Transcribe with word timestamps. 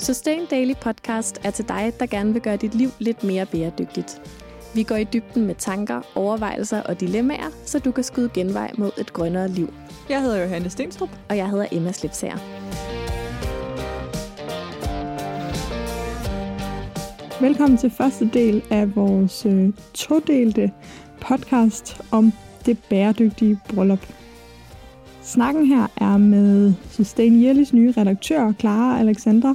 Sustain 0.00 0.46
Daily 0.50 0.74
Podcast 0.80 1.40
er 1.44 1.50
til 1.50 1.68
dig, 1.68 1.92
der 2.00 2.06
gerne 2.06 2.32
vil 2.32 2.42
gøre 2.42 2.56
dit 2.56 2.74
liv 2.74 2.90
lidt 2.98 3.24
mere 3.24 3.46
bæredygtigt. 3.46 4.22
Vi 4.74 4.82
går 4.82 4.96
i 4.96 5.04
dybden 5.04 5.46
med 5.46 5.54
tanker, 5.54 6.00
overvejelser 6.14 6.82
og 6.82 7.00
dilemmaer, 7.00 7.50
så 7.64 7.78
du 7.78 7.92
kan 7.92 8.04
skyde 8.04 8.30
genvej 8.34 8.70
mod 8.78 8.90
et 8.98 9.12
grønnere 9.12 9.48
liv. 9.48 9.72
Jeg 10.08 10.22
hedder 10.22 10.42
Johanne 10.42 10.70
Stenstrup. 10.70 11.08
Og 11.28 11.36
jeg 11.36 11.50
hedder 11.50 11.66
Emma 11.72 11.92
Slipsager. 11.92 12.38
Velkommen 17.40 17.78
til 17.78 17.90
første 17.90 18.30
del 18.32 18.62
af 18.70 18.96
vores 18.96 19.46
øh, 19.46 19.72
todelte 19.94 20.72
podcast 21.20 22.00
om 22.10 22.32
det 22.66 22.78
bæredygtige 22.90 23.60
bryllup. 23.68 24.06
Snakken 25.22 25.66
her 25.66 25.86
er 25.96 26.16
med 26.16 26.72
Sustain 26.90 27.42
Yearlys 27.42 27.72
nye 27.72 27.94
redaktør, 27.96 28.52
Clara 28.60 28.98
Alexandra, 28.98 29.54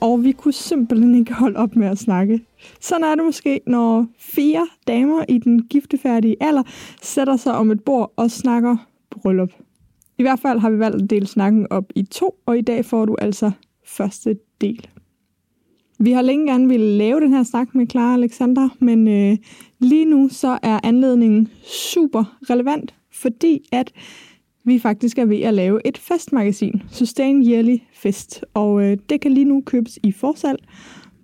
og 0.00 0.24
vi 0.24 0.32
kunne 0.32 0.52
simpelthen 0.52 1.14
ikke 1.14 1.32
holde 1.32 1.56
op 1.56 1.76
med 1.76 1.86
at 1.86 1.98
snakke. 1.98 2.40
Sådan 2.80 3.04
er 3.04 3.14
det 3.14 3.24
måske, 3.24 3.60
når 3.66 4.06
fire 4.18 4.66
damer 4.86 5.24
i 5.28 5.38
den 5.38 5.62
giftefærdige 5.62 6.36
alder 6.40 6.62
sætter 7.02 7.36
sig 7.36 7.54
om 7.54 7.70
et 7.70 7.84
bord 7.84 8.12
og 8.16 8.30
snakker 8.30 8.76
bryllup. 9.10 9.50
I 10.18 10.22
hvert 10.22 10.40
fald 10.40 10.58
har 10.58 10.70
vi 10.70 10.78
valgt 10.78 11.02
at 11.02 11.10
dele 11.10 11.26
snakken 11.26 11.66
op 11.70 11.84
i 11.94 12.02
to, 12.02 12.34
og 12.46 12.58
i 12.58 12.60
dag 12.60 12.84
får 12.84 13.04
du 13.04 13.16
altså 13.20 13.50
første 13.84 14.38
del. 14.60 14.88
Vi 15.98 16.12
har 16.12 16.22
længe 16.22 16.52
gerne 16.52 16.68
ville 16.68 16.98
lave 16.98 17.20
den 17.20 17.32
her 17.32 17.42
snak 17.42 17.74
med 17.74 17.86
Clara 17.90 18.14
Alexander, 18.14 18.68
men 18.78 19.08
øh, 19.08 19.36
lige 19.78 20.04
nu 20.04 20.28
så 20.30 20.58
er 20.62 20.80
anledningen 20.82 21.48
super 21.64 22.38
relevant, 22.50 22.94
fordi 23.12 23.68
at 23.72 23.92
vi 24.66 24.78
faktisk 24.78 25.18
er 25.18 25.24
ved 25.24 25.40
at 25.40 25.54
lave 25.54 25.80
et 25.84 25.98
festmagasin, 25.98 26.82
Sustain 26.90 27.48
Yearly 27.48 27.76
Fest, 27.92 28.44
og 28.54 28.82
øh, 28.82 28.96
det 29.10 29.20
kan 29.20 29.32
lige 29.32 29.44
nu 29.44 29.62
købes 29.66 29.98
i 30.02 30.12
forsalg 30.12 30.58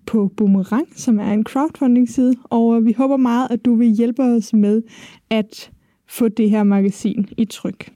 på 0.06 0.30
Boomerang, 0.36 0.88
som 0.96 1.20
er 1.20 1.32
en 1.32 1.44
crowdfunding-side, 1.44 2.36
og 2.44 2.76
øh, 2.76 2.86
vi 2.86 2.92
håber 2.92 3.16
meget, 3.16 3.48
at 3.50 3.64
du 3.64 3.74
vil 3.74 3.88
hjælpe 3.88 4.22
os 4.22 4.52
med 4.52 4.82
at 5.30 5.70
få 6.08 6.28
det 6.28 6.50
her 6.50 6.62
magasin 6.62 7.28
i 7.36 7.44
tryk. 7.44 7.92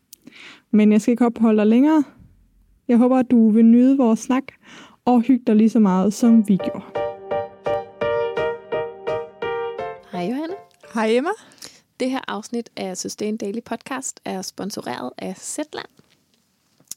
Men 0.71 0.93
jeg 0.93 1.01
skal 1.01 1.13
ikke 1.13 1.27
opholde 1.27 1.59
dig 1.59 1.67
længere. 1.67 2.05
Jeg 2.89 2.97
håber, 2.99 3.17
at 3.17 3.31
du 3.31 3.51
vil 3.51 3.65
nyde 3.65 3.97
vores 3.97 4.21
snak 4.21 4.45
og 5.05 5.21
hygge 5.21 5.45
dig 5.47 5.57
lige 5.57 5.71
så 5.71 5.79
meget, 5.81 6.15
som 6.15 6.49
vi 6.49 6.57
gjorde. 6.57 6.85
Hej 10.13 10.23
Johanne. 10.23 10.55
Hej 10.95 11.09
Emma. 11.11 11.31
Det 12.01 12.11
her 12.11 12.21
afsnit 12.29 12.71
af 12.77 12.97
Sustain 12.97 13.37
Daily 13.37 13.61
Podcast 13.65 14.21
er 14.25 14.43
sponsoreret 14.43 15.11
af 15.19 15.37
Zetland. 15.37 15.89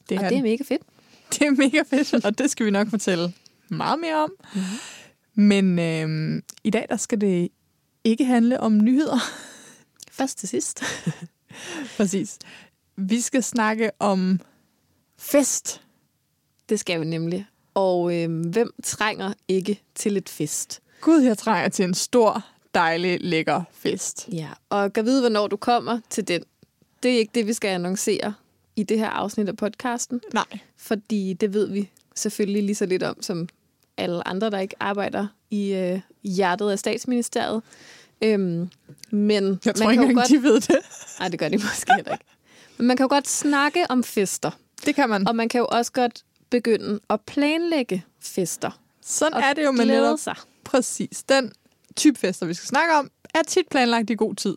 Det 0.08 0.18
og 0.18 0.24
det 0.24 0.38
er 0.38 0.42
mega 0.42 0.64
fedt. 0.64 0.82
Det 1.32 1.42
er 1.42 1.50
mega 1.50 1.82
fedt, 1.82 2.24
og 2.24 2.38
det 2.38 2.50
skal 2.50 2.66
vi 2.66 2.70
nok 2.70 2.88
fortælle 2.88 3.32
meget 3.68 3.98
mere 4.00 4.16
om. 4.16 4.32
Mm-hmm. 4.54 5.44
Men 5.44 5.78
øh, 5.78 6.42
i 6.64 6.70
dag 6.70 6.86
der 6.90 6.96
skal 6.96 7.20
det 7.20 7.48
ikke 8.04 8.24
handle 8.24 8.60
om 8.60 8.78
nyheder. 8.78 9.18
Først 10.18 10.38
til 10.38 10.48
sidst. 10.48 10.82
Præcis. 11.96 12.38
Vi 12.96 13.20
skal 13.20 13.42
snakke 13.42 13.90
om 13.98 14.40
fest. 15.18 15.82
Det 16.68 16.80
skal 16.80 17.00
vi 17.00 17.04
nemlig. 17.04 17.46
Og 17.74 18.16
øh, 18.16 18.46
hvem 18.46 18.74
trænger 18.82 19.32
ikke 19.48 19.82
til 19.94 20.16
et 20.16 20.28
fest? 20.28 20.80
Gud, 21.00 21.20
jeg 21.20 21.38
trænger 21.38 21.68
til 21.68 21.84
en 21.84 21.94
stor, 21.94 22.46
dejlig, 22.74 23.18
lækker 23.20 23.62
fest. 23.72 24.28
Ja, 24.32 24.48
og 24.68 24.92
kan 24.92 25.04
vide, 25.04 25.20
hvornår 25.20 25.46
du 25.46 25.56
kommer 25.56 26.00
til 26.10 26.28
den. 26.28 26.42
Det 27.02 27.14
er 27.14 27.18
ikke 27.18 27.30
det, 27.34 27.46
vi 27.46 27.52
skal 27.52 27.68
annoncere 27.68 28.34
i 28.76 28.82
det 28.82 28.98
her 28.98 29.08
afsnit 29.08 29.48
af 29.48 29.56
podcasten. 29.56 30.20
Nej. 30.34 30.58
Fordi 30.76 31.32
det 31.32 31.54
ved 31.54 31.68
vi 31.68 31.90
selvfølgelig 32.14 32.62
lige 32.62 32.74
så 32.74 32.86
lidt 32.86 33.02
om, 33.02 33.22
som 33.22 33.48
alle 33.96 34.28
andre, 34.28 34.50
der 34.50 34.58
ikke 34.58 34.76
arbejder 34.80 35.26
i 35.50 35.72
øh, 35.74 36.00
hjertet 36.22 36.70
af 36.70 36.78
statsministeriet. 36.78 37.62
Øhm, 38.22 38.70
men 39.10 39.60
jeg 39.64 39.74
tror 39.74 39.86
man 39.86 39.92
ikke 39.92 40.02
engang, 40.02 40.14
godt... 40.14 40.28
de 40.28 40.42
ved 40.42 40.60
det. 40.60 40.78
Nej, 41.18 41.28
det 41.28 41.38
gør 41.38 41.48
de 41.48 41.56
måske 41.56 41.94
heller 41.94 42.12
ikke. 42.12 42.24
Men 42.78 42.86
man 42.86 42.96
kan 42.96 43.04
jo 43.04 43.08
godt 43.08 43.28
snakke 43.28 43.86
om 43.88 44.04
fester. 44.04 44.50
Det 44.84 44.94
kan 44.94 45.08
man. 45.08 45.28
Og 45.28 45.36
man 45.36 45.48
kan 45.48 45.58
jo 45.58 45.66
også 45.66 45.92
godt 45.92 46.24
begynde 46.50 47.00
at 47.10 47.20
planlægge 47.20 48.04
fester. 48.20 48.80
Sådan 49.02 49.42
er 49.42 49.52
det 49.52 49.64
jo 49.64 49.70
med 49.70 49.84
netop. 49.84 50.18
sig. 50.18 50.36
Præcis. 50.64 51.22
Den 51.22 51.52
type 51.96 52.18
fester, 52.18 52.46
vi 52.46 52.54
skal 52.54 52.68
snakke 52.68 52.94
om, 52.94 53.10
er 53.34 53.42
tit 53.42 53.68
planlagt 53.70 54.10
i 54.10 54.14
god 54.14 54.34
tid. 54.34 54.56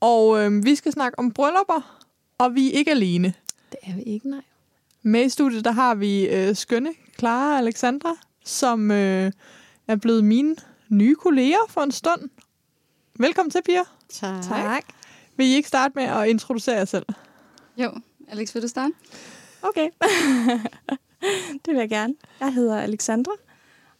Og 0.00 0.40
øh, 0.40 0.64
vi 0.64 0.74
skal 0.74 0.92
snakke 0.92 1.18
om 1.18 1.32
bryllupper, 1.32 2.00
og 2.38 2.54
vi 2.54 2.68
er 2.68 2.78
ikke 2.78 2.90
alene. 2.90 3.34
Det 3.72 3.78
er 3.82 3.94
vi 3.94 4.02
ikke, 4.02 4.30
nej. 4.30 4.42
Med 5.02 5.24
i 5.24 5.28
studiet, 5.28 5.64
der 5.64 5.70
har 5.70 5.94
vi 5.94 6.28
øh, 6.28 6.56
skønne 6.56 6.94
Clara 7.18 7.58
Alexandra, 7.58 8.16
som 8.44 8.90
øh, 8.90 9.32
er 9.88 9.96
blevet 9.96 10.24
mine 10.24 10.56
nye 10.88 11.14
kolleger 11.14 11.66
for 11.68 11.80
en 11.80 11.92
stund. 11.92 12.20
Velkommen 13.18 13.50
til, 13.50 13.62
Pia. 13.62 13.82
Tak. 14.08 14.42
tak. 14.42 14.84
Vil 15.36 15.46
I 15.46 15.54
ikke 15.54 15.68
starte 15.68 15.92
med 15.96 16.04
at 16.04 16.28
introducere 16.28 16.76
jer 16.76 16.84
selv? 16.84 17.06
Jo, 17.76 17.90
Alex, 18.28 18.54
vil 18.54 18.62
du 18.62 18.68
starte? 18.68 18.92
Okay. 19.62 19.88
det 21.64 21.66
vil 21.66 21.76
jeg 21.76 21.88
gerne. 21.88 22.14
Jeg 22.40 22.54
hedder 22.54 22.80
Alexandra, 22.80 23.32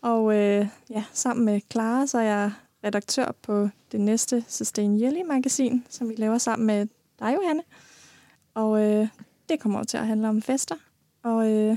og 0.02 0.34
øh, 0.36 0.68
ja, 0.90 1.04
sammen 1.12 1.44
med 1.44 1.60
Clara, 1.72 2.06
så 2.06 2.18
er 2.18 2.22
jeg 2.22 2.52
redaktør 2.84 3.32
på 3.42 3.68
det 3.92 4.00
næste 4.00 4.44
Sustain 4.48 5.00
Yearly 5.00 5.22
magasin, 5.22 5.84
som 5.88 6.08
vi 6.08 6.14
laver 6.14 6.38
sammen 6.38 6.66
med 6.66 6.86
dig, 7.18 7.34
Johanne. 7.34 7.62
Og 8.54 8.82
øh, 8.82 9.08
det 9.48 9.60
kommer 9.60 9.84
til 9.84 9.96
at 9.96 10.06
handle 10.06 10.28
om 10.28 10.42
fester. 10.42 10.74
Og 11.22 11.50
øh, 11.50 11.76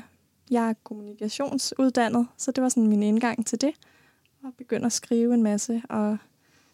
jeg 0.51 0.69
er 0.69 0.73
kommunikationsuddannet, 0.83 2.27
så 2.37 2.51
det 2.51 2.63
var 2.63 2.69
sådan 2.69 2.87
min 2.87 3.03
indgang 3.03 3.45
til 3.45 3.61
det. 3.61 3.73
Og 4.43 4.53
begynder 4.57 4.85
at 4.85 4.93
skrive 4.93 5.33
en 5.33 5.43
masse 5.43 5.81
og 5.89 6.17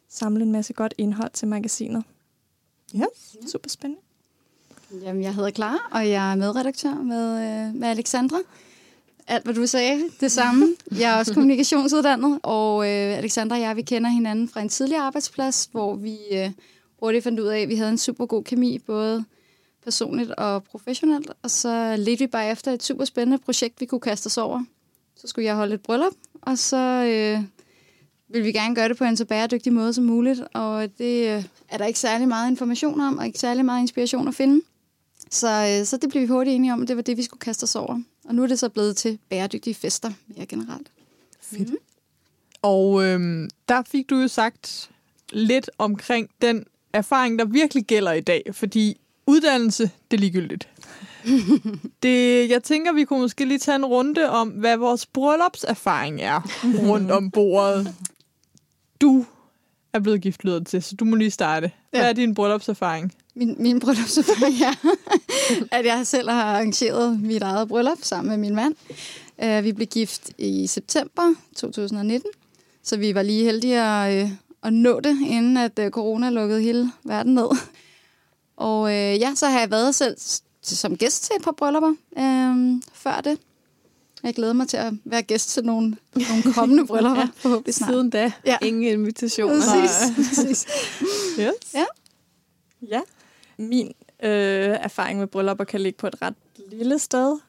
samle 0.10 0.44
en 0.44 0.52
masse 0.52 0.74
godt 0.74 0.94
indhold 0.98 1.32
til 1.32 1.48
magasinet. 1.48 2.04
Ja, 2.94 3.06
yes. 3.44 3.52
super 3.52 3.70
spændende. 3.70 4.02
Jamen, 4.92 5.24
jeg 5.24 5.36
hedder 5.36 5.52
Clara, 5.52 5.90
og 5.92 6.10
jeg 6.10 6.32
er 6.32 6.36
medredaktør 6.36 6.94
med, 6.94 7.34
øh, 7.34 7.76
med 7.76 7.88
Alexandra. 7.88 8.38
Alt, 9.28 9.44
hvad 9.44 9.54
du 9.54 9.68
sagde, 9.68 10.04
det 10.20 10.32
samme. 10.32 10.76
Jeg 11.00 11.14
er 11.14 11.18
også 11.18 11.34
kommunikationsuddannet, 11.34 12.40
og 12.44 12.84
øh, 12.84 13.18
Alexandra 13.18 13.56
og 13.56 13.62
jeg, 13.62 13.76
vi 13.76 13.82
kender 13.82 14.10
hinanden 14.10 14.50
fra 14.50 14.62
en 14.62 14.70
tidligere 14.70 15.02
arbejdsplads, 15.04 15.70
hvor 15.72 15.96
vi 15.96 16.18
øh, 16.32 16.52
hurtigt 17.00 17.24
fandt 17.24 17.40
ud 17.40 17.46
af, 17.46 17.60
at 17.60 17.70
vi 17.70 17.76
havde 17.76 17.90
en 17.90 17.98
super 17.98 18.26
god 18.26 18.44
kemi, 18.44 18.80
både 18.80 19.26
personligt 19.84 20.32
og 20.32 20.64
professionelt. 20.64 21.32
Og 21.44 21.52
så 21.52 21.96
ledte 21.98 22.20
vi 22.20 22.28
bare 22.28 22.52
efter 22.52 22.72
et 22.72 22.84
super 22.84 23.06
spændende 23.06 23.38
projekt, 23.38 23.82
vi 23.82 23.86
kunne 23.86 24.02
kaste 24.02 24.28
os 24.28 24.38
over. 24.38 24.64
Så 25.16 25.28
skulle 25.28 25.46
jeg 25.46 25.56
holde 25.56 25.74
et 25.74 25.82
bryllup, 25.82 26.14
og 26.42 26.58
så 26.58 26.78
øh, 26.78 27.44
ville 28.30 28.46
vi 28.46 28.52
gerne 28.52 28.76
gøre 28.76 28.90
det 28.90 28.98
på 28.98 29.04
en 29.04 29.18
så 29.18 29.26
bæredygtig 29.26 29.74
måde 29.74 29.94
som 29.94 30.04
muligt. 30.04 30.42
Og 30.54 30.98
det 30.98 31.38
øh, 31.38 31.44
er 31.70 31.78
der 31.78 31.86
ikke 31.86 32.00
særlig 32.00 32.28
meget 32.28 32.50
information 32.50 33.02
om, 33.02 33.18
og 33.18 33.26
ikke 33.26 33.40
særlig 33.40 33.66
meget 33.66 33.82
inspiration 33.82 34.28
at 34.28 34.36
finde. 34.36 34.62
Så, 35.32 35.78
øh, 35.80 35.86
så 35.86 35.98
det 35.98 36.10
blev 36.10 36.22
vi 36.22 36.28
hurtigt 36.28 36.56
enige 36.56 36.74
om, 36.74 36.82
at 36.82 36.88
det 36.88 36.96
var 36.96 37.02
det, 37.02 37.18
vi 37.18 37.24
skulle 37.24 37.40
kaste 37.40 37.64
os 37.64 37.76
over. 37.76 38.02
Og 38.26 38.36
nu 38.36 38.44
er 38.44 38.48
det 38.48 38.60
så 38.60 38.70
blevet 38.70 38.98
til 38.98 39.20
bæredygtige 39.30 39.74
fester 39.74 40.12
mere 40.28 40.46
generelt. 40.46 40.92
Fedt. 41.42 41.70
Mm. 41.70 41.78
Og 42.62 43.04
øhm, 43.04 43.50
der 43.70 43.82
fik 43.88 44.10
du 44.10 44.16
jo 44.16 44.28
sagt 44.28 44.90
lidt 45.32 45.70
omkring 45.78 46.30
den 46.42 46.66
erfaring, 46.94 47.40
der 47.40 47.46
virkelig 47.46 47.86
gælder 47.86 48.12
i 48.12 48.22
dag. 48.22 48.44
Fordi 48.52 48.98
uddannelse, 49.28 49.92
det 50.12 50.18
er 50.18 50.22
ligegyldigt. 50.22 50.70
det, 52.04 52.50
jeg 52.50 52.64
tænker, 52.64 52.94
vi 52.94 53.06
kunne 53.06 53.20
måske 53.20 53.46
lige 53.46 53.60
tage 53.60 53.76
en 53.76 53.86
runde 53.86 54.30
om, 54.30 54.50
hvad 54.50 54.78
vores 54.78 55.06
bryllupserfaring 55.06 56.22
er 56.22 56.42
rundt 56.90 57.12
om 57.12 57.32
bordet. 57.32 57.96
Du 59.02 59.26
er 59.94 60.00
blevet 60.00 60.22
gift, 60.22 60.44
lyder 60.44 60.64
til, 60.64 60.84
så 60.84 60.96
du 60.96 61.06
må 61.06 61.16
lige 61.16 61.32
starte. 61.32 61.72
Hvad 61.90 62.02
ja. 62.02 62.10
er 62.10 62.14
din 62.14 62.36
bryllupserfaring? 62.36 63.14
Min, 63.36 63.56
min 63.60 63.80
bryllupserfaring 63.80 64.62
er, 64.70 64.96
at 65.72 65.86
jeg 65.86 66.08
selv 66.08 66.30
har 66.30 66.44
arrangeret 66.44 67.20
mit 67.20 67.42
eget 67.42 67.68
bryllup 67.68 67.98
sammen 68.02 68.30
med 68.30 68.38
min 68.38 68.56
mand. 68.56 68.76
Uh, 69.44 69.64
vi 69.64 69.72
blev 69.74 69.88
gift 69.88 70.32
i 70.38 70.68
september 70.68 71.34
2019, 71.56 72.30
så 72.84 72.98
vi 72.98 73.16
var 73.16 73.22
lige 73.22 73.44
heldige 73.44 73.82
at, 73.82 74.24
uh, 74.24 74.32
at 74.64 74.74
nå 74.74 75.00
det, 75.00 75.18
inden 75.28 75.58
at 75.58 75.80
uh, 75.80 75.90
corona 75.90 76.30
lukkede 76.30 76.62
hele 76.62 76.92
verden 77.04 77.34
ned. 77.34 77.50
Og 78.58 78.82
uh, 78.82 78.92
ja, 78.92 79.36
så 79.36 79.48
har 79.48 79.60
jeg 79.60 79.72
været 79.72 79.96
selv 79.96 80.18
som 80.62 80.98
gæst 80.98 81.24
til 81.24 81.36
et 81.36 81.44
par 81.44 81.52
bryllupper 81.52 81.94
uh, 82.12 82.82
før 82.94 83.22
det. 83.22 83.40
Jeg 84.24 84.36
glæder 84.36 84.54
mig 84.54 84.68
til 84.68 84.78
at 84.78 84.94
være 85.06 85.22
gæst 85.22 85.50
til 85.50 85.66
nogle, 85.66 85.98
nogle 86.16 86.54
kommende 86.54 86.86
bryllupper, 86.90 87.28
forhåbentlig 87.36 87.74
snart. 87.74 87.92
Siden 87.92 88.10
da, 88.10 88.32
ja. 88.46 88.58
ingen 88.62 88.84
invitationer. 88.84 89.56
Præcis, 89.56 90.16
præcis. 90.16 90.66
Yes. 91.40 91.74
Ja. 91.74 91.86
Ja. 92.90 93.02
Min 93.58 93.94
øh, 94.24 94.78
erfaring 94.82 95.20
med 95.20 95.28
bryllupper 95.28 95.64
kan 95.64 95.82
ligge 95.82 95.98
på 95.98 96.08
et 96.08 96.22
ret 96.22 96.36
lille 96.72 97.00
sted 97.00 97.40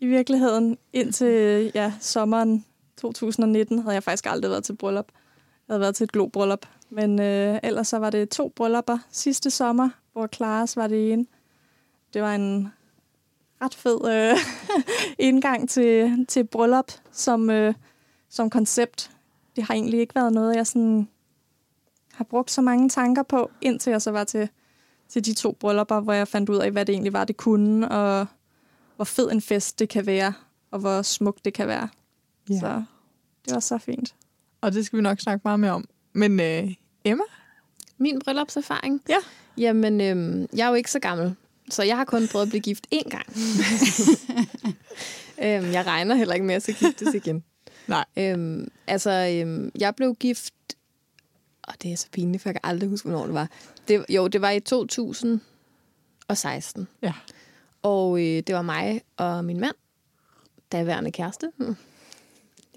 i 0.00 0.06
virkeligheden. 0.06 0.78
Indtil 0.92 1.70
ja, 1.74 1.92
sommeren 2.00 2.64
2019 2.96 3.78
havde 3.78 3.94
jeg 3.94 4.02
faktisk 4.02 4.26
aldrig 4.26 4.50
været 4.50 4.64
til 4.64 4.76
bryllup. 4.76 5.06
Jeg 5.68 5.72
havde 5.72 5.80
været 5.80 5.94
til 5.94 6.04
et 6.04 6.12
globryllup. 6.12 6.66
Men 6.90 7.20
øh, 7.20 7.58
ellers 7.62 7.88
så 7.88 7.98
var 7.98 8.10
det 8.10 8.28
to 8.28 8.48
bryllupper 8.48 8.98
sidste 9.10 9.50
sommer, 9.50 9.88
hvor 10.12 10.26
Klares 10.26 10.76
var 10.76 10.86
det 10.86 11.12
ene. 11.12 11.26
Det 12.14 12.22
var 12.22 12.34
en 12.34 12.72
ret 13.62 13.74
fed 13.74 14.08
øh, 14.10 14.36
indgang 15.28 15.68
til, 15.68 16.26
til 16.28 16.44
bryllup, 16.44 16.92
som 17.12 17.50
øh, 17.50 17.74
som 18.30 18.50
koncept. 18.50 19.10
Det 19.56 19.64
har 19.64 19.74
egentlig 19.74 20.00
ikke 20.00 20.14
været 20.14 20.32
noget, 20.32 20.56
jeg 20.56 20.66
sådan 20.66 21.08
har 22.12 22.24
brugt 22.24 22.50
så 22.50 22.60
mange 22.60 22.88
tanker 22.88 23.22
på, 23.22 23.50
indtil 23.60 23.90
jeg 23.90 24.02
så 24.02 24.10
var 24.10 24.24
til, 24.24 24.48
til 25.10 25.24
de 25.24 25.34
to 25.34 25.52
bryllupper, 25.52 26.00
hvor 26.00 26.12
jeg 26.12 26.28
fandt 26.28 26.48
ud 26.48 26.56
af, 26.56 26.70
hvad 26.70 26.86
det 26.86 26.92
egentlig 26.92 27.12
var, 27.12 27.24
det 27.24 27.36
kunne, 27.36 27.88
og 27.88 28.26
hvor 28.96 29.04
fed 29.04 29.30
en 29.30 29.40
fest 29.40 29.78
det 29.78 29.88
kan 29.88 30.06
være, 30.06 30.32
og 30.70 30.80
hvor 30.80 31.02
smukt 31.02 31.44
det 31.44 31.54
kan 31.54 31.68
være. 31.68 31.88
Ja. 32.50 32.60
Så 32.60 32.82
det 33.44 33.54
var 33.54 33.60
så 33.60 33.78
fint. 33.78 34.14
Og 34.60 34.72
det 34.72 34.86
skal 34.86 34.96
vi 34.96 35.02
nok 35.02 35.20
snakke 35.20 35.40
meget 35.44 35.60
mere 35.60 35.70
om. 35.70 35.88
Men 36.12 36.40
øh, 36.40 36.74
Emma? 37.04 37.24
Min 37.98 38.20
bryllupserfaring? 38.24 39.02
Ja. 39.08 39.16
Jamen, 39.58 40.00
øhm, 40.00 40.46
jeg 40.56 40.64
er 40.64 40.68
jo 40.68 40.74
ikke 40.74 40.90
så 40.90 40.98
gammel, 40.98 41.34
så 41.70 41.82
jeg 41.82 41.96
har 41.96 42.04
kun 42.04 42.28
prøvet 42.28 42.46
at 42.46 42.48
blive 42.48 42.60
gift 42.60 42.86
én 42.94 43.08
gang. 43.08 43.26
øhm, 45.44 45.72
jeg 45.72 45.86
regner 45.86 46.14
heller 46.14 46.34
ikke 46.34 46.46
med, 46.46 46.54
at 46.54 46.68
jeg 46.68 46.76
skal 46.76 46.88
giftes 46.88 47.14
igen. 47.14 47.44
Nej. 47.86 48.04
Øhm, 48.16 48.68
altså, 48.86 49.10
øhm, 49.10 49.70
jeg 49.78 49.94
blev 49.96 50.14
gift... 50.14 50.54
Og 51.70 51.76
det 51.82 51.92
er 51.92 51.96
så 51.96 52.06
pinligt, 52.12 52.42
for 52.42 52.48
jeg 52.48 52.54
kan 52.54 52.70
aldrig 52.70 52.88
huske, 52.88 53.08
hvornår 53.08 53.26
det 53.26 53.34
var. 53.34 53.48
Det, 53.88 54.04
jo, 54.08 54.28
det 54.28 54.40
var 54.40 54.50
i 54.50 54.60
2016. 54.60 56.88
Ja. 57.02 57.12
Og 57.82 58.20
øh, 58.20 58.42
det 58.46 58.54
var 58.54 58.62
mig 58.62 59.00
og 59.16 59.44
min 59.44 59.60
mand, 59.60 59.74
daværende 60.72 61.12
kæreste. 61.12 61.52
Hmm. 61.56 61.76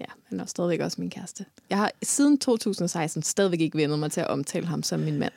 Ja, 0.00 0.04
han 0.24 0.40
er 0.40 0.44
stadigvæk 0.44 0.80
også 0.80 1.00
min 1.00 1.10
kæreste. 1.10 1.44
Jeg 1.70 1.78
har 1.78 1.92
siden 2.02 2.38
2016 2.38 3.22
stadigvæk 3.22 3.60
ikke 3.60 3.78
vendet 3.78 3.98
mig 3.98 4.12
til 4.12 4.20
at 4.20 4.28
omtale 4.28 4.66
ham 4.66 4.82
som 4.82 5.00
min 5.00 5.18
mand. 5.18 5.32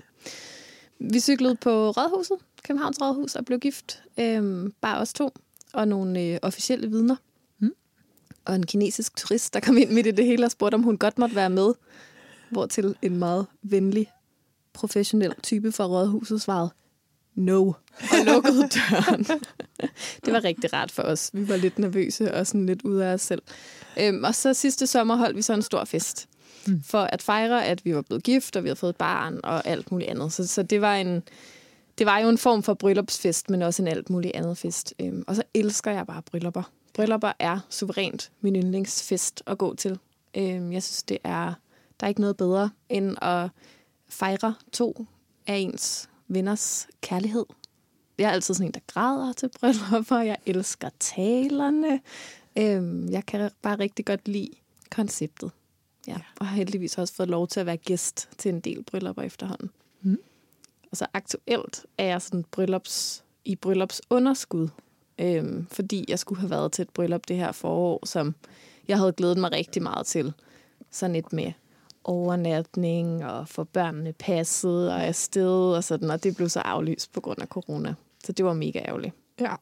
Vi 0.99 1.19
cyklede 1.19 1.55
på 1.55 1.89
Rådhuset, 1.89 2.37
Københavns 2.63 3.01
Rådhus, 3.01 3.35
og 3.35 3.45
blev 3.45 3.59
gift. 3.59 4.03
Øhm, 4.19 4.73
bare 4.81 4.99
os 4.99 5.13
to 5.13 5.33
og 5.73 5.87
nogle 5.87 6.21
øh, 6.21 6.39
officielle 6.41 6.89
vidner. 6.89 7.15
Mm. 7.59 7.71
Og 8.45 8.55
en 8.55 8.65
kinesisk 8.65 9.15
turist, 9.15 9.53
der 9.53 9.59
kom 9.59 9.77
ind 9.77 9.91
midt 9.91 10.07
i 10.07 10.11
det 10.11 10.25
hele 10.25 10.45
og 10.45 10.51
spurgte, 10.51 10.75
om 10.75 10.83
hun 10.83 10.97
godt 10.97 11.17
måtte 11.17 11.35
være 11.35 11.49
med. 11.49 11.73
Hvortil 12.49 12.95
en 13.01 13.17
meget 13.17 13.45
venlig, 13.61 14.11
professionel 14.73 15.33
type 15.43 15.71
fra 15.71 15.85
Rådhuset 15.85 16.41
svarede, 16.41 16.69
no, 17.35 17.65
og 17.65 18.25
lukkede 18.25 18.69
døren. 18.75 19.23
det 20.25 20.33
var 20.33 20.43
rigtig 20.43 20.73
rart 20.73 20.91
for 20.91 21.03
os. 21.03 21.29
Vi 21.33 21.47
var 21.47 21.55
lidt 21.55 21.79
nervøse 21.79 22.33
og 22.33 22.47
sådan 22.47 22.65
lidt 22.65 22.81
ude 22.81 23.05
af 23.05 23.13
os 23.13 23.21
selv. 23.21 23.41
Øhm, 23.99 24.23
og 24.23 24.35
så 24.35 24.53
sidste 24.53 24.87
sommer 24.87 25.15
holdt 25.15 25.37
vi 25.37 25.41
så 25.41 25.53
en 25.53 25.61
stor 25.61 25.85
fest. 25.85 26.27
Mm. 26.67 26.83
For 26.83 26.99
at 26.99 27.21
fejre, 27.21 27.65
at 27.65 27.85
vi 27.85 27.95
var 27.95 28.01
blevet 28.01 28.23
gift, 28.23 28.55
og 28.55 28.63
vi 28.63 28.69
havde 28.69 28.79
fået 28.79 28.89
et 28.89 28.95
barn 28.95 29.39
og 29.43 29.67
alt 29.67 29.91
muligt 29.91 30.09
andet. 30.09 30.33
Så, 30.33 30.47
så 30.47 30.63
det 30.63 30.81
var 30.81 30.95
en... 30.95 31.23
Det 31.97 32.05
var 32.05 32.19
jo 32.19 32.29
en 32.29 32.37
form 32.37 32.63
for 32.63 32.73
bryllupsfest, 32.73 33.49
men 33.49 33.61
også 33.61 33.81
en 33.81 33.87
alt 33.87 34.09
muligt 34.09 34.35
andet 34.35 34.57
fest. 34.57 34.93
Øhm, 35.01 35.23
og 35.27 35.35
så 35.35 35.43
elsker 35.53 35.91
jeg 35.91 36.07
bare 36.07 36.21
bryllupper. 36.21 36.63
Bryllupper 36.93 37.31
er 37.39 37.59
suverænt 37.69 38.31
min 38.41 38.55
yndlingsfest 38.55 39.43
at 39.45 39.57
gå 39.57 39.75
til. 39.75 39.99
Øhm, 40.37 40.71
jeg 40.71 40.83
synes, 40.83 41.03
det 41.03 41.17
er... 41.23 41.53
Der 41.99 42.05
er 42.05 42.09
ikke 42.09 42.21
noget 42.21 42.37
bedre, 42.37 42.69
end 42.89 43.15
at 43.21 43.49
fejre 44.09 44.55
to 44.71 45.05
af 45.47 45.55
ens 45.55 46.09
venners 46.27 46.87
kærlighed. 47.01 47.45
Jeg 48.17 48.25
er 48.25 48.31
altid 48.31 48.53
sådan 48.53 48.67
en, 48.67 48.73
der 48.73 48.79
græder 48.87 49.33
til 49.33 49.49
bryllupper. 49.59 50.19
Jeg 50.19 50.37
elsker 50.45 50.89
talerne. 50.99 52.01
Øhm, 52.57 53.09
jeg 53.09 53.25
kan 53.25 53.51
bare 53.61 53.79
rigtig 53.79 54.05
godt 54.05 54.27
lide 54.27 54.49
konceptet. 54.91 55.51
Ja. 56.07 56.17
Og 56.39 56.47
har 56.47 56.55
heldigvis 56.55 56.97
også 56.97 57.13
fået 57.13 57.29
lov 57.29 57.47
til 57.47 57.59
at 57.59 57.65
være 57.65 57.77
gæst 57.77 58.29
til 58.37 58.49
en 58.49 58.59
del 58.59 58.83
bryllupper 58.83 59.21
efterhånden. 59.21 59.69
Mm. 60.01 60.17
Og 60.91 60.97
så 60.97 61.07
aktuelt 61.13 61.85
er 61.97 62.05
jeg 62.05 62.21
sådan 62.21 62.45
bryllups, 62.51 63.23
i 63.45 63.55
bryllupsunderskud. 63.55 64.67
Øhm, 65.19 65.67
fordi 65.71 66.05
jeg 66.07 66.19
skulle 66.19 66.39
have 66.39 66.49
været 66.49 66.71
til 66.71 66.81
et 66.81 66.89
bryllup 66.89 67.27
det 67.27 67.35
her 67.35 67.51
forår, 67.51 68.05
som 68.05 68.35
jeg 68.87 68.97
havde 68.97 69.11
glædet 69.11 69.37
mig 69.37 69.51
rigtig 69.51 69.81
meget 69.83 70.07
til. 70.07 70.33
Sådan 70.91 71.15
et 71.15 71.33
med 71.33 71.51
overnatning 72.07 73.25
og 73.25 73.47
få 73.47 73.63
børnene 73.63 74.13
passet 74.13 74.91
og 74.91 75.03
afsted 75.03 75.75
og 75.75 75.83
sådan, 75.83 76.11
og 76.11 76.23
det 76.23 76.35
blev 76.35 76.49
så 76.49 76.59
aflyst 76.59 77.11
på 77.11 77.21
grund 77.21 77.41
af 77.41 77.47
corona. 77.47 77.95
Så 78.23 78.31
det 78.31 78.45
var 78.45 78.53
mega 78.53 78.79
ærgerligt. 78.79 79.13
Ja. 79.39 79.55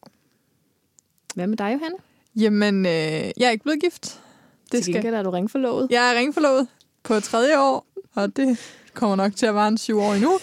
Hvad 1.34 1.46
med 1.46 1.56
dig, 1.56 1.72
Johanne? 1.72 1.96
Jamen, 2.36 2.86
øh, 2.86 2.92
jeg 3.36 3.46
er 3.46 3.50
ikke 3.50 3.64
blevet 3.64 3.80
gift. 3.82 4.20
Det 4.72 4.84
skal... 4.84 5.02
Til 5.02 5.14
er 5.14 5.22
du 5.22 5.30
ringforlovet. 5.30 5.88
Jeg 5.90 6.12
er 6.12 6.18
ringforlovet 6.18 6.68
på 7.02 7.20
tredje 7.20 7.60
år, 7.60 7.86
og 8.14 8.36
det 8.36 8.58
kommer 8.94 9.16
nok 9.16 9.36
til 9.36 9.46
at 9.46 9.54
være 9.54 9.68
en 9.68 9.78
syv 9.78 9.98
år 9.98 10.14
endnu. 10.14 10.38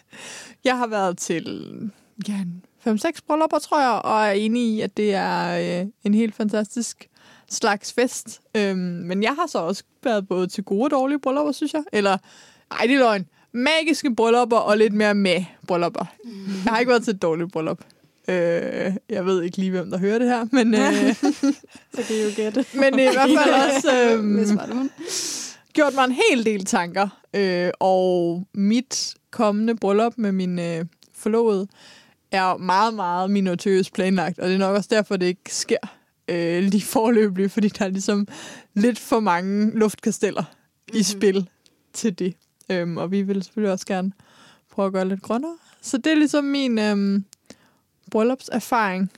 jeg 0.64 0.78
har 0.78 0.86
været 0.86 1.18
til 1.18 1.90
ja, 2.28 2.44
fem-seks 2.78 3.22
bryllupper, 3.22 3.58
tror 3.58 3.80
jeg, 3.80 4.00
og 4.04 4.22
er 4.22 4.30
enig 4.30 4.62
i, 4.62 4.80
at 4.80 4.96
det 4.96 5.14
er 5.14 5.80
øh, 5.80 5.86
en 6.04 6.14
helt 6.14 6.34
fantastisk 6.34 7.08
slags 7.52 7.92
fest. 7.92 8.40
Øhm, 8.56 8.78
men 8.78 9.22
jeg 9.22 9.34
har 9.34 9.46
så 9.46 9.58
også 9.58 9.82
været 10.04 10.28
både 10.28 10.46
til 10.46 10.64
gode 10.64 10.84
og 10.84 10.90
dårlige 10.90 11.18
bryllupper, 11.18 11.52
synes 11.52 11.72
jeg. 11.72 11.82
Eller, 11.92 12.18
ej, 12.70 12.86
det 12.86 12.94
er 12.94 12.98
løgn. 12.98 13.26
Magiske 13.52 14.14
bryllupper 14.14 14.56
og 14.56 14.78
lidt 14.78 14.92
mere 14.92 15.14
med 15.14 15.44
bryllupper. 15.66 16.04
Jeg 16.64 16.72
har 16.72 16.78
ikke 16.78 16.90
været 16.90 17.04
til 17.04 17.14
et 17.14 17.22
dårligt 17.22 17.52
bryllup. 17.52 17.80
Øh, 18.28 18.92
jeg 19.08 19.26
ved 19.26 19.42
ikke 19.42 19.56
lige, 19.56 19.70
hvem 19.70 19.90
der 19.90 19.98
hører 19.98 20.18
det 20.18 20.28
her, 20.28 20.46
men... 20.52 20.74
Øh, 20.74 21.14
så 21.94 22.02
kan 22.06 22.16
I 22.16 22.22
jo 22.22 22.30
gætte. 22.36 22.64
Men 22.74 22.98
i 22.98 23.02
hvert 23.02 23.30
fald 23.38 23.54
også... 23.76 24.16
Øh, 24.16 24.46
det 24.46 24.92
gjort 25.72 25.94
mig 25.94 26.04
en 26.04 26.12
hel 26.30 26.44
del 26.44 26.64
tanker. 26.64 27.08
Øh, 27.34 27.70
og 27.80 28.44
mit 28.54 29.14
kommende 29.30 29.76
bryllup 29.76 30.12
med 30.16 30.32
min 30.32 30.58
øh, 30.58 30.84
forlovede 31.14 31.66
er 32.30 32.56
meget, 32.56 32.94
meget 32.94 33.30
minutøst 33.30 33.92
planlagt. 33.92 34.38
Og 34.38 34.48
det 34.48 34.54
er 34.54 34.58
nok 34.58 34.76
også 34.76 34.88
derfor, 34.92 35.16
det 35.16 35.26
ikke 35.26 35.54
sker 35.54 36.01
øh, 36.28 36.62
lige 36.62 36.82
forløbig, 36.82 37.50
fordi 37.50 37.68
der 37.68 37.84
er 37.84 37.88
ligesom 37.88 38.28
lidt 38.74 38.98
for 38.98 39.20
mange 39.20 39.78
luftkasteller 39.78 40.42
mm-hmm. 40.42 41.00
i 41.00 41.02
spil 41.02 41.48
til 41.92 42.18
det. 42.18 42.34
Øhm, 42.70 42.96
og 42.96 43.10
vi 43.10 43.22
vil 43.22 43.42
selvfølgelig 43.42 43.72
også 43.72 43.86
gerne 43.86 44.12
prøve 44.70 44.86
at 44.86 44.92
gøre 44.92 45.08
lidt 45.08 45.22
grønnere. 45.22 45.56
Så 45.80 45.98
det 45.98 46.12
er 46.12 46.16
ligesom 46.16 46.44
min 46.44 46.78
øhm, 46.78 47.24
bryllupserfaring. 48.10 49.12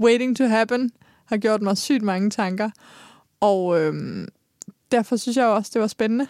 Waiting 0.00 0.36
to 0.36 0.44
happen 0.44 0.90
har 1.24 1.36
gjort 1.36 1.62
mig 1.62 1.78
sygt 1.78 2.02
mange 2.02 2.30
tanker. 2.30 2.70
Og 3.40 3.80
øhm, 3.80 4.28
derfor 4.92 5.16
synes 5.16 5.36
jeg 5.36 5.46
også, 5.46 5.70
det 5.74 5.80
var 5.80 5.86
spændende 5.86 6.26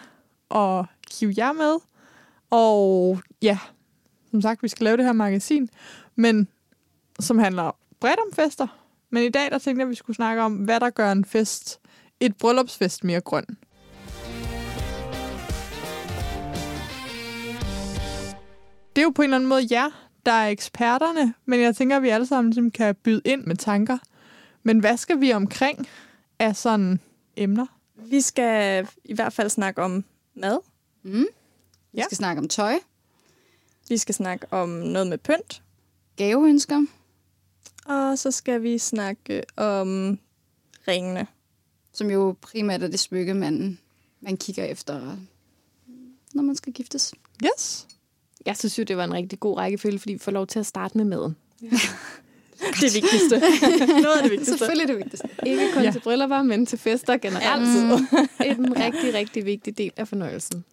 at 0.55 0.85
hive 1.19 1.33
jer 1.37 1.53
med. 1.53 1.75
Og 2.49 3.19
ja, 3.41 3.59
som 4.31 4.41
sagt, 4.41 4.63
vi 4.63 4.67
skal 4.67 4.83
lave 4.83 4.97
det 4.97 5.05
her 5.05 5.13
magasin, 5.13 5.69
men 6.15 6.47
som 7.19 7.39
handler 7.39 7.75
bredt 7.99 8.19
om 8.19 8.33
fester. 8.33 8.82
Men 9.13 9.23
i 9.23 9.29
dag, 9.29 9.51
der 9.51 9.57
tænkte 9.57 9.79
jeg, 9.79 9.85
at 9.85 9.89
vi 9.89 9.95
skulle 9.95 10.15
snakke 10.15 10.41
om, 10.41 10.53
hvad 10.55 10.79
der 10.79 10.89
gør 10.89 11.11
en 11.11 11.25
fest, 11.25 11.79
et 12.19 12.37
bryllupsfest 12.37 13.03
mere 13.03 13.21
grøn. 13.21 13.45
Det 18.95 19.01
er 19.01 19.03
jo 19.03 19.09
på 19.09 19.21
en 19.21 19.23
eller 19.23 19.35
anden 19.37 19.49
måde 19.49 19.67
jer, 19.71 20.09
der 20.25 20.31
er 20.31 20.47
eksperterne, 20.47 21.33
men 21.45 21.61
jeg 21.61 21.75
tænker, 21.75 21.97
at 21.97 22.03
vi 22.03 22.09
alle 22.09 22.25
sammen 22.27 22.49
ligesom 22.49 22.71
kan 22.71 22.95
byde 22.95 23.21
ind 23.25 23.43
med 23.43 23.55
tanker. 23.55 23.97
Men 24.63 24.79
hvad 24.79 24.97
skal 24.97 25.21
vi 25.21 25.33
omkring 25.33 25.87
af 26.39 26.55
sådan 26.55 26.99
emner? 27.37 27.65
Vi 27.95 28.21
skal 28.21 28.87
i 29.03 29.13
hvert 29.13 29.33
fald 29.33 29.49
snakke 29.49 29.81
om 29.81 30.05
mad. 30.35 30.57
Mm. 31.03 31.11
Vi 31.11 31.25
Ja. 31.93 32.03
skal 32.03 32.17
snakke 32.17 32.39
om 32.41 32.47
tøj, 32.47 32.73
Vi 33.89 33.97
skal 33.97 34.15
snakke 34.15 34.45
om 34.51 34.69
noget 34.69 35.07
med 35.07 35.17
pynt. 35.17 35.61
gaveønsker, 36.15 36.85
Og 37.85 38.17
så 38.19 38.31
skal 38.31 38.63
vi 38.63 38.77
snakke 38.77 39.43
om 39.57 40.19
ringene. 40.87 41.27
som 41.93 42.09
jo 42.11 42.35
primært 42.41 42.83
er 42.83 42.87
det 42.87 42.99
smykke, 42.99 43.33
man, 43.33 43.79
man 44.21 44.37
kigger 44.37 44.63
efter, 44.63 45.17
når 46.33 46.43
man 46.43 46.55
skal 46.55 46.73
giftes. 46.73 47.13
Yes. 47.45 47.87
Jeg 48.45 48.57
synes 48.57 48.79
jo, 48.79 48.83
det 48.83 48.97
var 48.97 49.03
en 49.03 49.13
rigtig 49.13 49.39
god 49.39 49.57
rækkefølge, 49.57 49.99
fordi 49.99 50.13
vi 50.13 50.19
får 50.19 50.31
lov 50.31 50.47
til 50.47 50.59
at 50.59 50.65
starte 50.65 50.97
med 50.97 51.05
maden. 51.05 51.35
Det 52.81 52.93
vigtigste. 52.93 53.39
noget 54.03 54.17
af 54.17 54.23
det 54.23 54.31
vigtigste. 54.31 54.57
Selvfølgelig 54.57 54.87
det 54.87 54.97
vigtigste. 54.97 55.29
Ikke 55.45 55.67
kun 55.73 55.81
Ja. 55.81 55.87
ja. 55.87 55.91
til 55.91 55.99
bryllupper, 55.99 56.41
men 56.43 56.65
til 56.65 56.79
fester 56.79 57.17
generelt. 57.17 57.61
Mm. 58.01 58.07
En 58.45 58.77
rigtig, 58.77 59.13
rigtig 59.13 59.45
vigtig 59.45 59.77
del 59.77 59.91
af 59.97 60.07
fornøjelsen. 60.07 60.65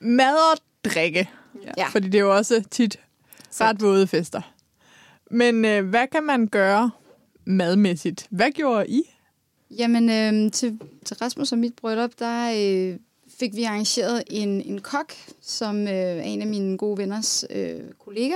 Mad 0.00 0.34
og 0.52 0.58
drikke. 0.90 1.30
Ja. 1.76 1.88
Fordi 1.88 2.06
det 2.08 2.18
er 2.18 2.22
jo 2.22 2.36
også 2.36 2.64
tit 2.70 3.00
ret 3.60 3.80
våde 3.80 4.06
fester. 4.06 4.54
Men 5.30 5.64
øh, 5.64 5.88
hvad 5.88 6.06
kan 6.12 6.22
man 6.22 6.46
gøre 6.46 6.90
madmæssigt? 7.44 8.26
Hvad 8.30 8.50
gjorde 8.50 8.88
I? 8.88 9.02
Jamen, 9.70 10.10
øh, 10.10 10.52
til, 10.52 10.78
til 11.04 11.16
Rasmus 11.16 11.52
og 11.52 11.58
mit 11.58 11.72
bryllup, 11.76 12.10
der 12.18 12.52
øh, 12.56 12.98
fik 13.38 13.56
vi 13.56 13.64
arrangeret 13.64 14.22
en, 14.26 14.62
en 14.62 14.80
kok, 14.80 15.12
som 15.40 15.82
øh, 15.82 15.92
er 15.92 16.22
en 16.22 16.42
af 16.42 16.46
mine 16.46 16.78
gode 16.78 16.98
venners 16.98 17.44
øh, 17.50 17.80
kollega. 17.98 18.34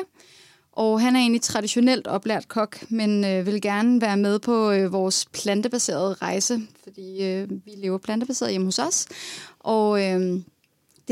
Og 0.73 1.01
han 1.01 1.17
er 1.17 1.21
egentlig 1.21 1.43
traditionelt 1.43 2.07
oplært 2.07 2.49
kok, 2.49 2.91
men 2.91 3.25
øh, 3.25 3.47
vil 3.47 3.61
gerne 3.61 4.01
være 4.01 4.17
med 4.17 4.39
på 4.39 4.71
øh, 4.71 4.93
vores 4.93 5.27
plantebaserede 5.33 6.15
rejse, 6.15 6.61
fordi 6.83 7.25
øh, 7.25 7.51
vi 7.51 7.71
lever 7.77 7.99
plantebaseret 7.99 8.51
hjemme 8.51 8.67
hos 8.67 8.79
os. 8.79 9.07
Og 9.59 10.05
øh, 10.05 10.41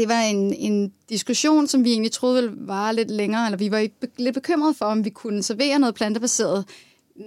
det 0.00 0.08
var 0.08 0.20
en, 0.20 0.54
en 0.54 0.92
diskussion, 1.08 1.66
som 1.66 1.84
vi 1.84 1.92
egentlig 1.92 2.12
troede 2.12 2.42
ville 2.42 2.56
vare 2.66 2.94
lidt 2.94 3.10
længere, 3.10 3.46
eller 3.46 3.58
vi 3.58 3.70
var 3.70 3.86
lidt 4.16 4.34
bekymrede 4.34 4.74
for, 4.74 4.84
om 4.84 5.04
vi 5.04 5.10
kunne 5.10 5.42
servere 5.42 5.78
noget 5.78 5.94
plantebaseret 5.94 6.64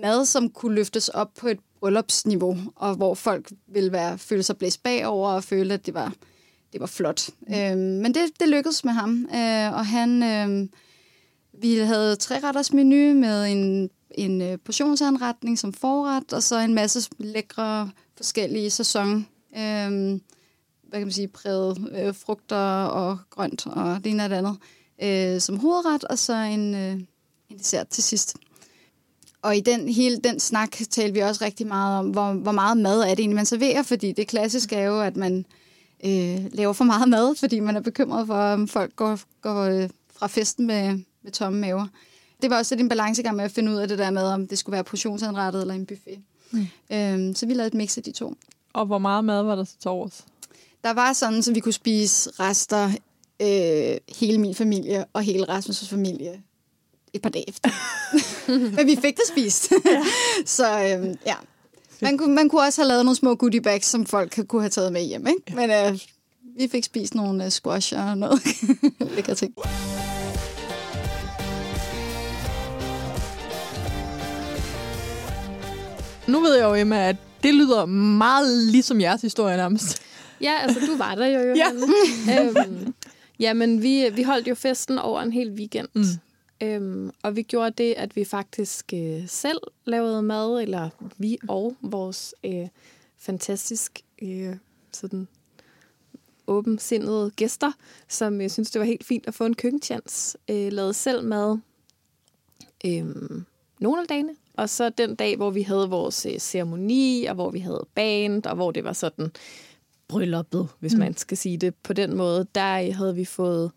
mad, 0.02 0.26
som 0.26 0.50
kunne 0.50 0.76
løftes 0.76 1.10
op 1.10 1.34
på 1.40 1.48
et 1.48 1.60
bryllupsniveau, 1.80 2.58
og 2.76 2.96
hvor 2.96 3.14
folk 3.14 3.52
ville 3.68 3.92
være, 3.92 4.18
føle 4.18 4.44
sig 4.44 4.58
blæst 4.58 4.84
bagover 4.84 5.30
og 5.30 5.44
føle, 5.44 5.74
at 5.74 5.86
det 5.86 5.94
var, 5.94 6.14
det 6.74 6.82
var 6.82 6.88
flot. 6.88 7.30
Mm. 7.48 7.54
Øhm, 7.54 7.80
men 7.80 8.14
det, 8.14 8.22
det 8.40 8.50
lykkedes 8.50 8.86
med 8.86 8.94
ham, 8.94 9.28
øh, 9.36 9.74
og 9.74 9.86
han... 9.86 10.24
Øh, 10.24 10.68
vi 11.62 11.78
havde 11.78 12.16
tre 12.16 12.40
retters 12.40 12.74
menu 12.74 13.14
med 13.14 13.46
en, 13.52 13.90
en 14.12 14.42
øh, 14.42 14.58
portionsanretning 14.66 15.60
som 15.60 15.74
forret, 15.74 16.34
og 16.34 16.44
så 16.44 16.60
en 16.60 16.74
masse 16.74 17.10
lækre 17.18 17.92
forskellige 18.18 18.70
sæson, 18.70 19.28
øh, 19.58 20.20
hvad 20.94 21.00
kan 21.00 21.08
man 21.08 21.14
sige, 21.14 21.28
præget 21.28 21.92
øh, 21.92 22.16
frugter 22.16 22.84
og 22.84 23.18
grønt 23.30 23.68
og 23.68 24.04
det 24.04 24.10
ene 24.10 24.24
og 24.24 24.30
det 24.30 24.36
andet, 24.36 24.58
øh, 25.04 25.42
som 25.42 25.60
hovedret, 25.60 26.04
og 26.04 26.20
så 26.20 26.34
en, 26.34 26.76
øh, 26.76 26.92
en 27.50 27.58
dessert 27.58 27.88
til 27.88 28.04
sidst. 28.04 28.36
Og 29.42 29.58
i 29.58 29.60
den 29.60 29.90
hele 29.90 30.18
den 30.18 30.40
snak 30.40 30.72
talte 30.90 31.14
vi 31.14 31.20
også 31.20 31.46
rigtig 31.46 31.68
meget 31.68 32.00
om, 32.00 32.10
hvor, 32.10 32.34
hvor 32.34 32.52
meget 32.52 32.78
mad 32.78 33.02
er 33.02 33.10
det 33.10 33.20
egentlig, 33.20 33.36
man 33.36 33.46
serverer, 33.46 33.84
fordi 33.84 34.12
det 34.12 34.28
klassiske 34.28 34.76
er 34.76 34.86
jo, 34.86 35.02
at 35.02 35.16
man 35.16 35.46
øh, 36.06 36.46
laver 36.52 36.74
for 36.74 36.84
meget 36.84 37.10
mad, 37.10 37.36
fordi 37.36 37.60
man 37.60 37.76
er 37.76 37.82
bekymret 37.82 38.28
for, 38.28 38.36
om 38.36 38.68
folk 38.68 38.96
går, 38.96 39.20
går 39.42 39.62
øh, 39.62 39.90
fra 40.16 40.28
festen 40.28 40.68
med, 40.68 41.00
med 41.24 41.32
tomme 41.32 41.60
maver. 41.60 41.88
Det 42.42 42.50
var 42.50 42.58
også 42.58 42.76
lidt 42.76 42.82
en 42.82 42.90
balancegang 42.90 43.36
med 43.36 43.46
at 43.46 43.52
finde 43.52 43.72
ud 43.72 43.78
af 43.78 43.88
det 43.88 43.98
der 43.98 44.12
med, 44.12 44.24
om 44.24 44.48
det 44.48 44.58
skulle 44.58 44.74
være 44.74 44.84
portionsanrettet 44.84 45.62
eller 45.62 45.74
en 45.74 45.86
buffet. 45.86 46.24
Mm. 46.52 46.68
Øhm, 46.92 47.36
så 47.36 47.46
vi 47.46 47.54
lavede 47.54 47.68
et 47.68 47.74
mix 47.74 47.98
af 47.98 48.04
de 48.04 48.12
to. 48.12 48.36
Og 48.74 48.86
hvor 48.86 48.98
meget 48.98 49.26
mad 49.26 49.44
var 49.44 49.56
der 49.56 49.64
så 49.64 49.78
til 49.80 49.90
overs? 49.92 50.26
Der 50.84 50.94
var 50.94 51.14
sådan, 51.14 51.44
så 51.44 51.54
vi 51.54 51.60
kunne 51.60 51.74
spise 51.74 52.30
rester, 52.40 52.92
øh, 53.42 54.16
hele 54.20 54.38
min 54.38 54.56
familie 54.56 55.06
og 55.14 55.22
hele 55.22 55.58
Rasmus' 55.58 55.90
familie 55.90 56.42
et 57.14 57.22
par 57.22 57.30
dage 57.30 57.50
efter. 57.50 57.70
Men 58.76 58.88
vi 58.88 58.96
fik 58.96 59.16
det 59.16 59.24
spist. 59.28 59.72
Ja. 59.72 60.04
så 60.46 60.80
øh, 60.80 61.16
ja, 61.26 61.36
man 62.02 62.18
kunne, 62.18 62.36
man 62.36 62.50
kunne 62.50 62.62
også 62.62 62.82
have 62.82 62.88
lavet 62.88 63.06
nogle 63.06 63.16
små 63.16 63.36
goodie 63.36 63.62
bags, 63.62 63.88
som 63.88 64.06
folk 64.06 64.48
kunne 64.48 64.62
have 64.62 64.70
taget 64.70 64.94
med 64.94 65.02
hjem. 65.02 65.28
Ikke? 65.28 65.56
Men 65.56 65.72
øh, 65.72 66.00
vi 66.58 66.68
fik 66.68 66.84
spist 66.84 67.16
nogle 67.16 67.46
uh, 67.46 67.50
squash 67.50 67.94
og 67.98 68.18
noget 68.18 68.42
lækre 69.16 69.36
ting. 69.36 69.54
Nu 76.28 76.40
ved 76.40 76.56
jeg 76.56 76.64
jo, 76.64 76.74
Emma, 76.74 77.10
at 77.10 77.16
det 77.44 77.54
lyder 77.54 77.86
meget 77.86 78.68
ligesom 78.68 79.02
jeres 79.02 79.22
historie 79.22 79.58
nærmest. 79.58 80.04
Ja, 80.44 80.54
altså 80.62 80.80
du 80.80 80.98
var 80.98 81.16
der 81.16 81.26
jo, 81.26 81.40
Johanne. 81.50 81.88
ja. 82.28 82.50
øhm, 82.68 82.94
jamen, 83.40 83.82
vi, 83.82 84.10
vi 84.14 84.24
holdt 84.24 84.48
jo 84.48 84.56
festen 84.56 85.00
over 85.00 85.22
en 85.22 85.32
hel 85.32 85.52
weekend. 85.52 85.88
Mm. 85.94 86.04
Øhm, 86.68 87.12
og 87.24 87.36
vi 87.36 87.42
gjorde 87.42 87.72
det, 87.72 87.94
at 87.94 88.16
vi 88.16 88.24
faktisk 88.24 88.94
øh, 88.94 89.28
selv 89.28 89.60
lavede 89.86 90.22
mad, 90.22 90.62
eller 90.62 90.90
vi 91.18 91.38
og 91.48 91.76
vores 91.82 92.36
øh, 92.44 92.68
fantastisk 93.18 94.02
øh, 94.22 94.56
sådan 94.92 95.28
åbensindede 96.48 97.32
gæster, 97.36 97.72
som 98.08 98.42
jeg 98.42 98.52
synes, 98.52 98.72
det 98.72 98.80
var 98.80 98.86
helt 98.86 99.06
fint 99.06 99.28
at 99.28 99.34
få 99.34 99.46
en 99.46 99.54
køkkenchance. 99.54 100.38
Øh, 100.50 100.72
lavede 100.72 100.94
selv 100.94 101.24
mad 101.24 101.58
øh, 102.86 103.06
nogle 103.80 104.02
af 104.02 104.08
dagene, 104.08 104.36
og 104.54 104.70
så 104.70 104.90
den 104.90 105.16
dag, 105.16 105.36
hvor 105.36 105.50
vi 105.50 105.62
havde 105.62 105.90
vores 105.90 106.26
øh, 106.26 106.40
ceremoni, 106.40 107.26
og 107.26 107.36
hvor 107.36 107.50
vi 107.50 107.60
havde 107.60 107.88
band, 107.96 108.46
og 108.46 108.56
hvor 108.56 108.72
det 108.72 108.84
var 108.84 108.94
sådan 108.94 109.32
brylluppet, 110.14 110.68
hvis 110.80 110.94
mm. 110.94 111.00
man 111.00 111.18
skal 111.18 111.38
sige 111.38 111.58
det 111.58 111.76
på 111.76 111.94
den 111.94 112.16
måde, 112.16 112.48
der 112.56 112.94
havde 112.94 113.16
vi 113.16 113.26
fået 113.26 113.72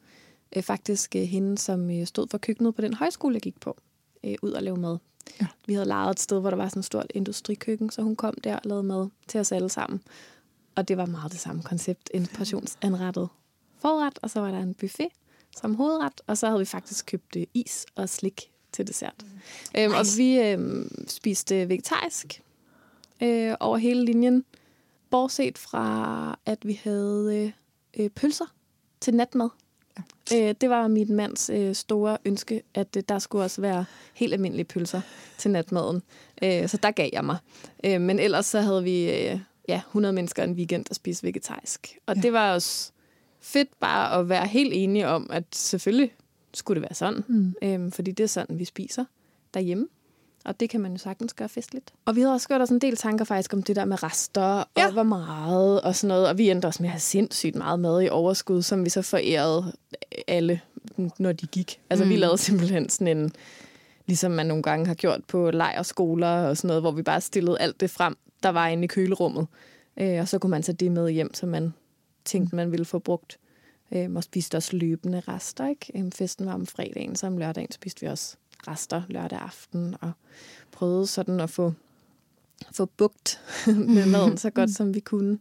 øh, 0.57 0.63
faktisk 0.63 1.17
øh, 1.17 1.23
hende, 1.23 1.59
som 1.59 1.91
øh, 1.91 2.07
stod 2.07 2.27
for 2.31 2.39
køkkenet 2.39 2.75
på 2.75 2.83
den 2.83 2.95
højskole, 2.95 3.35
jeg 3.35 3.43
gik 3.43 3.61
på, 3.61 3.77
øh, 4.25 4.35
ud 4.43 4.51
og 4.51 4.63
lave 4.63 4.77
mad. 4.77 4.99
Ja. 5.41 5.47
Vi 5.67 5.75
havde 5.75 5.89
lejet 5.89 6.11
et 6.11 6.21
sted, 6.21 6.41
hvor 6.41 6.51
der 6.51 6.57
var 6.57 6.69
sådan 6.69 6.81
et 6.81 6.85
stort 6.85 7.07
industrikøkken, 7.15 7.91
så 7.91 8.03
hun 8.03 8.17
kom 8.17 8.35
der 8.45 8.57
og 8.57 8.61
lavede 8.65 8.83
mad 8.83 9.09
til 9.29 9.41
os 9.41 9.53
alle 9.53 9.69
sammen. 9.69 10.01
Og 10.75 10.89
det 10.89 10.97
var 10.97 11.07
meget 11.07 11.33
det 11.33 11.41
samme 11.41 11.63
koncept. 11.63 12.11
En 12.15 12.27
portionsanrettet 12.35 13.29
forret, 13.79 14.19
og 14.23 14.31
så 14.31 14.41
var 14.41 14.51
der 14.51 14.59
en 14.59 14.75
buffet 14.75 15.09
som 15.57 15.75
hovedret, 15.75 16.21
og 16.27 16.39
så 16.39 16.47
havde 16.47 16.59
vi 16.59 16.65
faktisk 16.65 17.07
købt 17.07 17.37
øh, 17.37 17.47
is 17.55 17.87
og 17.95 18.09
slik 18.09 18.51
til 18.73 18.87
dessert. 18.87 19.15
Mm. 19.23 19.81
Øhm, 19.81 19.91
nice. 19.91 19.99
Og 19.99 20.07
vi 20.17 20.41
øhm, 20.41 21.09
spiste 21.09 21.69
vegetarisk 21.69 22.43
øh, 23.23 23.55
over 23.61 23.77
hele 23.77 24.05
linjen, 24.05 24.45
bortset 25.11 25.59
fra, 25.59 26.39
at 26.47 26.67
vi 26.67 26.81
havde 26.85 27.53
øh, 27.97 28.05
øh, 28.05 28.11
pølser 28.11 28.55
til 29.01 29.15
natmad. 29.15 29.49
Ja. 30.31 30.49
Øh, 30.49 30.55
det 30.61 30.71
var 30.71 30.89
min 30.89 31.15
mands 31.15 31.51
øh, 31.51 31.75
store 31.75 32.19
ønske, 32.25 32.63
at 32.75 32.97
øh, 32.97 33.03
der 33.09 33.19
skulle 33.19 33.45
også 33.45 33.61
være 33.61 33.85
helt 34.15 34.33
almindelige 34.33 34.65
pølser 34.65 35.01
til 35.39 35.51
natmaden. 35.51 36.03
Øh, 36.43 36.69
så 36.69 36.77
der 36.77 36.91
gav 36.91 37.11
jeg 37.13 37.25
mig. 37.25 37.37
Øh, 37.85 38.01
men 38.01 38.19
ellers 38.19 38.47
så 38.47 38.61
havde 38.61 38.83
vi 38.83 39.11
øh, 39.11 39.41
ja, 39.69 39.77
100 39.77 40.13
mennesker 40.13 40.45
en 40.45 40.53
weekend, 40.53 40.85
der 40.85 40.95
spiste 40.95 41.27
vegetarisk. 41.27 41.99
Og 42.07 42.17
ja. 42.17 42.23
det 42.23 42.33
var 42.33 42.55
også 42.55 42.93
fedt 43.41 43.81
bare 43.81 44.21
at 44.21 44.29
være 44.29 44.47
helt 44.47 44.73
enige 44.75 45.09
om, 45.09 45.31
at 45.33 45.45
selvfølgelig 45.53 46.13
skulle 46.55 46.81
det 46.81 46.89
være 46.89 46.95
sådan. 46.95 47.25
Mm. 47.29 47.55
Øhm, 47.63 47.93
fordi 47.93 48.11
det 48.11 48.25
er 48.25 48.29
sådan, 48.29 48.59
vi 48.59 48.65
spiser 48.65 49.05
derhjemme. 49.55 49.89
Og 50.47 50.61
det 50.61 50.71
kan 50.71 50.81
man 50.81 50.93
jo 50.93 50.99
sagtens 50.99 51.35
gøre 51.35 51.49
festligt. 51.49 51.93
Og 52.05 52.17
vi 52.17 52.21
havde 52.21 52.35
også 52.35 52.49
gjort 52.49 52.61
os 52.61 52.71
en 52.71 52.79
del 52.79 52.97
tanker 52.97 53.25
faktisk 53.25 53.55
om 53.55 53.63
det 53.63 53.77
der 53.77 53.85
med 53.85 54.03
rester, 54.03 54.65
ja. 54.77 54.87
og 54.87 54.93
hvor 54.93 55.03
meget 55.03 55.81
og 55.81 55.97
sådan 55.97 56.09
noget. 56.09 56.29
Og 56.29 56.39
vi 56.39 56.51
endte 56.51 56.67
også 56.67 56.83
med 56.83 56.89
at 56.89 56.93
have 56.93 57.01
sindssygt 57.01 57.55
meget 57.55 57.81
mad 57.81 58.03
i 58.03 58.09
overskud, 58.09 58.63
som 58.63 58.85
vi 58.85 58.91
så 58.91 59.03
forærede 59.03 59.73
alle, 60.29 60.61
når 61.19 61.33
de 61.33 61.47
gik. 61.47 61.81
Altså 61.91 62.05
mm. 62.05 62.11
vi 62.11 62.17
lavede 62.17 62.39
simpelthen 62.39 62.89
sådan 62.89 63.19
en, 63.19 63.33
ligesom 64.07 64.31
man 64.31 64.47
nogle 64.47 64.63
gange 64.63 64.87
har 64.87 64.95
gjort 64.95 65.25
på 65.25 65.51
lejerskoler 65.51 66.49
og 66.49 66.57
sådan 66.57 66.69
noget, 66.69 66.83
hvor 66.83 66.91
vi 66.91 67.03
bare 67.03 67.21
stillede 67.21 67.59
alt 67.61 67.81
det 67.81 67.91
frem, 67.91 68.17
der 68.43 68.49
var 68.49 68.69
inde 68.69 68.85
i 68.85 68.87
kølerummet. 68.87 69.47
Øh, 69.97 70.21
og 70.21 70.29
så 70.29 70.39
kunne 70.39 70.51
man 70.51 70.63
tage 70.63 70.77
det 70.77 70.93
med 70.93 71.11
hjem, 71.11 71.35
som 71.35 71.49
man 71.49 71.75
tænkte, 72.25 72.57
man 72.57 72.73
ville 72.73 72.85
få 72.85 72.99
brugt. 72.99 73.39
Øh, 73.93 74.15
og 74.15 74.25
spiste 74.25 74.57
også 74.57 74.77
løbende 74.77 75.23
rester. 75.29 75.69
Ikke? 75.69 75.93
Øh, 75.95 76.13
festen 76.13 76.47
var 76.47 76.55
om 76.55 76.67
fredagen, 76.67 77.17
så 77.17 77.27
om 77.27 77.39
lørdagen 77.39 77.73
spiste 77.73 78.01
vi 78.01 78.07
også 78.07 78.37
rester 78.69 79.03
lørdag 79.09 79.39
aften, 79.39 79.97
og 80.01 80.13
prøvede 80.73 81.07
sådan 81.07 81.41
at 81.41 81.51
få, 81.51 81.73
få 82.73 82.85
bugt 82.85 83.41
med 83.97 84.07
maden 84.07 84.37
så 84.37 84.51
godt, 84.51 84.71
som 84.71 84.95
vi 84.95 85.01
kunne. 85.01 85.39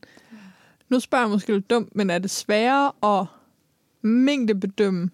Nu 0.89 0.99
spørger 0.99 1.23
jeg 1.25 1.31
måske 1.31 1.53
lidt 1.53 1.69
dumt, 1.69 1.95
men 1.95 2.09
er 2.09 2.17
det 2.17 2.31
sværere 2.31 3.19
at 3.19 3.27
mængdebedømme 4.01 5.09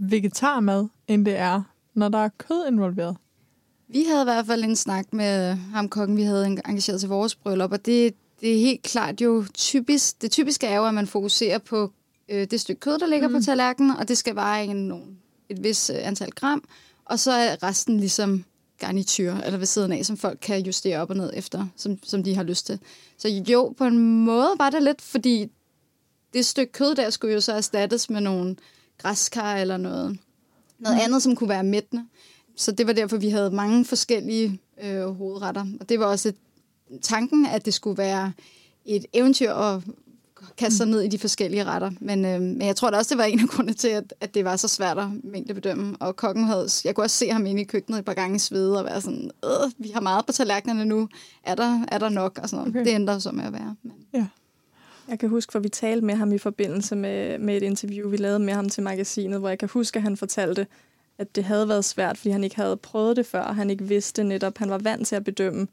vegetarmad, 0.00 0.88
end 1.08 1.24
det 1.26 1.36
er, 1.36 1.62
når 1.94 2.08
der 2.08 2.18
er 2.18 2.28
kød 2.38 2.66
involveret? 2.68 3.16
Vi 3.88 4.04
havde 4.08 4.22
i 4.22 4.24
hvert 4.24 4.46
fald 4.46 4.64
en 4.64 4.76
snak 4.76 5.12
med 5.12 5.54
ham 5.54 5.88
kokken, 5.88 6.16
vi 6.16 6.22
havde 6.22 6.46
engageret 6.46 7.00
til 7.00 7.08
vores 7.08 7.34
bryllup, 7.34 7.72
og 7.72 7.86
det, 7.86 8.14
det 8.40 8.54
er 8.54 8.58
helt 8.58 8.82
klart 8.82 9.20
jo 9.20 9.44
typisk, 9.54 10.22
det 10.22 10.30
typiske 10.30 10.66
er 10.66 10.76
jo, 10.76 10.86
at 10.86 10.94
man 10.94 11.06
fokuserer 11.06 11.58
på 11.58 11.92
øh, 12.28 12.46
det 12.50 12.60
stykke 12.60 12.80
kød, 12.80 12.98
der 12.98 13.06
ligger 13.06 13.28
mm. 13.28 13.34
på 13.34 13.40
tallerkenen, 13.40 13.96
og 13.96 14.08
det 14.08 14.18
skal 14.18 14.34
veje 14.34 14.64
en, 14.64 14.92
et 15.48 15.64
vis 15.64 15.90
øh, 15.90 15.96
antal 16.02 16.30
gram, 16.30 16.64
og 17.12 17.18
så 17.18 17.32
er 17.32 17.62
resten 17.62 18.00
ligesom 18.00 18.44
garnityr, 18.78 19.34
eller 19.34 19.58
ved 19.58 19.66
siden 19.66 19.92
af, 19.92 20.06
som 20.06 20.16
folk 20.16 20.38
kan 20.42 20.60
justere 20.60 20.98
op 20.98 21.10
og 21.10 21.16
ned 21.16 21.30
efter, 21.34 21.66
som, 21.76 21.98
som 22.02 22.22
de 22.22 22.34
har 22.34 22.42
lyst 22.42 22.66
til. 22.66 22.78
Så 23.18 23.28
jo, 23.28 23.74
på 23.78 23.84
en 23.84 24.24
måde 24.24 24.48
var 24.58 24.70
det 24.70 24.82
lidt, 24.82 25.02
fordi 25.02 25.50
det 26.32 26.46
stykke 26.46 26.72
kød 26.72 26.94
der 26.94 27.10
skulle 27.10 27.34
jo 27.34 27.40
så 27.40 27.52
erstattes 27.52 28.10
med 28.10 28.20
nogle 28.20 28.56
græskar 28.98 29.56
eller 29.56 29.76
noget, 29.76 30.18
noget 30.78 30.96
mm. 30.96 31.02
andet, 31.04 31.22
som 31.22 31.36
kunne 31.36 31.48
være 31.48 31.64
mættende. 31.64 32.04
Så 32.56 32.72
det 32.72 32.86
var 32.86 32.92
derfor, 32.92 33.16
vi 33.16 33.28
havde 33.28 33.50
mange 33.50 33.84
forskellige 33.84 34.60
øh, 34.82 35.06
hovedretter. 35.06 35.66
Og 35.80 35.88
det 35.88 36.00
var 36.00 36.06
også 36.06 36.28
et, 36.28 36.36
tanken, 37.02 37.46
at 37.46 37.64
det 37.64 37.74
skulle 37.74 37.98
være 37.98 38.32
et 38.84 39.06
eventyr 39.12 39.52
at 39.52 39.82
kaste 40.56 40.76
sig 40.76 40.86
ned 40.86 41.00
i 41.00 41.08
de 41.08 41.18
forskellige 41.18 41.64
retter. 41.64 41.90
Men, 42.00 42.24
øh, 42.24 42.40
men 42.40 42.62
jeg 42.62 42.76
tror 42.76 42.90
da 42.90 42.96
også, 42.96 43.14
det 43.14 43.18
var 43.18 43.24
en 43.24 43.40
af 43.40 43.48
grundene 43.48 43.74
til, 43.74 43.88
at, 43.88 44.14
at 44.20 44.34
det 44.34 44.44
var 44.44 44.56
så 44.56 44.68
svært 44.68 44.98
at 44.98 45.08
mængdebedømme. 45.24 45.96
Og 46.00 46.16
kokken 46.16 46.44
havde, 46.44 46.68
jeg 46.84 46.94
kunne 46.94 47.04
også 47.04 47.16
se 47.16 47.28
ham 47.28 47.46
inde 47.46 47.62
i 47.62 47.64
køkkenet 47.64 47.98
et 47.98 48.04
par 48.04 48.14
gange 48.14 48.38
svede 48.38 48.78
og 48.78 48.84
være 48.84 49.00
sådan, 49.00 49.30
øh, 49.44 49.70
vi 49.78 49.88
har 49.88 50.00
meget 50.00 50.26
på 50.26 50.32
tallerkenerne 50.32 50.84
nu, 50.84 51.08
er 51.44 51.54
der, 51.54 51.84
er 51.88 51.98
der 51.98 52.08
nok? 52.08 52.38
Og 52.42 52.48
sådan 52.48 52.68
okay. 52.68 52.84
Det 52.84 52.94
ændrer 52.94 53.18
så 53.18 53.30
med 53.32 53.44
at 53.44 53.52
være. 53.52 53.76
Men. 53.82 53.92
Ja. 54.14 54.26
Jeg 55.08 55.18
kan 55.18 55.28
huske, 55.28 55.52
for 55.52 55.58
vi 55.58 55.68
talte 55.68 56.06
med 56.06 56.14
ham 56.14 56.32
i 56.32 56.38
forbindelse 56.38 56.96
med, 56.96 57.38
med 57.38 57.56
et 57.56 57.62
interview, 57.62 58.08
vi 58.08 58.16
lavede 58.16 58.38
med 58.38 58.54
ham 58.54 58.68
til 58.68 58.82
magasinet, 58.82 59.38
hvor 59.38 59.48
jeg 59.48 59.58
kan 59.58 59.68
huske, 59.72 59.96
at 59.96 60.02
han 60.02 60.16
fortalte, 60.16 60.66
at 61.18 61.36
det 61.36 61.44
havde 61.44 61.68
været 61.68 61.84
svært, 61.84 62.18
fordi 62.18 62.30
han 62.30 62.44
ikke 62.44 62.56
havde 62.56 62.76
prøvet 62.76 63.16
det 63.16 63.26
før, 63.26 63.42
og 63.42 63.56
han 63.56 63.70
ikke 63.70 63.84
vidste 63.84 64.24
netop, 64.24 64.58
han 64.58 64.70
var 64.70 64.78
vant 64.78 65.06
til 65.06 65.16
at 65.16 65.24
bedømme 65.24 65.66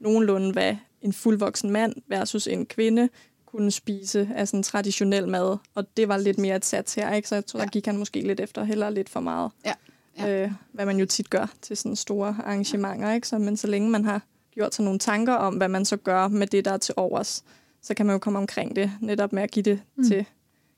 nogenlunde, 0.00 0.52
hvad 0.52 0.76
en 1.02 1.12
fuldvoksen 1.12 1.70
mand 1.70 1.94
versus 2.08 2.46
en 2.46 2.66
kvinde 2.66 3.08
kunne 3.52 3.70
spise 3.70 4.30
af 4.34 4.48
sådan 4.48 4.62
traditionel 4.62 5.28
mad, 5.28 5.56
og 5.74 5.96
det 5.96 6.08
var 6.08 6.16
lidt 6.16 6.38
mere 6.38 6.56
et 6.56 6.64
sats 6.64 6.94
her, 6.94 7.12
ikke? 7.12 7.28
så 7.28 7.34
jeg 7.34 7.46
tror, 7.46 7.60
ja. 7.60 7.64
der 7.64 7.70
gik 7.70 7.86
han 7.86 7.96
måske 7.96 8.20
lidt 8.20 8.40
efter 8.40 8.64
heller 8.64 8.90
lidt 8.90 9.08
for 9.08 9.20
meget. 9.20 9.50
Ja. 9.64 9.72
Ja. 10.18 10.44
Øh, 10.44 10.52
hvad 10.72 10.86
man 10.86 10.98
jo 10.98 11.06
tit 11.06 11.30
gør 11.30 11.52
til 11.62 11.76
sådan 11.76 11.96
store 11.96 12.36
arrangementer, 12.44 13.12
ikke? 13.12 13.28
Så, 13.28 13.38
men 13.38 13.56
så 13.56 13.66
længe 13.66 13.90
man 13.90 14.04
har 14.04 14.22
gjort 14.50 14.74
sig 14.74 14.84
nogle 14.84 14.98
tanker 14.98 15.34
om, 15.34 15.54
hvad 15.54 15.68
man 15.68 15.84
så 15.84 15.96
gør 15.96 16.28
med 16.28 16.46
det, 16.46 16.64
der 16.64 16.70
er 16.70 16.76
til 16.76 16.94
overs, 16.96 17.44
så 17.82 17.94
kan 17.94 18.06
man 18.06 18.14
jo 18.14 18.18
komme 18.18 18.38
omkring 18.38 18.76
det, 18.76 18.92
netop 19.00 19.32
med 19.32 19.42
at 19.42 19.50
give 19.50 19.62
det 19.62 19.82
mm. 19.96 20.04
til 20.04 20.24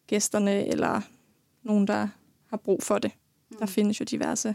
gæsterne, 0.06 0.66
eller 0.66 1.00
nogen, 1.62 1.86
der 1.86 2.08
har 2.46 2.56
brug 2.56 2.82
for 2.82 2.98
det. 2.98 3.12
Mm. 3.50 3.56
Der 3.56 3.66
findes 3.66 4.00
jo 4.00 4.04
diverse, 4.04 4.54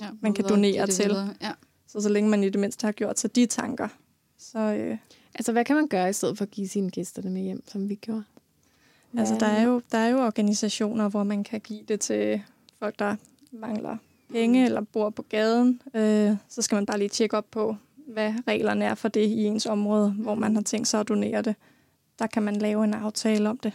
ja, 0.00 0.08
man 0.20 0.34
kan 0.34 0.44
donere 0.48 0.86
til. 0.86 1.16
Ja. 1.40 1.52
Så 1.88 2.00
så 2.00 2.08
længe 2.08 2.30
man 2.30 2.44
i 2.44 2.50
det 2.50 2.60
mindste 2.60 2.84
har 2.84 2.92
gjort 2.92 3.18
sig 3.18 3.36
de 3.36 3.46
tanker, 3.46 3.88
Så 4.38 4.58
øh, 4.58 4.98
Altså, 5.34 5.52
hvad 5.52 5.64
kan 5.64 5.76
man 5.76 5.88
gøre 5.88 6.10
i 6.10 6.12
stedet 6.12 6.38
for 6.38 6.44
at 6.44 6.50
give 6.50 6.68
sine 6.68 6.90
gæster 6.90 7.22
det 7.22 7.32
med 7.32 7.42
hjem, 7.42 7.62
som 7.68 7.88
vi 7.88 7.94
gjorde? 7.94 8.24
altså, 9.18 9.34
Hvad- 9.34 9.40
der 9.40 9.54
er, 9.54 9.62
jo, 9.62 9.82
der 9.92 9.98
er 9.98 10.08
jo 10.08 10.18
organisationer, 10.26 11.08
hvor 11.08 11.22
man 11.22 11.44
kan 11.44 11.60
give 11.60 11.82
det 11.88 12.00
til 12.00 12.42
folk, 12.78 12.98
der 12.98 13.16
mangler 13.52 13.96
penge 14.32 14.64
eller 14.64 14.80
bor 14.80 15.10
på 15.10 15.22
gaden. 15.22 15.80
Øh, 15.94 16.36
så 16.48 16.62
skal 16.62 16.76
man 16.76 16.86
bare 16.86 16.98
lige 16.98 17.08
tjekke 17.08 17.36
op 17.36 17.46
på, 17.50 17.76
hvad 18.08 18.32
reglerne 18.48 18.84
er 18.84 18.94
for 18.94 19.08
det 19.08 19.20
i 19.26 19.44
ens 19.44 19.66
område, 19.66 20.10
hvor 20.10 20.34
man 20.34 20.54
har 20.54 20.62
tænkt 20.62 20.88
sig 20.88 21.00
at 21.00 21.08
donere 21.08 21.42
det. 21.42 21.54
Der 22.18 22.26
kan 22.26 22.42
man 22.42 22.56
lave 22.56 22.84
en 22.84 22.94
aftale 22.94 23.50
om 23.50 23.58
det. 23.58 23.72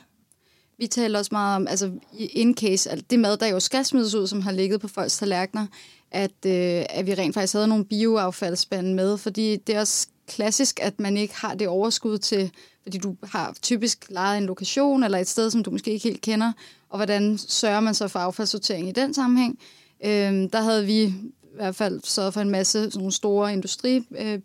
Vi 0.78 0.88
taler 0.88 1.20
også 1.20 1.30
meget 1.32 1.56
om, 1.56 1.68
altså 1.68 1.92
i 2.14 2.26
in 2.26 2.56
case, 2.58 2.92
at 2.92 3.10
det 3.10 3.20
mad, 3.20 3.38
der 3.38 3.48
jo 3.48 3.60
skal 3.60 3.86
smides 3.86 4.16
ud, 4.16 4.28
som 4.28 4.42
har 4.42 4.52
ligget 4.52 4.82
på 4.82 4.88
folks 4.88 5.18
tallerkener, 5.18 5.68
at, 6.12 6.46
øh, 6.46 6.86
at 6.90 7.06
vi 7.06 7.14
rent 7.14 7.34
faktisk 7.34 7.54
havde 7.54 7.68
nogle 7.68 7.86
bioaffaldsspande 7.86 8.94
med, 8.96 9.18
fordi 9.18 9.56
det 9.56 9.76
er 9.76 9.80
også 9.80 10.08
klassisk, 10.28 10.80
at 10.82 11.00
man 11.00 11.18
ikke 11.18 11.36
har 11.36 11.56
det 11.56 11.68
overskud 11.68 12.18
til, 12.18 12.52
fordi 12.84 12.98
du 12.98 13.16
har 13.24 13.56
typisk 13.62 14.06
lejet 14.10 14.38
en 14.38 14.46
lokation 14.46 15.04
eller 15.04 15.18
et 15.18 15.28
sted, 15.28 15.52
som 15.52 15.64
du 15.64 15.72
måske 15.72 15.92
ikke 15.92 16.04
helt 16.04 16.22
kender, 16.22 16.52
og 16.90 16.98
hvordan 16.98 17.38
sørger 17.38 17.80
man 17.80 17.94
så 17.94 18.08
for 18.08 18.20
affaldssortering 18.20 18.90
i 18.90 18.92
den 18.92 19.14
sammenhæng. 19.14 19.60
Øhm, 20.06 20.50
der 20.50 20.62
havde 20.62 20.86
vi 20.86 21.04
i 21.04 21.14
hvert 21.56 21.76
fald 21.76 22.02
sørget 22.04 22.34
for 22.34 22.42
en 22.42 22.50
masse 22.50 22.84
sådan 22.84 22.98
nogle 22.98 23.12
store 23.12 23.54
industri 23.54 24.08
øh, 24.18 24.40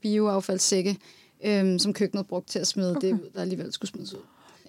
øhm, 1.44 1.78
som 1.78 1.92
køkkenet 1.92 2.26
brugte 2.26 2.52
til 2.52 2.58
at 2.58 2.66
smide 2.66 2.96
okay. 2.96 3.08
det 3.08 3.14
ud, 3.14 3.30
der 3.34 3.40
alligevel 3.40 3.72
skulle 3.72 3.90
smides 3.90 4.14
ud. 4.14 4.20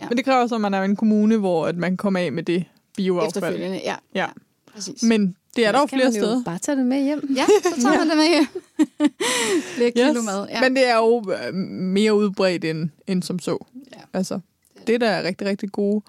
Ja. 0.01 0.09
Men 0.09 0.17
det 0.17 0.25
kræver 0.25 0.47
så, 0.47 0.55
at 0.55 0.61
man 0.61 0.73
er 0.73 0.81
en 0.81 0.95
kommune, 0.95 1.37
hvor 1.37 1.67
at 1.67 1.77
man 1.77 1.97
kommer 1.97 2.19
af 2.19 2.31
med 2.31 2.43
det 2.43 2.65
bioaffald. 2.97 3.43
Efterfølgende, 3.43 3.81
ja. 3.83 3.95
Ja. 4.15 4.27
Præcis. 4.73 5.03
Men 5.03 5.35
det 5.55 5.65
er 5.65 5.71
der 5.71 5.79
jo 5.79 5.85
flere 5.85 6.03
man 6.05 6.13
jo 6.13 6.21
steder. 6.21 6.43
bare 6.43 6.59
tage 6.59 6.75
det 6.77 6.85
med 6.85 7.03
hjem. 7.03 7.35
Ja, 7.35 7.45
så 7.63 7.81
tager 7.81 7.97
man 7.97 8.09
det 8.09 8.17
med 8.17 8.27
hjem. 8.29 8.63
Flere 9.75 9.91
kilo 9.91 10.21
mad. 10.21 10.47
Ja. 10.49 10.61
Men 10.61 10.75
det 10.75 10.87
er 10.87 10.95
jo 10.97 11.23
øh, 11.47 11.53
mere 11.53 12.15
udbredt 12.15 12.65
end, 12.65 12.89
end 13.07 13.23
som 13.23 13.39
så. 13.39 13.57
Ja. 13.95 14.01
Altså, 14.13 14.39
det 14.87 15.01
der 15.01 15.09
er 15.09 15.23
rigtig, 15.23 15.47
rigtig 15.47 15.71
gode 15.71 16.01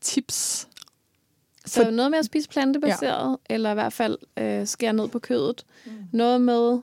tips. 0.00 0.68
Så 1.66 1.82
For... 1.84 1.90
noget 1.90 2.10
med 2.10 2.18
at 2.18 2.24
spise 2.24 2.48
plantebaseret, 2.48 3.36
ja. 3.50 3.54
eller 3.54 3.70
i 3.70 3.74
hvert 3.74 3.92
fald 3.92 4.18
øh, 4.38 4.66
skære 4.66 4.92
ned 4.92 5.08
på 5.08 5.18
kødet. 5.18 5.64
Mm. 5.86 5.92
Noget 6.12 6.40
med 6.40 6.78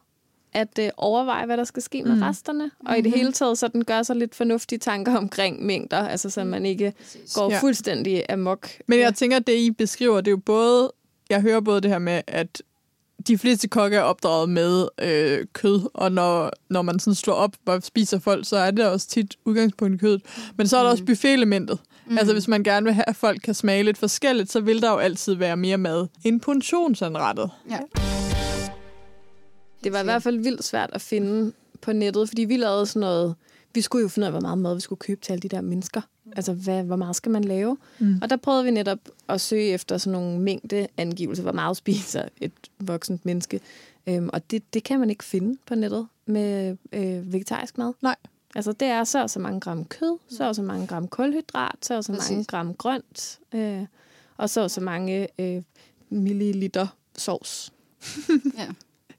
at 0.54 0.80
øh, 0.80 0.90
overveje, 0.98 1.46
hvad 1.46 1.58
der 1.58 1.64
skal 1.64 1.84
ske 1.84 2.04
med 2.04 2.16
Mm. 2.16 2.22
resterne. 2.22 2.72
Og 2.86 2.98
i 2.98 3.02
det 3.02 3.12
hele 3.12 3.32
taget, 3.32 3.58
så 3.58 3.68
den 3.68 3.86
gør 3.86 4.04
sig 4.04 4.16
lidt 4.16 4.36
fornuftige 4.36 4.80
tanker 4.80 5.18
omkring 5.18 5.66
mængder, 5.66 5.98
altså 6.08 6.30
så 6.30 6.44
man 6.44 6.66
ikke 6.66 6.94
Præcis. 6.98 7.34
går 7.34 7.50
Ja. 7.50 7.56
ja. 7.56 7.62
fuldstændig 7.62 8.24
amok. 8.30 8.70
Men 8.88 9.00
jeg 9.00 9.16
tænker, 9.16 9.38
at 9.38 9.48
det, 9.48 9.54
I 9.58 9.72
beskriver, 9.72 10.16
det 10.22 10.28
er 10.28 10.32
jo 10.32 10.38
både... 10.46 10.92
Jeg 11.30 11.42
hører 11.42 11.60
både 11.60 11.82
det 11.82 11.92
her 11.92 12.00
med, 12.00 12.22
at 12.28 12.62
de 13.28 13.38
fleste 13.38 13.68
kokke 13.68 13.98
er 13.98 14.02
opdraget 14.02 14.50
med 14.50 14.88
øh, 15.02 15.46
kød, 15.54 15.90
og 15.94 16.12
når, 16.12 16.52
når 16.70 16.82
man 16.82 17.00
sådan 17.00 17.16
slår 17.16 17.34
op, 17.34 17.56
og 17.66 17.84
spiser 17.84 18.20
folk, 18.20 18.48
så 18.48 18.58
er 18.58 18.72
det 18.72 18.86
også 18.86 19.08
tit 19.08 19.36
udgangspunkt 19.46 19.96
i 19.96 19.98
kødet. 19.98 20.22
Men 20.58 20.68
så 20.68 20.78
er 20.78 20.84
der 20.84 20.90
også 20.90 21.06
buffet-elementet. 21.06 21.80
Mm. 22.08 22.18
Altså 22.18 22.34
hvis 22.34 22.48
man 22.48 22.64
gerne 22.64 22.84
vil 22.84 22.94
have, 22.94 23.10
at 23.10 23.16
folk 23.16 23.42
kan 23.42 23.54
smage 23.54 23.84
lidt 23.84 23.98
forskelligt, 23.98 24.52
så 24.52 24.60
vil 24.60 24.82
der 24.82 24.92
jo 24.92 24.98
altid 24.98 25.34
være 25.34 25.58
mere 25.58 25.78
mad 25.78 26.08
end 26.24 26.42
portionsanrettet. 26.42 27.50
Ja. 27.70 27.80
Det 29.84 29.94
var 29.94 30.00
i 30.00 30.04
hvert 30.04 30.24
fald 30.24 30.40
vildt 30.40 30.64
svært 30.64 30.90
at 30.94 31.02
finde 31.02 31.54
på 31.82 31.94
nettet, 31.94 32.28
fordi 32.28 32.42
vi 32.42 32.58
lavede 32.58 32.86
sådan 32.86 33.00
noget... 33.00 33.36
Vi 33.74 33.82
skulle 33.82 34.02
jo 34.02 34.08
finde 34.08 34.26
ud 34.26 34.28
af, 34.28 34.32
hvor 34.32 34.42
meget 34.42 34.58
mad 34.58 34.76
vi 34.76 34.82
skulle 34.82 35.00
købe 35.00 35.22
til 35.22 35.32
alle 35.34 35.42
de 35.42 35.50
der 35.50 35.62
mennesker. 35.62 36.02
Altså, 36.36 36.54
hvad, 36.54 36.84
hvor 36.84 36.96
meget 36.96 37.16
skal 37.16 37.32
man 37.32 37.44
lave? 37.44 37.78
Mm. 38.00 38.20
Og 38.22 38.30
der 38.30 38.36
prøvede 38.36 38.64
vi 38.64 38.72
netop 38.72 39.00
at 39.30 39.42
søge 39.42 39.64
efter 39.66 39.98
sådan 39.98 40.20
nogle 40.20 40.40
mængdeangivelser, 40.40 41.44
hvor 41.44 41.52
meget 41.52 41.78
spiser 41.78 42.26
et 42.42 42.52
voksent 42.80 43.26
menneske. 43.26 43.60
Øhm, 44.08 44.30
og 44.34 44.52
det, 44.52 44.74
det 44.74 44.84
kan 44.84 45.00
man 45.00 45.10
ikke 45.10 45.24
finde 45.24 45.58
på 45.68 45.76
nettet 45.76 46.08
med 46.26 46.78
øh, 46.94 47.34
vegetarisk 47.34 47.78
mad. 47.78 47.94
Nej. 48.02 48.16
Altså, 48.56 48.72
det 48.72 48.88
er 48.88 49.04
så 49.04 49.22
og 49.22 49.30
så 49.30 49.40
mange 49.40 49.60
gram 49.60 49.86
kød, 49.86 50.18
så 50.30 50.48
og 50.48 50.56
så 50.56 50.62
mange 50.62 50.88
gram 50.88 51.08
kulhydrat, 51.08 51.76
så 51.82 51.96
og 51.98 52.04
så 52.04 52.14
Præcis. 52.14 52.30
mange 52.32 52.44
gram 52.46 52.74
grønt, 52.74 53.40
øh, 53.54 53.82
og 54.38 54.50
så 54.50 54.62
og 54.62 54.72
så 54.72 54.82
mange 54.82 55.28
øh, 55.40 55.62
milliliter 56.10 56.88
sovs. 57.18 57.74
Ja. 58.58 58.68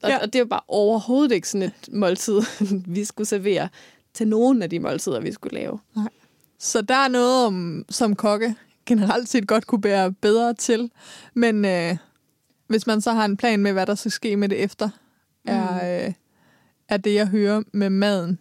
Og, 0.01 0.09
Ja. 0.09 0.17
og 0.17 0.25
det 0.25 0.35
er 0.35 0.39
jo 0.39 0.45
bare 0.45 0.61
overhovedet 0.67 1.31
ikke 1.31 1.49
sådan 1.49 1.67
et 1.67 1.93
måltid, 1.93 2.41
vi 2.95 3.03
skulle 3.05 3.27
servere 3.27 3.69
til 4.13 4.27
nogen 4.27 4.61
af 4.61 4.69
de 4.69 4.79
måltider, 4.79 5.19
vi 5.19 5.31
skulle 5.31 5.53
lave. 5.59 5.79
Så 6.59 6.81
der 6.81 6.95
er 6.95 7.07
noget, 7.07 7.45
om, 7.45 7.85
som 7.89 8.15
kokke 8.15 8.55
generelt 8.85 9.29
set 9.29 9.47
godt 9.47 9.67
kunne 9.67 9.81
bære 9.81 10.11
bedre 10.11 10.53
til. 10.53 10.91
Men 11.33 11.65
øh, 11.65 11.97
hvis 12.67 12.87
man 12.87 13.01
så 13.01 13.11
har 13.11 13.25
en 13.25 13.37
plan 13.37 13.59
med, 13.59 13.73
hvad 13.73 13.85
der 13.85 13.95
skal 13.95 14.11
ske 14.11 14.37
med 14.37 14.49
det 14.49 14.63
efter, 14.63 14.89
mm. 15.45 15.51
er, 15.51 16.05
øh, 16.05 16.13
er 16.89 16.97
det, 16.97 17.13
jeg 17.13 17.27
hører 17.27 17.61
med 17.71 17.89
maden. 17.89 18.39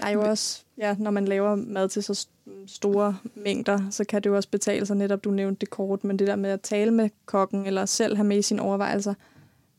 Der 0.00 0.06
er 0.06 0.10
jo 0.10 0.22
også, 0.22 0.62
ja, 0.78 0.94
når 0.98 1.10
man 1.10 1.24
laver 1.28 1.54
mad 1.54 1.88
til 1.88 2.02
så 2.02 2.12
st- 2.12 2.66
store 2.66 3.16
mængder, 3.34 3.90
så 3.90 4.04
kan 4.04 4.22
det 4.22 4.30
jo 4.30 4.36
også 4.36 4.48
betale 4.48 4.86
sig 4.86 4.96
netop, 4.96 5.24
du 5.24 5.30
nævnte 5.30 5.60
det 5.60 5.70
kort, 5.70 6.04
men 6.04 6.18
det 6.18 6.26
der 6.26 6.36
med 6.36 6.50
at 6.50 6.60
tale 6.60 6.90
med 6.90 7.10
kokken, 7.26 7.66
eller 7.66 7.86
selv 7.86 8.16
have 8.16 8.26
med 8.26 8.38
i 8.38 8.42
sine 8.42 8.62
overvejelser, 8.62 9.14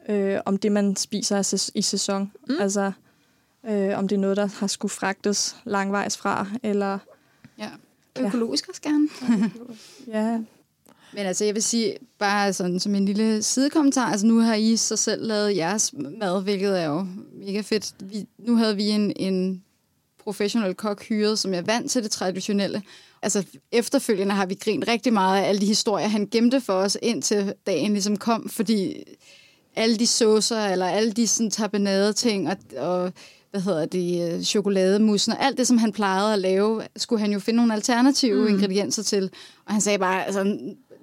øh, 0.09 0.39
om 0.45 0.57
det, 0.57 0.71
man 0.71 0.95
spiser 0.95 1.37
er 1.37 1.71
i 1.75 1.81
sæson. 1.81 2.31
Mm. 2.47 2.55
Altså, 2.59 2.91
øh, 3.65 3.97
om 3.97 4.07
det 4.07 4.15
er 4.15 4.19
noget, 4.19 4.37
der 4.37 4.45
har 4.59 4.67
skulle 4.67 4.91
fragtes 4.91 5.55
langvejs 5.65 6.17
fra, 6.17 6.47
eller 6.63 6.99
ja. 7.59 7.69
Økologisk 8.19 8.69
også 8.69 8.81
gerne. 8.81 9.09
ja, 10.17 10.37
Men 11.13 11.25
altså, 11.25 11.45
jeg 11.45 11.55
vil 11.55 11.63
sige, 11.63 11.97
bare 12.19 12.53
sådan 12.53 12.79
som 12.79 12.95
en 12.95 13.05
lille 13.05 13.43
sidekommentar, 13.43 14.11
altså 14.11 14.25
nu 14.25 14.39
har 14.39 14.55
I 14.55 14.75
så 14.75 14.95
selv 14.95 15.27
lavet 15.27 15.55
jeres 15.55 15.93
mad, 15.93 16.43
hvilket 16.43 16.79
er 16.79 16.85
jo 16.85 17.07
mega 17.33 17.61
fedt. 17.61 17.93
Vi, 17.99 18.25
nu 18.37 18.55
havde 18.55 18.75
vi 18.75 18.83
en, 18.83 19.13
en 19.15 19.63
professionel 20.23 20.75
kok 20.75 21.03
hyret, 21.03 21.39
som 21.39 21.53
er 21.53 21.61
vant 21.61 21.91
til 21.91 22.03
det 22.03 22.11
traditionelle. 22.11 22.83
Altså 23.21 23.43
efterfølgende 23.71 24.35
har 24.35 24.45
vi 24.45 24.53
grint 24.53 24.87
rigtig 24.87 25.13
meget 25.13 25.41
af 25.41 25.47
alle 25.49 25.61
de 25.61 25.65
historier, 25.65 26.07
han 26.07 26.27
gemte 26.31 26.61
for 26.61 26.73
os, 26.73 26.97
indtil 27.01 27.53
dagen 27.67 27.91
ligesom 27.91 28.17
kom, 28.17 28.49
fordi 28.49 29.03
alle 29.75 29.97
de 29.97 30.07
saucer, 30.07 30.65
eller 30.65 30.85
alle 30.85 31.11
de 31.11 31.27
sådan 31.27 31.51
tapenade 31.51 32.13
ting, 32.13 32.49
og, 32.49 32.57
og 32.77 33.13
hvad 33.57 33.73
hedder 33.73 33.85
det, 33.85 34.33
øh, 34.33 34.41
chokolademusen, 34.43 35.33
og 35.33 35.45
alt 35.45 35.57
det, 35.57 35.67
som 35.67 35.77
han 35.77 35.91
plejede 35.91 36.33
at 36.33 36.39
lave, 36.39 36.81
skulle 36.95 37.19
han 37.19 37.31
jo 37.31 37.39
finde 37.39 37.57
nogle 37.57 37.73
alternative 37.73 38.41
mm. 38.41 38.47
ingredienser 38.47 39.03
til. 39.03 39.31
Og 39.65 39.73
han 39.73 39.81
sagde 39.81 39.99
bare, 39.99 40.25
altså, 40.25 40.43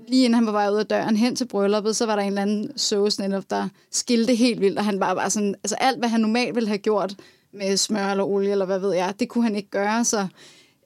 lige 0.08 0.24
inden 0.24 0.34
han 0.34 0.46
var 0.46 0.52
vej 0.52 0.70
ud 0.70 0.76
af 0.76 0.86
døren 0.86 1.16
hen 1.16 1.36
til 1.36 1.44
brylluppet, 1.44 1.96
så 1.96 2.06
var 2.06 2.16
der 2.16 2.22
en 2.22 2.28
eller 2.28 2.42
anden 2.42 2.78
sauce 2.78 3.20
netop, 3.20 3.50
der 3.50 3.68
skilte 3.90 4.34
helt 4.34 4.60
vildt, 4.60 4.78
og 4.78 4.84
han 4.84 5.00
var 5.00 5.14
bare 5.14 5.30
sådan, 5.30 5.54
altså 5.64 5.74
alt, 5.74 5.98
hvad 5.98 6.08
han 6.08 6.20
normalt 6.20 6.54
ville 6.54 6.68
have 6.68 6.78
gjort 6.78 7.14
med 7.52 7.76
smør 7.76 8.10
eller 8.10 8.24
olie, 8.24 8.50
eller 8.50 8.66
hvad 8.66 8.78
ved 8.78 8.94
jeg, 8.94 9.14
det 9.20 9.28
kunne 9.28 9.44
han 9.44 9.56
ikke 9.56 9.70
gøre, 9.70 10.04
så 10.04 10.26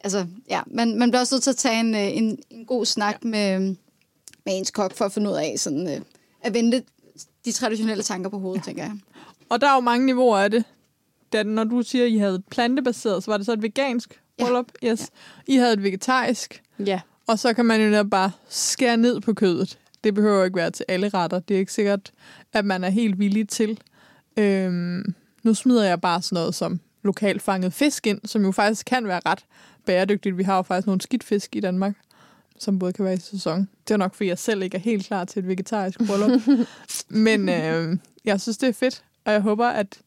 altså, 0.01 0.27
ja, 0.51 0.61
man, 0.67 0.99
man 0.99 1.11
bliver 1.11 1.21
også 1.21 1.35
nødt 1.35 1.43
til 1.43 1.51
at 1.51 1.57
tage 1.57 1.81
en, 1.81 1.95
øh, 1.95 2.17
en, 2.17 2.39
en 2.51 2.65
god 2.67 2.87
snak 2.87 3.19
ja. 3.25 3.29
med, 3.29 3.61
med 4.45 4.59
ens 4.59 4.71
kok, 4.71 4.97
for 4.97 5.05
at 5.05 5.13
finde 5.13 5.31
ud 5.31 5.35
af, 5.35 5.55
sådan, 5.57 5.89
øh, 5.89 6.01
at 6.43 6.55
vende 6.55 6.83
de 7.45 7.53
traditionelle 7.53 8.03
tanker 8.03 8.31
på 8.31 8.39
hovedet, 8.39 8.61
ja. 8.61 8.65
tænker 8.65 8.83
jeg. 8.83 8.93
Og 9.49 9.61
der 9.61 9.69
er 9.69 9.75
jo 9.75 9.81
mange 9.81 10.07
niveauer 10.07 10.39
af 10.39 10.51
det. 10.51 10.65
Da, 11.33 11.43
når 11.43 11.65
du 11.65 11.83
siger, 11.83 12.05
at 12.05 12.11
I 12.11 12.17
havde 12.17 12.43
plantebaseret, 12.51 13.25
så 13.25 13.31
var 13.31 13.37
det 13.37 13.47
så 13.47 13.53
et 13.53 13.63
vegansk 13.63 14.21
Ja. 14.39 14.45
bryllup? 14.45 14.73
Yes. 14.85 15.11
I 15.47 15.57
havde 15.57 15.73
et 15.73 15.83
vegetarisk, 15.83 16.63
Ja. 16.87 17.01
og 17.27 17.39
så 17.39 17.53
kan 17.55 17.67
man 17.67 17.95
jo 17.95 18.05
bare 18.05 18.31
skære 18.49 18.97
ned 18.97 19.21
på 19.21 19.33
kødet. 19.35 19.79
Det 20.05 20.15
behøver 20.15 20.39
jo 20.39 20.45
ikke 20.45 20.57
være 20.57 20.71
til 20.71 20.85
alle 20.89 21.09
retter. 21.09 21.39
Det 21.41 21.55
er 21.55 21.59
ikke 21.59 21.73
sikkert, 21.73 22.13
at 22.53 22.65
man 22.65 22.85
er 22.85 22.91
helt 22.91 23.19
villig 23.19 23.49
til. 23.49 23.81
Øhm, 24.37 25.15
nu 25.43 25.55
smider 25.55 25.85
jeg 25.85 26.01
bare 26.01 26.23
sådan 26.23 26.37
noget 26.37 26.55
som 26.55 26.81
lokalt 27.03 27.43
fanget 27.43 27.73
fisk 27.73 28.07
ind, 28.07 28.21
som 28.25 28.45
jo 28.45 28.53
faktisk 28.53 28.87
kan 28.87 29.09
være 29.09 29.21
ret 29.27 29.45
bæredygtigt. 29.87 30.39
Vi 30.39 30.43
har 30.43 30.57
jo 30.57 30.63
faktisk 30.63 30.87
nogle 30.87 31.01
skidt 31.01 31.25
fisk 31.25 31.57
i 31.57 31.61
Danmark, 31.61 31.95
som 32.59 32.79
både 32.79 32.93
kan 32.93 33.05
være 33.05 33.15
i 33.15 33.19
sæson. 33.19 33.69
Det 33.89 33.95
er 33.95 33.99
nok, 33.99 34.15
fordi 34.15 34.29
jeg 34.29 34.39
selv 34.39 34.63
ikke 34.63 34.77
er 34.77 34.81
helt 34.81 35.07
klar 35.07 35.25
til 35.25 35.41
et 35.41 35.49
vegetarisk 35.49 35.99
bryllup. 36.07 36.41
Men 37.09 37.49
øh, 37.49 37.97
jeg 38.25 38.41
synes, 38.41 38.59
det 38.59 38.69
er 38.69 38.73
fedt, 38.73 39.05
og 39.25 39.33
jeg 39.33 39.41
håber, 39.41 39.67
at, 39.69 39.99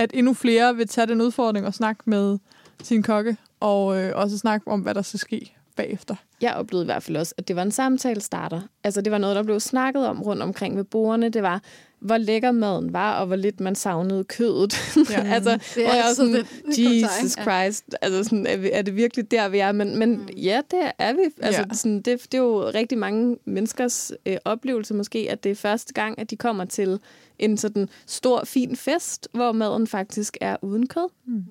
at 0.00 0.10
endnu 0.14 0.34
flere 0.34 0.76
vil 0.76 0.88
tage 0.88 1.06
den 1.06 1.20
udfordring 1.20 1.66
og 1.66 1.74
snakke 1.74 2.02
med 2.06 2.38
sin 2.82 3.02
kokke, 3.02 3.36
og 3.60 4.02
øh, 4.02 4.12
også 4.14 4.38
snakke 4.38 4.68
om, 4.68 4.80
hvad 4.80 4.94
der 4.94 5.02
skal 5.02 5.20
ske 5.20 5.56
bagefter. 5.76 6.14
Jeg 6.40 6.54
oplevede 6.54 6.84
i 6.84 6.86
hvert 6.86 7.02
fald 7.02 7.16
også, 7.16 7.34
at 7.38 7.48
det 7.48 7.56
var 7.56 7.62
en 7.62 7.70
samtale 7.70 8.20
starter. 8.20 8.60
Altså, 8.84 9.00
det 9.00 9.12
var 9.12 9.18
noget, 9.18 9.36
der 9.36 9.42
blev 9.42 9.60
snakket 9.60 10.06
om 10.06 10.22
rundt 10.22 10.42
omkring 10.42 10.76
ved 10.76 10.84
bordene. 10.84 11.28
Det 11.28 11.42
var, 11.42 11.62
hvor 12.00 12.16
lækker 12.18 12.52
maden 12.52 12.92
var, 12.92 13.20
og 13.20 13.26
hvor 13.26 13.36
lidt 13.36 13.60
man 13.60 13.74
savnede 13.74 14.24
kødet. 14.24 14.96
Ja. 15.10 15.22
altså, 15.34 15.50
Det 15.74 15.82
er 15.82 15.86
hvor 15.86 15.94
jeg 15.94 16.04
altid 16.04 16.14
sådan, 16.14 16.46
det- 16.66 17.02
Jesus 17.02 17.36
ja. 17.36 17.42
Christ, 17.42 17.84
altså 18.02 18.24
sådan, 18.24 18.46
er, 18.46 18.56
vi, 18.56 18.70
er 18.72 18.82
det 18.82 18.96
virkelig 18.96 19.30
der, 19.30 19.48
vi 19.48 19.58
er? 19.58 19.72
Men, 19.72 19.98
men 19.98 20.16
mm. 20.16 20.28
ja, 20.36 20.60
det 20.70 20.90
er 20.98 21.12
vi. 21.12 21.22
Altså, 21.42 21.60
ja. 21.68 21.74
sådan, 21.74 21.96
det, 22.02 22.22
det 22.32 22.34
er 22.34 22.42
jo 22.42 22.70
rigtig 22.74 22.98
mange 22.98 23.36
menneskers 23.44 24.12
øh, 24.26 24.36
oplevelse 24.44 24.94
måske, 24.94 25.26
at 25.30 25.44
det 25.44 25.50
er 25.50 25.56
første 25.56 25.92
gang, 25.94 26.18
at 26.18 26.30
de 26.30 26.36
kommer 26.36 26.64
til 26.64 26.98
en 27.38 27.56
sådan 27.56 27.88
stor, 28.06 28.44
fin 28.44 28.76
fest, 28.76 29.28
hvor 29.32 29.52
maden 29.52 29.86
faktisk 29.86 30.36
er 30.40 30.56
uden 30.62 30.86
kød. 30.86 31.08
Mm. 31.26 31.44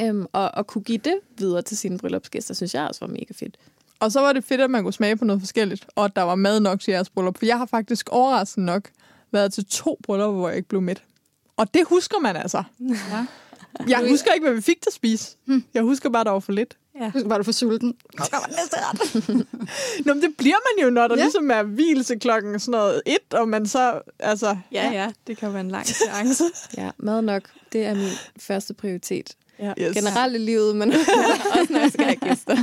Øhm, 0.00 0.26
og, 0.32 0.50
og 0.54 0.66
kunne 0.66 0.84
give 0.84 0.98
det 0.98 1.14
videre 1.38 1.62
til 1.62 1.76
sine 1.76 1.98
bryllupsgæster, 1.98 2.54
synes 2.54 2.74
jeg 2.74 2.88
også 2.88 3.00
var 3.00 3.12
mega 3.12 3.32
fedt. 3.34 3.56
Og 4.00 4.12
så 4.12 4.20
var 4.20 4.32
det 4.32 4.44
fedt, 4.44 4.60
at 4.60 4.70
man 4.70 4.82
kunne 4.82 4.92
smage 4.92 5.16
på 5.16 5.24
noget 5.24 5.42
forskelligt, 5.42 5.86
og 5.94 6.04
at 6.04 6.16
der 6.16 6.22
var 6.22 6.34
mad 6.34 6.60
nok 6.60 6.80
til 6.80 6.92
jeres 6.92 7.10
bryllup. 7.10 7.38
For 7.38 7.46
jeg 7.46 7.58
har 7.58 7.66
faktisk 7.66 8.08
overraskende 8.08 8.66
nok 8.66 8.88
været 9.32 9.52
til 9.52 9.64
to 9.66 9.98
bryllupper, 10.02 10.38
hvor 10.38 10.48
jeg 10.48 10.56
ikke 10.56 10.68
blev 10.68 10.80
mæt. 10.82 11.02
Og 11.56 11.74
det 11.74 11.82
husker 11.86 12.18
man 12.18 12.36
altså. 12.36 12.62
Ja. 12.80 13.26
Jeg 13.88 14.08
husker 14.10 14.32
ikke, 14.32 14.46
hvad 14.46 14.54
vi 14.54 14.60
fik 14.62 14.82
til 14.82 14.90
at 14.90 14.94
spise. 14.94 15.36
Jeg 15.74 15.82
husker 15.82 16.10
bare, 16.10 16.20
at 16.20 16.26
der 16.26 16.32
var 16.32 16.40
for 16.40 16.52
lidt. 16.52 16.76
Ja. 17.00 17.12
Var 17.26 17.38
du 17.38 17.44
for 17.44 17.52
sulten? 17.52 17.94
Der 18.18 18.24
var 18.32 18.46
næste 18.48 18.76
ret. 18.76 19.46
Nå, 20.06 20.14
men 20.14 20.22
det 20.22 20.34
bliver 20.38 20.56
man 20.76 20.84
jo, 20.84 20.90
når 20.90 21.08
der 21.08 21.16
Ja. 21.16 21.22
ligesom 21.22 21.50
er 21.50 21.62
hvilelse 21.62 22.16
klokken 22.16 22.60
sådan 22.60 22.70
noget 22.72 23.02
et, 23.06 23.34
og 23.34 23.48
man 23.48 23.66
så, 23.66 24.00
altså... 24.18 24.56
Ja, 24.72 24.90
ja, 24.92 25.10
det 25.26 25.36
kan 25.36 25.52
være 25.52 25.60
en 25.60 25.70
lang 25.70 25.86
seance. 25.86 26.44
Ja, 26.76 26.90
mad 26.98 27.22
nok. 27.22 27.42
Det 27.72 27.84
er 27.84 27.94
min 27.94 28.08
første 28.40 28.74
prioritet. 28.74 29.36
ja. 29.58 29.72
Yes. 29.80 29.94
Generelt 29.96 30.34
i 30.34 30.38
livet, 30.38 30.76
men 30.76 30.92
også 31.60 31.66
når 31.72 31.80
jeg 31.80 31.92
skal 31.92 32.04
have 32.04 32.16
gæster. 32.16 32.56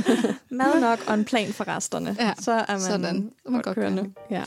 Mad 0.50 0.80
nok 0.80 0.98
og 1.06 1.14
en 1.14 1.24
plan 1.24 1.52
for 1.52 1.68
resterne. 1.68 2.16
Ja, 2.20 2.32
så 2.40 2.52
er 2.52 2.64
man 2.72 2.80
Sådan. 2.80 3.30
Så 3.46 3.50
man 3.50 3.62
godt 3.62 3.74
kørende. 3.74 4.10
Ja. 4.30 4.42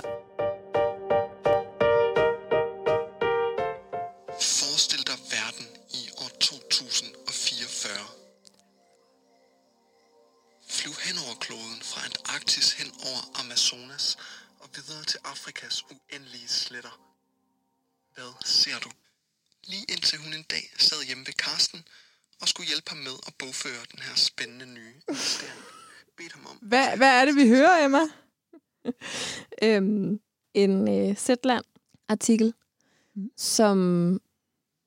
Til 15.58 15.66
Afrikas 15.66 15.84
uendelige 15.92 16.48
sletter. 16.48 17.00
Hvad 18.14 18.32
ser 18.46 18.80
du? 18.84 18.90
Lige 19.68 19.86
indtil 19.90 20.20
hun 20.20 20.34
en 20.34 20.44
dag 20.50 20.64
sad 20.78 21.06
hjemme 21.08 21.26
ved 21.26 21.34
Karsten 21.34 21.84
og 22.42 22.48
skulle 22.48 22.68
hjælpe 22.68 22.90
ham 22.90 22.98
med 22.98 23.12
at 23.28 23.34
bogføre 23.40 23.84
den 23.92 24.00
her 24.00 24.16
spændende 24.16 24.66
nye 24.66 24.94
investering. 25.10 25.60
Bedt 26.18 26.34
ham 26.34 26.46
om 26.46 26.58
Hvad, 26.62 26.98
hvad 26.98 27.22
er 27.22 27.26
det, 27.26 27.36
vi 27.36 27.48
hører, 27.48 27.86
Emma? 27.86 28.00
Øhm, 29.64 30.20
en 30.54 30.88
øh, 31.10 31.16
Zetland-artikel, 31.16 32.54
Mm. 33.14 33.32
som 33.38 34.22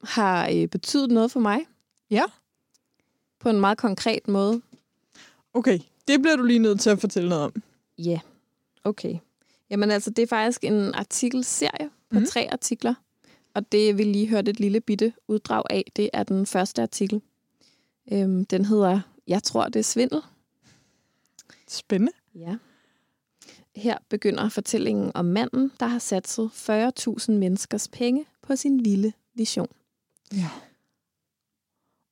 har 0.05 0.49
øh, 0.49 0.69
betydet 0.69 1.11
noget 1.11 1.33
for 1.33 1.41
mig. 1.41 1.67
Ja. 2.11 2.25
På 3.41 3.49
en 3.51 3.61
meget 3.61 3.79
konkret 3.79 4.29
måde. 4.29 4.63
Okay, 5.55 5.79
det 6.09 6.23
bliver 6.23 6.37
du 6.37 6.43
lige 6.43 6.59
nødt 6.59 6.81
til 6.81 6.91
at 6.91 7.01
fortælle 7.01 7.29
noget 7.29 7.45
om. 7.45 7.63
Ja, 7.99 8.11
yeah. 8.11 8.21
okay. 8.85 9.19
Jamen 9.71 9.91
altså, 9.91 10.11
det 10.11 10.23
er 10.23 10.27
faktisk 10.27 10.65
en 10.65 10.95
artikelserie 10.95 11.91
på 12.11 12.19
mm. 12.19 12.27
tre 12.27 12.49
artikler. 12.53 12.95
Og 13.55 13.73
det 13.73 13.99
vil 13.99 14.07
lige 14.07 14.29
høre 14.29 14.41
et 14.41 14.61
lille 14.61 14.81
bitte 14.81 15.13
uddrag 15.29 15.63
af. 15.71 15.85
Det 15.97 16.11
er 16.13 16.23
den 16.23 16.47
første 16.47 16.83
artikel. 16.83 17.23
Øhm, 18.13 18.45
den 18.45 18.65
hedder 18.65 19.01
Jeg 19.27 19.43
tror, 19.43 19.65
det 19.65 19.77
er 19.77 19.85
svindel. 19.85 20.21
Spændende. 21.69 22.13
Ja. 22.35 22.57
Her 23.77 23.99
begynder 24.09 24.49
fortællingen 24.49 25.13
om 25.15 25.25
manden, 25.25 25.73
der 25.81 25.87
har 25.87 25.99
satset 25.99 26.51
40.000 26.55 27.33
menneskers 27.33 27.89
penge 27.89 28.27
på 28.43 28.57
sin 28.57 28.85
vilde 28.85 29.13
vision. 29.35 29.69
Ja. 30.33 30.51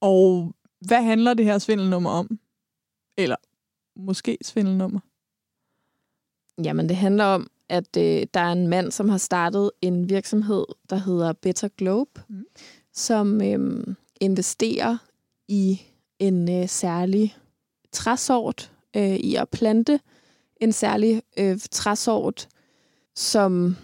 Og 0.01 0.55
hvad 0.81 1.03
handler 1.03 1.35
det 1.35 1.44
her 1.44 1.59
svindelnummer 1.59 2.11
om? 2.11 2.38
Eller 3.16 3.37
måske 3.97 4.38
svindelnummer? 4.42 5.01
Jamen, 6.64 6.88
det 6.88 6.97
handler 6.97 7.25
om, 7.25 7.51
at 7.68 7.97
øh, 7.97 8.27
der 8.35 8.40
er 8.40 8.53
en 8.53 8.68
mand, 8.68 8.92
som 8.92 9.09
har 9.09 9.18
startet 9.18 9.71
en 9.83 10.09
virksomhed, 10.09 10.64
der 10.90 10.97
hedder 10.97 11.33
Better 11.33 11.68
Globe, 11.68 12.21
Mm. 12.29 12.44
som 12.92 13.42
øh, 13.42 13.85
investerer 14.21 14.97
i 15.49 15.81
en 16.18 16.62
øh, 16.62 16.68
særlig 16.68 17.37
træsort, 17.92 18.73
øh, 18.97 19.16
i 19.16 19.35
at 19.35 19.49
plante 19.49 20.01
en 20.61 20.73
særlig 20.73 21.23
øh, 21.38 21.59
træsort, 21.71 22.49
som 23.16 23.77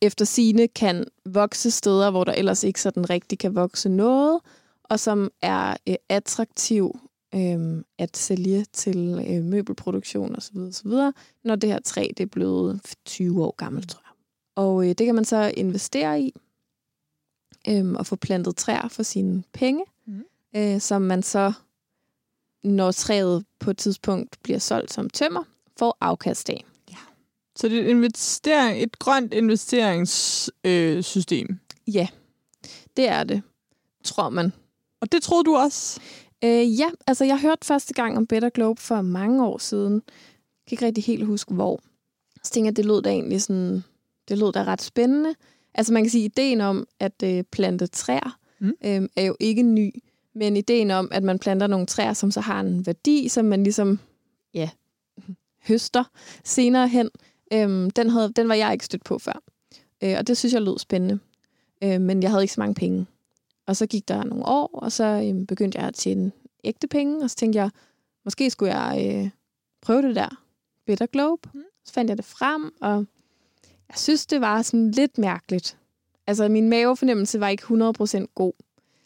efter 0.00 0.24
sine 0.24 0.68
kan 0.68 1.04
vokse 1.26 1.70
steder, 1.70 2.10
hvor 2.10 2.24
der 2.24 2.32
ellers 2.32 2.64
ikke 2.64 2.80
sådan 2.80 3.10
rigtig 3.10 3.38
kan 3.38 3.54
vokse 3.54 3.88
noget, 3.88 4.40
og 4.84 5.00
som 5.00 5.30
er 5.42 5.76
øh, 5.88 5.94
attraktiv 6.08 6.98
øh, 7.34 7.84
at 7.98 8.16
sælge 8.16 8.64
til 8.72 9.24
øh, 9.28 9.44
møbelproduktion 9.44 10.36
osv. 10.36 10.56
osv 10.56 10.90
når 11.44 11.56
det 11.56 11.70
her 11.70 11.80
træ 11.80 12.08
det 12.16 12.20
er 12.20 12.26
blevet 12.26 12.80
20 13.04 13.44
år 13.44 13.54
gammelt, 13.56 13.88
tror 13.88 14.02
jeg. 14.04 14.12
Og 14.56 14.88
øh, 14.88 14.88
det 14.88 15.06
kan 15.06 15.14
man 15.14 15.24
så 15.24 15.52
investere 15.56 16.20
i, 16.20 16.34
øh, 17.68 17.92
og 17.92 18.06
få 18.06 18.16
plantet 18.16 18.56
træer 18.56 18.88
for 18.88 19.02
sine 19.02 19.42
penge, 19.52 19.84
mm. 20.06 20.24
øh, 20.56 20.80
som 20.80 21.02
man 21.02 21.22
så, 21.22 21.52
når 22.64 22.92
træet 22.92 23.44
på 23.60 23.70
et 23.70 23.78
tidspunkt 23.78 24.36
bliver 24.42 24.58
solgt 24.58 24.92
som 24.92 25.10
tømmer, 25.10 25.44
får 25.78 25.96
afkast 26.00 26.50
af. 26.50 26.64
Så 27.56 27.68
det 27.68 27.78
er 27.78 27.82
et, 27.82 27.88
investering, 27.88 28.82
et 28.82 28.98
grønt 28.98 29.34
investeringssystem. 29.34 31.48
Øh. 31.50 31.56
Ja, 31.94 32.08
det 32.96 33.08
er 33.08 33.24
det, 33.24 33.42
tror 34.04 34.28
man. 34.28 34.52
og 35.00 35.12
det 35.12 35.22
troede 35.22 35.44
du 35.44 35.56
også? 35.56 36.00
Øh, 36.44 36.78
ja, 36.80 36.90
altså 37.06 37.24
jeg 37.24 37.40
hørte 37.40 37.66
første 37.66 37.94
gang 37.94 38.16
om 38.16 38.26
Better 38.26 38.48
Globe 38.48 38.80
for 38.80 39.02
mange 39.02 39.46
år 39.46 39.58
siden. 39.58 39.92
Jeg 39.94 40.66
kan 40.66 40.74
ikke 40.74 40.86
rigtig 40.86 41.04
helt 41.04 41.26
huske, 41.26 41.54
hvor. 41.54 41.80
Så 42.42 42.52
tænkte 42.52 42.66
jeg, 42.66 42.76
det 42.76 42.84
lød 42.84 43.02
da 43.02 43.10
egentlig 43.10 43.42
sådan, 43.42 43.84
det 44.28 44.38
lød 44.38 44.52
da 44.52 44.64
ret 44.64 44.82
spændende. 44.82 45.34
Altså 45.74 45.92
man 45.92 46.02
kan 46.02 46.10
sige, 46.10 46.24
ideen 46.24 46.60
om 46.60 46.86
at 47.00 47.22
øh, 47.24 47.44
plante 47.52 47.86
træer 47.86 48.38
Mm. 48.62 48.72
øh, 48.84 49.08
er 49.16 49.24
jo 49.24 49.36
ikke 49.40 49.62
ny. 49.62 50.02
Men 50.34 50.56
ideen 50.56 50.90
om, 50.90 51.08
at 51.12 51.22
man 51.22 51.38
planter 51.38 51.66
nogle 51.66 51.86
træer, 51.86 52.12
som 52.12 52.30
så 52.30 52.40
har 52.40 52.60
en 52.60 52.86
værdi, 52.86 53.28
som 53.28 53.44
man 53.44 53.62
ligesom, 53.62 53.98
ja, 54.54 54.70
høster 55.68 56.04
senere 56.44 56.88
hen, 56.88 57.10
øh, 57.52 57.90
den, 57.96 58.10
havde, 58.10 58.32
den 58.36 58.48
var 58.48 58.54
jeg 58.54 58.72
ikke 58.72 58.84
stødt 58.84 59.04
på 59.04 59.18
før. 59.18 59.42
Øh, 60.04 60.14
og 60.18 60.26
det 60.26 60.36
synes 60.36 60.52
jeg 60.54 60.62
lød 60.62 60.78
spændende. 60.78 61.18
Øh, 61.84 62.00
men 62.00 62.22
jeg 62.22 62.30
havde 62.30 62.42
ikke 62.42 62.54
så 62.54 62.60
mange 62.60 62.74
penge. 62.74 63.06
Og 63.72 63.76
så 63.76 63.86
gik 63.86 64.08
der 64.08 64.24
nogle 64.24 64.46
år, 64.46 64.70
og 64.72 64.92
så 64.92 65.04
øh, 65.04 65.46
begyndte 65.46 65.78
jeg 65.78 65.88
at 65.88 65.94
tjene 65.94 66.32
ægte 66.64 66.86
penge, 66.86 67.24
og 67.24 67.30
så 67.30 67.36
tænkte 67.36 67.58
jeg, 67.58 67.70
måske 68.24 68.50
skulle 68.50 68.78
jeg 68.78 69.16
øh, 69.24 69.30
prøve 69.82 70.02
det 70.02 70.16
der 70.16 70.42
Better 70.86 71.06
Globe. 71.06 71.48
Mm. 71.54 71.62
Så 71.84 71.92
fandt 71.92 72.08
jeg 72.08 72.16
det 72.16 72.24
frem, 72.24 72.74
og 72.80 73.06
jeg 73.88 73.96
synes, 73.96 74.26
det 74.26 74.40
var 74.40 74.62
sådan 74.62 74.90
lidt 74.90 75.18
mærkeligt. 75.18 75.78
Altså, 76.26 76.48
min 76.48 76.68
mavefornemmelse 76.68 77.40
var 77.40 77.48
ikke 77.48 77.64
100% 77.64 78.24
god. 78.34 78.52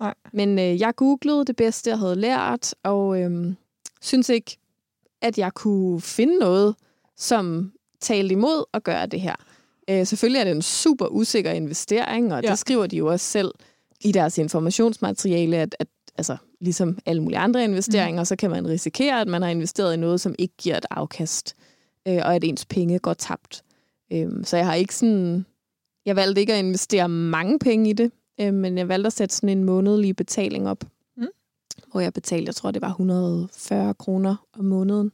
Nej. 0.01 0.15
Men 0.33 0.59
øh, 0.59 0.81
jeg 0.81 0.95
googlede 0.97 1.45
det 1.45 1.57
bedste, 1.57 1.91
jeg 1.91 1.99
havde 1.99 2.17
lært, 2.17 2.75
og 2.83 3.21
øh, 3.21 3.55
synes 4.01 4.29
ikke, 4.29 4.59
at 5.21 5.39
jeg 5.39 5.55
kunne 5.55 6.01
finde 6.01 6.39
noget, 6.39 6.75
som 7.17 7.73
talte 8.01 8.33
imod 8.33 8.65
at 8.73 8.85
gøre 8.85 9.07
det 9.07 9.21
her. 9.21 9.37
Øh, 9.91 10.07
selvfølgelig 10.07 10.41
er 10.41 10.45
det 10.45 10.53
en 10.53 10.63
super 10.63 11.07
usikker 11.07 11.51
investering, 11.51 12.35
og 12.35 12.43
ja. 12.43 12.51
det 12.51 12.59
skriver 12.59 12.87
de 12.87 12.97
jo 12.97 13.07
også 13.07 13.27
selv 13.27 13.53
i 14.01 14.13
deres 14.13 14.39
informationsmateriale, 14.39 15.57
at, 15.57 15.77
at 15.79 15.89
altså, 16.19 16.37
ligesom 16.61 16.99
alle 17.07 17.23
mulige 17.23 17.39
andre 17.39 17.65
investeringer, 17.65 18.21
mm. 18.23 18.25
så 18.25 18.37
kan 18.37 18.51
man 18.51 18.69
risikere, 18.69 19.21
at 19.21 19.29
man 19.29 19.43
har 19.43 19.49
investeret 19.49 19.95
i 19.95 19.97
noget, 19.97 20.21
som 20.21 20.35
ikke 20.39 20.55
giver 20.59 20.77
et 20.77 20.87
afkast, 20.91 21.55
øh, 22.09 22.17
og 22.17 22.35
at 22.35 22.45
ens 22.45 22.65
penge 22.67 22.99
går 22.99 23.15
tabt. 23.15 23.63
Øh, 24.13 24.29
så 24.45 24.57
jeg 24.57 24.67
har 24.67 24.75
ikke 24.75 24.95
sådan... 24.95 25.47
Jeg 26.07 26.17
valgte 26.17 26.41
ikke 26.41 26.53
at 26.53 26.59
investere 26.59 27.09
mange 27.09 27.59
penge 27.59 27.91
i 27.91 27.93
det, 27.93 28.11
øh, 28.41 28.55
men 28.55 28.79
jeg 28.79 28.89
valgte 28.89 29.07
at 29.07 29.13
sætte 29.13 29.35
sådan 29.35 29.49
en 29.49 29.65
månedlig 29.65 30.17
betaling 30.17 30.69
op, 30.69 30.85
Mm. 31.17 31.27
hvor 31.93 32.01
jeg 32.01 32.13
betalte, 32.13 32.47
jeg 32.49 32.55
tror, 32.55 32.71
det 32.71 32.83
var 32.83 32.89
140 32.89 33.95
kroner 33.95 34.37
om 34.59 34.65
måneden. 34.65 35.13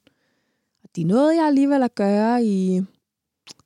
Og 0.84 0.88
det 0.96 1.02
er 1.02 1.06
noget, 1.06 1.36
jeg 1.36 1.46
alligevel 1.46 1.82
at 1.82 1.94
gøre 1.94 2.44
i 2.44 2.82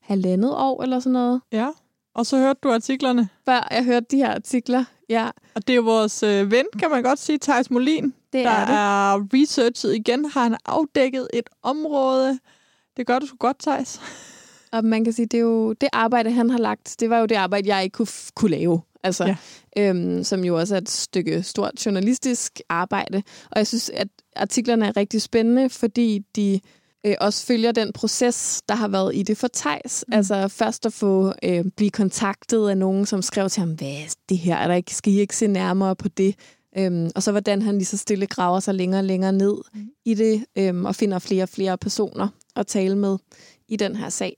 halvandet 0.01 0.51
år 0.57 0.83
eller 0.83 1.01
sådan 1.01 1.13
noget, 1.13 1.41
Ja. 1.53 1.71
Og 2.15 2.27
så 2.27 2.37
hørte 2.39 2.59
du 2.63 2.69
artiklerne. 2.73 3.29
før 3.45 3.69
jeg 3.71 3.85
hørte 3.85 4.07
de 4.11 4.17
her 4.17 4.35
artikler. 4.35 4.85
Ja, 5.09 5.31
Og 5.55 5.67
det 5.69 5.77
er 5.77 5.81
vores 5.81 6.23
øh, 6.23 6.51
ven, 6.51 6.65
kan 6.79 6.91
man 6.91 7.03
godt 7.03 7.19
sige, 7.19 7.39
Thijs 7.43 7.71
Molin, 7.71 8.05
det 8.05 8.45
der 8.45 8.51
er 8.51 8.67
det. 8.67 8.75
er 8.75 9.29
researchet 9.43 9.95
igen. 9.95 10.25
Har 10.31 10.43
han 10.43 10.57
afdækket 10.65 11.29
et 11.33 11.49
område. 11.63 12.39
Det 12.97 13.07
gør 13.07 13.19
du 13.19 13.27
sgu 13.27 13.37
godt, 13.37 13.59
Thijs. 13.59 14.01
Og 14.73 14.85
man 14.85 15.05
kan 15.05 15.13
sige, 15.13 15.27
det 15.27 15.39
er 15.39 15.43
jo 15.43 15.73
det 15.73 15.89
arbejde, 15.93 16.31
han 16.31 16.51
har 16.51 16.59
lagt, 16.59 16.97
det 17.01 17.11
var 17.11 17.19
jo 17.19 17.27
det 17.27 17.35
arbejde, 17.35 17.75
jeg 17.75 17.85
ikke 17.85 17.95
kunne, 17.95 18.07
kunne 18.35 18.51
lave. 18.51 18.81
Altså, 19.03 19.25
Ja. 19.25 19.37
ja. 19.77 19.89
øhm, 19.91 20.25
som 20.25 20.45
jo 20.45 20.59
også 20.59 20.75
er 20.75 20.79
et 20.81 20.89
stykke 20.91 21.43
stort 21.43 21.87
journalistisk 21.87 22.61
arbejde. 22.69 23.23
Og 23.51 23.57
jeg 23.59 23.67
synes, 23.67 23.91
at 23.91 24.09
artiklerne 24.37 24.87
er 24.87 24.97
rigtig 24.97 25.23
spændende, 25.23 25.71
fordi 25.71 26.19
de 26.37 26.53
øh, 26.55 26.61
også 27.21 27.47
følger 27.47 27.73
den 27.73 27.93
proces, 27.93 28.63
der 28.69 28.75
har 28.75 28.89
været 28.89 29.17
i 29.17 29.23
det 29.23 29.39
for 29.39 29.49
Tejs. 29.49 30.05
Mm. 30.09 30.15
Altså 30.15 30.49
først 30.49 30.87
at 30.87 30.93
få 30.93 31.33
øh, 31.43 31.65
blive 31.77 31.91
kontaktet 31.91 32.69
af 32.69 32.79
nogen, 32.79 33.07
som 33.07 33.23
skrev 33.23 33.49
til 33.49 33.61
ham, 33.61 33.71
hvad 33.71 33.89
er 33.89 34.15
det 34.29 34.39
her? 34.39 34.57
Er 34.57 34.69
der 34.69 34.75
ikke, 34.75 34.95
skal 34.95 35.13
I 35.13 35.21
ikke 35.21 35.37
se 35.37 35.47
nærmere 35.47 35.97
på 35.97 36.09
det? 36.09 36.35
Øhm, 36.79 37.11
og 37.15 37.23
så 37.23 37.31
hvordan 37.31 37.63
han 37.63 37.75
lige 37.75 37.85
så 37.85 37.97
stille 37.97 38.27
graver 38.27 38.61
sig 38.61 38.75
længere 38.75 39.01
og 39.01 39.05
længere 39.05 39.33
ned 39.33 39.55
mm. 39.75 39.89
i 40.05 40.15
det, 40.15 40.45
øhm, 40.59 40.85
og 40.85 40.95
finder 40.95 41.19
flere 41.19 41.43
og 41.43 41.49
flere 41.49 41.79
personer 41.79 42.29
at 42.57 42.67
tale 42.67 42.97
med 42.97 43.19
i 43.69 43.77
den 43.77 43.97
her 43.97 44.09
sag. 44.09 44.37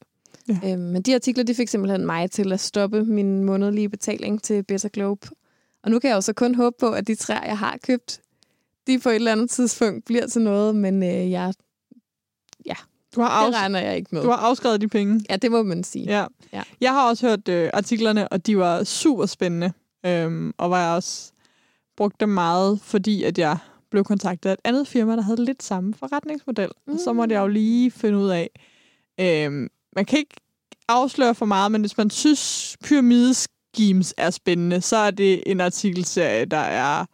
Ja. 0.49 0.73
Øhm, 0.73 0.83
men 0.83 1.03
de 1.03 1.15
artikler, 1.15 1.45
de 1.45 1.55
fik 1.55 1.69
simpelthen 1.69 2.07
mig 2.07 2.31
til 2.31 2.53
at 2.53 2.61
stoppe 2.61 3.05
min 3.05 3.45
månedlige 3.45 3.89
betaling 3.89 4.43
til 4.43 4.63
Better 4.63 4.89
Globe. 4.89 5.29
Og 5.85 5.91
nu 5.91 5.99
kan 5.99 6.11
jeg 6.11 6.17
jo 6.17 6.21
så 6.21 6.33
kun 6.33 6.55
håbe 6.55 6.77
på, 6.81 6.91
at 6.91 7.07
de 7.07 7.15
træer, 7.15 7.45
jeg 7.45 7.59
har 7.59 7.79
købt, 7.83 8.21
de 8.87 8.99
på 8.99 9.09
et 9.09 9.15
eller 9.15 9.33
andet 9.33 9.51
tidspunkt 9.51 10.05
bliver 10.05 10.27
til 10.27 10.43
noget, 10.43 10.77
men 10.77 11.03
øh, 11.03 11.31
jeg, 11.31 11.55
Du 13.15 13.21
har, 13.21 13.47
det 13.47 13.53
afs- 13.53 13.59
regner 13.61 13.79
jeg 13.81 13.97
ikke 13.97 14.09
med. 14.13 14.23
du 14.23 14.29
har 14.29 14.37
afskrevet 14.37 14.81
de 14.81 14.89
penge. 14.89 15.21
Ja, 15.31 15.37
det 15.37 15.51
må 15.51 15.63
man 15.63 15.85
sige. 15.85 16.05
Ja. 16.05 16.27
Ja. 16.53 16.63
Jeg 16.81 16.93
har 16.93 17.09
også 17.09 17.27
hørt 17.29 17.49
øh, 17.49 17.71
artiklerne, 17.75 18.29
og 18.29 18.47
de 18.47 18.59
var 18.59 18.85
super 18.85 19.27
spændende. 19.27 19.73
Øhm, 20.07 20.53
og 20.59 20.71
var 20.71 20.95
også 20.95 21.33
brugte 21.97 22.17
dem 22.21 22.29
meget, 22.29 22.81
fordi 22.83 23.23
at 23.25 23.39
jeg 23.39 23.59
blev 23.91 24.05
kontaktet 24.05 24.51
af 24.51 24.55
et 24.55 24.61
andet 24.65 24.89
firma, 24.89 25.17
der 25.17 25.23
havde 25.23 25.45
lidt 25.45 25.63
samme 25.63 25.95
forretningsmodel. 25.95 26.71
Mm. 26.87 26.93
Og 26.93 26.99
så 27.05 27.13
måtte 27.13 27.35
jeg 27.35 27.41
jo 27.41 27.47
lige 27.47 27.91
finde 27.91 28.19
ud 28.19 28.29
af, 28.29 28.51
øhm, 29.21 29.69
man 29.97 30.05
kan 30.05 30.19
ikke 30.19 30.37
afsløre 30.89 31.35
for 31.35 31.47
meget, 31.47 31.73
men 31.73 31.81
hvis 31.81 31.97
man 31.97 32.11
synes, 32.11 32.77
pyramideschemes 32.85 34.15
er 34.17 34.31
spændende, 34.31 34.81
så 34.81 34.97
er 34.97 35.11
det 35.11 35.43
en 35.47 35.61
artikelserie, 35.61 36.45
der 36.45 36.57
er 36.57 37.05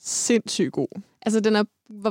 sindssygt 0.00 0.72
god. 0.72 1.00
Altså, 1.22 1.40
den 1.40 1.56
er, 1.56 1.64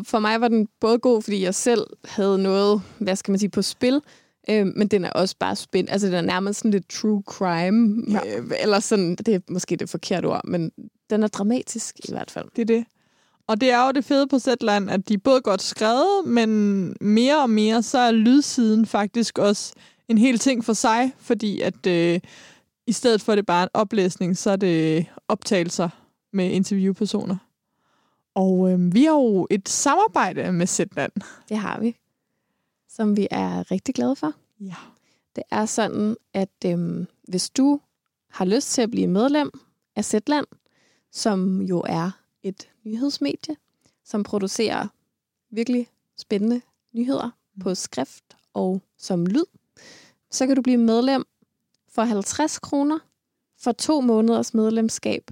for 0.04 0.20
mig 0.20 0.42
var 0.42 0.48
den 0.48 0.68
både 0.82 1.00
god, 1.00 1.22
fordi 1.22 1.44
jeg 1.44 1.56
selv 1.56 1.88
havde 2.06 2.38
noget, 2.38 2.82
hvad 3.00 3.16
skal 3.16 3.32
man 3.32 3.40
sige, 3.40 3.50
på 3.50 3.62
spil, 3.62 4.02
øh, 4.50 4.66
men 4.76 4.88
den 4.88 5.06
er 5.06 5.10
også 5.10 5.36
bare 5.40 5.56
spændende. 5.56 5.92
Altså, 5.92 6.08
den 6.08 6.16
er 6.16 6.22
nærmest 6.22 6.60
sådan 6.60 6.72
lidt 6.72 6.90
true 6.90 7.24
crime, 7.28 8.04
Ja. 8.12 8.38
øh, 8.38 8.52
eller 8.64 8.80
sådan, 8.80 9.16
det 9.16 9.28
er 9.36 9.40
måske 9.50 9.76
det 9.76 9.90
forkerte 9.90 10.26
ord, 10.26 10.42
men 10.46 10.72
den 11.10 11.24
er 11.24 11.28
dramatisk 11.28 11.96
i 12.10 12.12
hvert 12.12 12.32
fald. 12.32 12.46
Det 12.56 12.62
er 12.62 12.66
det. 12.66 12.86
Og 13.48 13.62
det 13.62 13.72
er 13.72 13.86
jo 13.86 13.92
det 13.92 14.06
fede 14.06 14.28
på 14.28 14.40
Zetland, 14.40 14.90
at 14.92 15.10
de 15.10 15.14
er 15.14 15.18
både 15.24 15.42
godt 15.42 15.62
skrevet, 15.62 16.26
men 16.28 16.50
mere 17.02 17.42
og 17.42 17.50
mere, 17.50 17.84
så 17.84 17.98
er 17.98 18.12
lydsiden 18.12 18.86
faktisk 18.86 19.38
også 19.40 19.74
en 20.08 20.18
hel 20.18 20.40
ting 20.40 20.66
for 20.66 20.74
sig, 20.74 21.14
fordi 21.20 21.62
at 21.62 21.88
øh, 21.88 22.20
i 22.88 22.92
stedet 22.92 23.22
for 23.22 23.32
at 23.32 23.36
det 23.38 23.42
er 23.44 23.46
bare 23.46 23.64
en 23.64 23.70
oplæsning, 23.74 24.38
så 24.38 24.52
er 24.52 24.56
det 24.56 25.06
optagelser 25.28 25.90
med 26.34 26.52
interviewpersoner. 26.52 27.36
Og 28.36 28.72
øh, 28.72 28.94
vi 28.94 29.04
har 29.04 29.14
jo 29.14 29.48
et 29.50 29.70
samarbejde 29.70 30.52
med 30.52 30.68
Zetland. 30.68 31.12
Det 31.50 31.58
har 31.58 31.80
vi, 31.80 31.98
som 32.90 33.18
vi 33.18 33.28
er 33.32 33.72
rigtig 33.72 33.96
glade 33.96 34.16
for. 34.16 34.34
Ja. 34.60 34.76
Det 35.36 35.44
er 35.52 35.66
sådan, 35.66 36.16
at 36.34 36.50
øhm, 36.66 37.08
hvis 37.28 37.50
du 37.50 37.80
har 38.30 38.46
lyst 38.46 38.72
til 38.72 38.82
at 38.82 38.92
blive 38.92 39.08
medlem 39.08 39.52
af 39.96 40.06
Zetland, 40.06 40.46
som 41.12 41.62
jo 41.62 41.84
er 41.88 42.12
et 42.44 42.70
nyhedsmedie, 42.84 43.56
som 44.04 44.24
producerer 44.24 44.88
virkelig 45.50 45.88
spændende 46.18 46.62
nyheder 46.94 47.30
på 47.62 47.76
skrift 47.76 48.38
og 48.54 48.82
som 48.98 49.26
lyd, 49.26 49.46
så 50.32 50.48
kan 50.48 50.56
du 50.56 50.62
blive 50.62 50.78
medlem 50.78 51.26
for 51.90 52.02
50 52.02 52.60
kroner 52.60 53.00
for 53.58 53.72
to 53.72 54.02
måneders 54.02 54.54
medlemskab. 54.54 55.32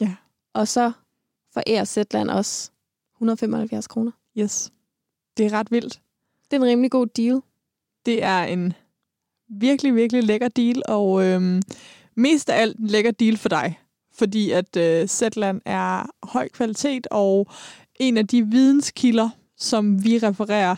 Ja. 0.00 0.14
Og 0.52 0.68
så 0.68 0.92
forærer 1.54 1.84
Zetland 1.84 2.30
også 2.30 2.70
175 3.14 3.88
kroner. 3.88 4.12
Yes. 4.38 4.72
Det 5.36 5.46
er 5.46 5.52
ret 5.52 5.70
vildt. 5.70 6.00
Det 6.50 6.56
er 6.56 6.60
en 6.60 6.66
rimelig 6.66 6.90
god 6.90 7.06
deal. 7.06 7.40
Det 8.06 8.22
er 8.22 8.42
en 8.42 8.72
virkelig, 9.48 9.94
virkelig 9.94 10.24
lækker 10.24 10.48
deal, 10.48 10.82
og 10.88 11.24
øhm, 11.24 11.62
mest 12.14 12.50
af 12.50 12.60
alt 12.60 12.78
en 12.78 12.86
lækker 12.86 13.10
deal 13.10 13.36
for 13.36 13.48
dig. 13.48 13.78
Fordi 14.14 14.50
at 14.50 14.76
øh, 14.76 15.06
Zetland 15.06 15.60
er 15.64 16.06
høj 16.22 16.48
kvalitet, 16.48 17.06
og 17.10 17.46
en 17.94 18.16
af 18.16 18.26
de 18.26 18.46
videnskilder, 18.46 19.30
som 19.56 20.04
vi 20.04 20.18
refererer 20.18 20.76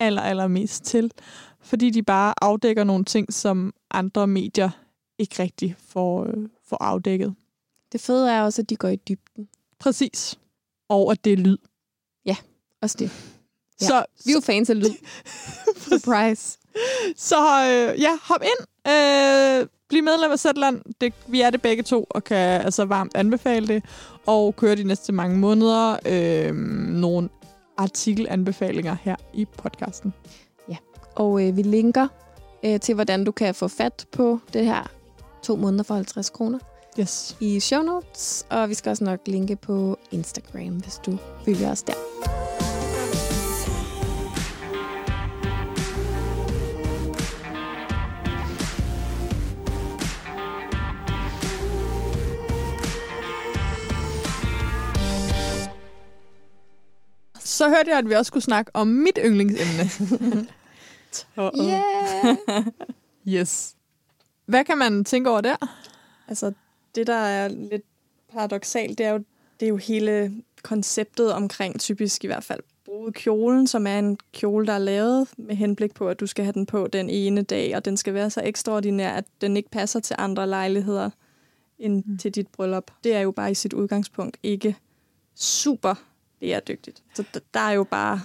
aller, 0.00 0.22
allermest 0.22 0.84
til. 0.84 1.12
Fordi 1.60 1.90
de 1.90 2.02
bare 2.02 2.34
afdækker 2.42 2.84
nogle 2.84 3.04
ting, 3.04 3.32
som 3.32 3.74
andre 3.90 4.26
medier 4.26 4.70
ikke 5.18 5.42
rigtig 5.42 5.76
får, 5.78 6.24
øh, 6.24 6.48
får 6.64 6.82
afdækket. 6.82 7.34
Det 7.92 8.00
fede 8.00 8.32
er 8.32 8.42
også, 8.42 8.62
at 8.62 8.70
de 8.70 8.76
går 8.76 8.88
i 8.88 8.96
dybden. 8.96 9.48
Præcis. 9.80 10.38
Og 10.88 11.12
at 11.12 11.24
det 11.24 11.32
er 11.32 11.36
lyd. 11.36 11.56
Også 12.82 12.96
det. 12.98 13.10
Ja. 13.80 13.86
Så, 13.86 14.04
Vi 14.24 14.30
er 14.30 14.34
jo 14.34 14.40
fans 14.40 14.70
af 14.70 14.78
lyd. 14.78 14.94
Surprise. 15.88 16.58
Så 17.16 17.36
øh, 17.36 18.00
ja, 18.00 18.18
hop 18.22 18.42
ind. 18.42 18.88
Øh, 18.88 19.68
bliv 19.88 20.02
medlem 20.02 20.32
af 20.32 20.38
Zetland. 20.38 20.82
Det, 21.00 21.14
vi 21.26 21.40
er 21.40 21.50
det 21.50 21.62
begge 21.62 21.82
to, 21.82 22.06
og 22.10 22.24
kan 22.24 22.36
altså 22.60 22.84
varmt 22.84 23.12
anbefale 23.14 23.68
det. 23.68 23.84
Og 24.26 24.56
køre 24.56 24.76
de 24.76 24.84
næste 24.84 25.12
mange 25.12 25.38
måneder 25.38 25.96
øh, 26.06 26.54
nogle 26.94 27.28
artikelanbefalinger 27.76 28.96
her 29.02 29.16
i 29.34 29.44
podcasten. 29.44 30.14
Og 31.14 31.46
øh, 31.48 31.56
vi 31.56 31.62
linker 31.62 32.08
øh, 32.64 32.80
til, 32.80 32.94
hvordan 32.94 33.24
du 33.24 33.32
kan 33.32 33.54
få 33.54 33.68
fat 33.68 34.06
på 34.12 34.40
det 34.52 34.64
her 34.64 34.90
to 35.42 35.56
måneder 35.56 35.84
for 35.84 35.94
50 35.94 36.30
kroner 36.30 36.58
Yes. 37.00 37.36
i 37.40 37.60
show 37.60 37.82
notes. 37.82 38.46
Og 38.50 38.68
vi 38.68 38.74
skal 38.74 38.90
også 38.90 39.04
nok 39.04 39.20
linke 39.26 39.56
på 39.56 39.98
Instagram, 40.10 40.76
hvis 40.76 40.94
du 41.06 41.18
følger 41.44 41.70
os 41.70 41.82
der. 41.82 41.94
Så 57.38 57.68
hørte 57.68 57.90
jeg, 57.90 57.98
at 57.98 58.08
vi 58.08 58.14
også 58.14 58.28
skulle 58.28 58.44
snakke 58.44 58.70
om 58.74 58.86
mit 58.86 59.18
yndlingsemne. 59.24 60.46
Yeah! 61.38 62.36
yes. 63.40 63.74
Hvad 64.46 64.64
kan 64.64 64.78
man 64.78 65.04
tænke 65.04 65.30
over 65.30 65.40
der? 65.40 65.56
Altså, 66.28 66.52
det 66.96 67.06
der 67.06 67.14
er 67.14 67.48
lidt 67.48 67.82
paradoxalt, 68.32 68.98
det 68.98 69.06
er 69.06 69.10
jo, 69.10 69.18
det 69.60 69.66
er 69.66 69.70
jo 69.70 69.76
hele 69.76 70.42
konceptet 70.62 71.32
omkring, 71.32 71.80
typisk 71.80 72.24
i 72.24 72.26
hvert 72.26 72.44
fald, 72.44 72.60
brudekjolen, 72.84 73.66
som 73.66 73.86
er 73.86 73.98
en 73.98 74.18
kjole, 74.32 74.66
der 74.66 74.72
er 74.72 74.78
lavet 74.78 75.28
med 75.36 75.56
henblik 75.56 75.94
på, 75.94 76.08
at 76.08 76.20
du 76.20 76.26
skal 76.26 76.44
have 76.44 76.52
den 76.52 76.66
på 76.66 76.86
den 76.86 77.10
ene 77.10 77.42
dag, 77.42 77.76
og 77.76 77.84
den 77.84 77.96
skal 77.96 78.14
være 78.14 78.30
så 78.30 78.40
ekstraordinær, 78.44 79.12
at 79.12 79.24
den 79.40 79.56
ikke 79.56 79.70
passer 79.70 80.00
til 80.00 80.16
andre 80.18 80.46
lejligheder 80.46 81.10
end 81.78 82.02
mm. 82.06 82.18
til 82.18 82.34
dit 82.34 82.48
bryllup. 82.48 82.90
Det 83.04 83.14
er 83.14 83.20
jo 83.20 83.30
bare 83.30 83.50
i 83.50 83.54
sit 83.54 83.72
udgangspunkt 83.72 84.36
ikke 84.42 84.76
super 85.34 85.94
bæredygtigt. 86.40 87.02
Så 87.14 87.24
der 87.54 87.60
er 87.60 87.72
jo 87.72 87.84
bare 87.84 88.20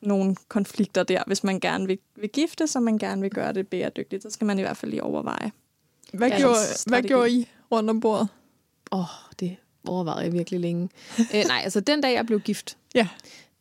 nogle 0.00 0.36
konflikter 0.48 1.02
der, 1.02 1.22
hvis 1.26 1.44
man 1.44 1.60
gerne 1.60 1.86
vil, 1.86 1.98
vil 2.16 2.30
gifte, 2.30 2.66
så 2.66 2.80
man 2.80 2.98
gerne 2.98 3.22
vil 3.22 3.30
gøre 3.30 3.52
det 3.52 3.68
bæredygtigt, 3.68 4.22
så 4.22 4.30
skal 4.30 4.46
man 4.46 4.58
i 4.58 4.62
hvert 4.62 4.76
fald 4.76 4.90
lige 4.90 5.02
overveje. 5.02 5.52
Hvad, 6.12 6.30
gjorde, 6.30 6.58
hvad 6.86 7.02
gjorde 7.02 7.30
I 7.30 7.48
rundt 7.72 7.90
om 7.90 8.00
bordet? 8.00 8.28
Åh, 8.92 8.98
oh, 9.00 9.06
det 9.40 9.56
overvejede 9.88 10.22
jeg 10.24 10.32
virkelig 10.32 10.60
længe. 10.60 10.88
Æ, 11.32 11.42
nej, 11.48 11.60
altså 11.64 11.80
den 11.80 12.00
dag, 12.00 12.14
jeg 12.14 12.26
blev 12.26 12.40
gift, 12.40 12.76
Ja. 12.94 13.08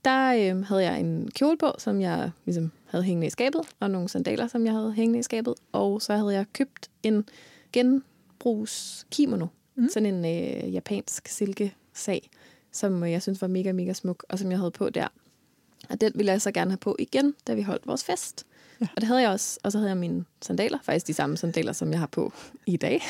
der 0.05 0.33
øh, 0.55 0.65
havde 0.65 0.83
jeg 0.83 0.99
en 0.99 1.31
kjole 1.31 1.57
på, 1.57 1.71
som 1.77 2.01
jeg 2.01 2.31
ligesom 2.45 2.71
havde 2.85 3.03
hængende 3.03 3.27
i 3.27 3.29
skabet, 3.29 3.61
og 3.79 3.91
nogle 3.91 4.09
sandaler, 4.09 4.47
som 4.47 4.65
jeg 4.65 4.73
havde 4.73 4.93
hængende 4.93 5.19
i 5.19 5.23
skabet. 5.23 5.53
Og 5.71 6.01
så 6.01 6.13
havde 6.15 6.33
jeg 6.33 6.45
købt 6.53 6.89
en 7.03 7.29
genbrugs 7.73 9.05
kimono. 9.11 9.47
Mm. 9.75 9.89
Sådan 9.89 10.23
en 10.23 10.25
øh, 10.25 10.73
japansk 10.73 11.27
silkesag, 11.27 12.29
som 12.71 13.03
øh, 13.03 13.11
jeg 13.11 13.21
synes 13.21 13.41
var 13.41 13.47
mega, 13.47 13.71
mega 13.71 13.93
smuk, 13.93 14.25
og 14.29 14.39
som 14.39 14.51
jeg 14.51 14.59
havde 14.59 14.71
på 14.71 14.89
der. 14.89 15.07
Og 15.89 16.01
den 16.01 16.11
ville 16.15 16.31
jeg 16.31 16.41
så 16.41 16.51
gerne 16.51 16.71
have 16.71 16.77
på 16.77 16.95
igen, 16.99 17.33
da 17.47 17.53
vi 17.53 17.61
holdt 17.61 17.87
vores 17.87 18.03
fest. 18.03 18.45
Ja. 18.81 18.87
Og 18.95 19.01
det 19.01 19.07
havde 19.07 19.21
jeg 19.21 19.29
også. 19.29 19.59
Og 19.63 19.71
så 19.71 19.77
havde 19.77 19.89
jeg 19.89 19.97
mine 19.97 20.25
sandaler, 20.41 20.77
faktisk 20.83 21.07
de 21.07 21.13
samme 21.13 21.37
sandaler, 21.37 21.73
som 21.73 21.91
jeg 21.91 21.99
har 21.99 22.07
på 22.07 22.33
i 22.65 22.77
dag. 22.77 23.01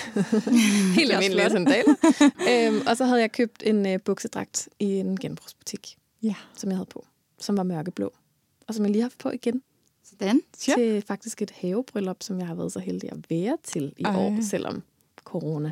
Helt 0.97 1.11
almindelige 1.13 1.49
sandaler. 1.49 1.95
øhm, 2.51 2.87
og 2.87 2.97
så 2.97 3.05
havde 3.05 3.21
jeg 3.21 3.31
købt 3.31 3.63
en 3.65 3.85
øh, 3.87 3.99
buksedragt 4.05 4.69
i 4.79 4.85
en 4.85 5.19
genbrugsbutik, 5.19 5.97
Ja. 6.23 6.35
som 6.55 6.69
jeg 6.69 6.77
havde 6.77 6.89
på, 6.89 7.05
som 7.39 7.57
var 7.57 7.63
mørkeblå. 7.63 8.13
Og 8.67 8.75
som 8.75 8.85
jeg 8.85 8.91
lige 8.91 9.01
har 9.01 9.05
haft 9.09 9.17
på 9.17 9.29
igen 9.29 9.61
Sådan. 10.03 10.41
Ja. 10.67 10.73
til 10.75 11.03
faktisk 11.07 11.41
et 11.41 11.51
havebryllup, 11.51 12.17
som 12.23 12.39
jeg 12.39 12.47
har 12.47 12.55
været 12.55 12.71
så 12.71 12.79
heldig 12.79 13.11
at 13.11 13.17
være 13.29 13.57
til 13.63 13.93
i 13.97 14.03
Ej. 14.03 14.11
Ej. 14.11 14.17
år, 14.19 14.37
selvom 14.41 14.83
corona. 15.23 15.71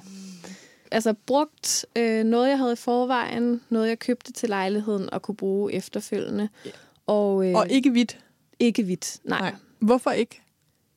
Altså 0.91 1.13
brugt 1.25 1.85
øh, 1.95 2.23
noget, 2.23 2.49
jeg 2.49 2.57
havde 2.57 2.73
i 2.73 2.75
forvejen, 2.75 3.61
noget, 3.69 3.87
jeg 3.89 3.99
købte 3.99 4.31
til 4.33 4.49
lejligheden 4.49 5.09
og 5.13 5.21
kunne 5.21 5.35
bruge 5.35 5.73
efterfølgende. 5.73 6.49
Ja. 6.65 6.69
Og, 7.07 7.47
øh, 7.47 7.55
Og 7.55 7.69
ikke 7.69 7.89
hvidt. 7.91 8.19
ikke 8.59 8.83
hvidt, 8.83 9.19
nej. 9.23 9.39
Nej. 9.39 9.55
Hvorfor 9.79 10.11
ikke? 10.11 10.41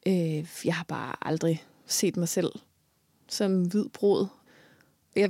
Øh, 0.07 0.47
jeg 0.65 0.75
har 0.75 0.85
bare 0.85 1.15
aldrig 1.23 1.65
set 1.87 2.17
mig 2.17 2.29
selv 2.29 2.53
som 3.29 3.63
hvid 3.63 3.85
brud. 3.93 4.27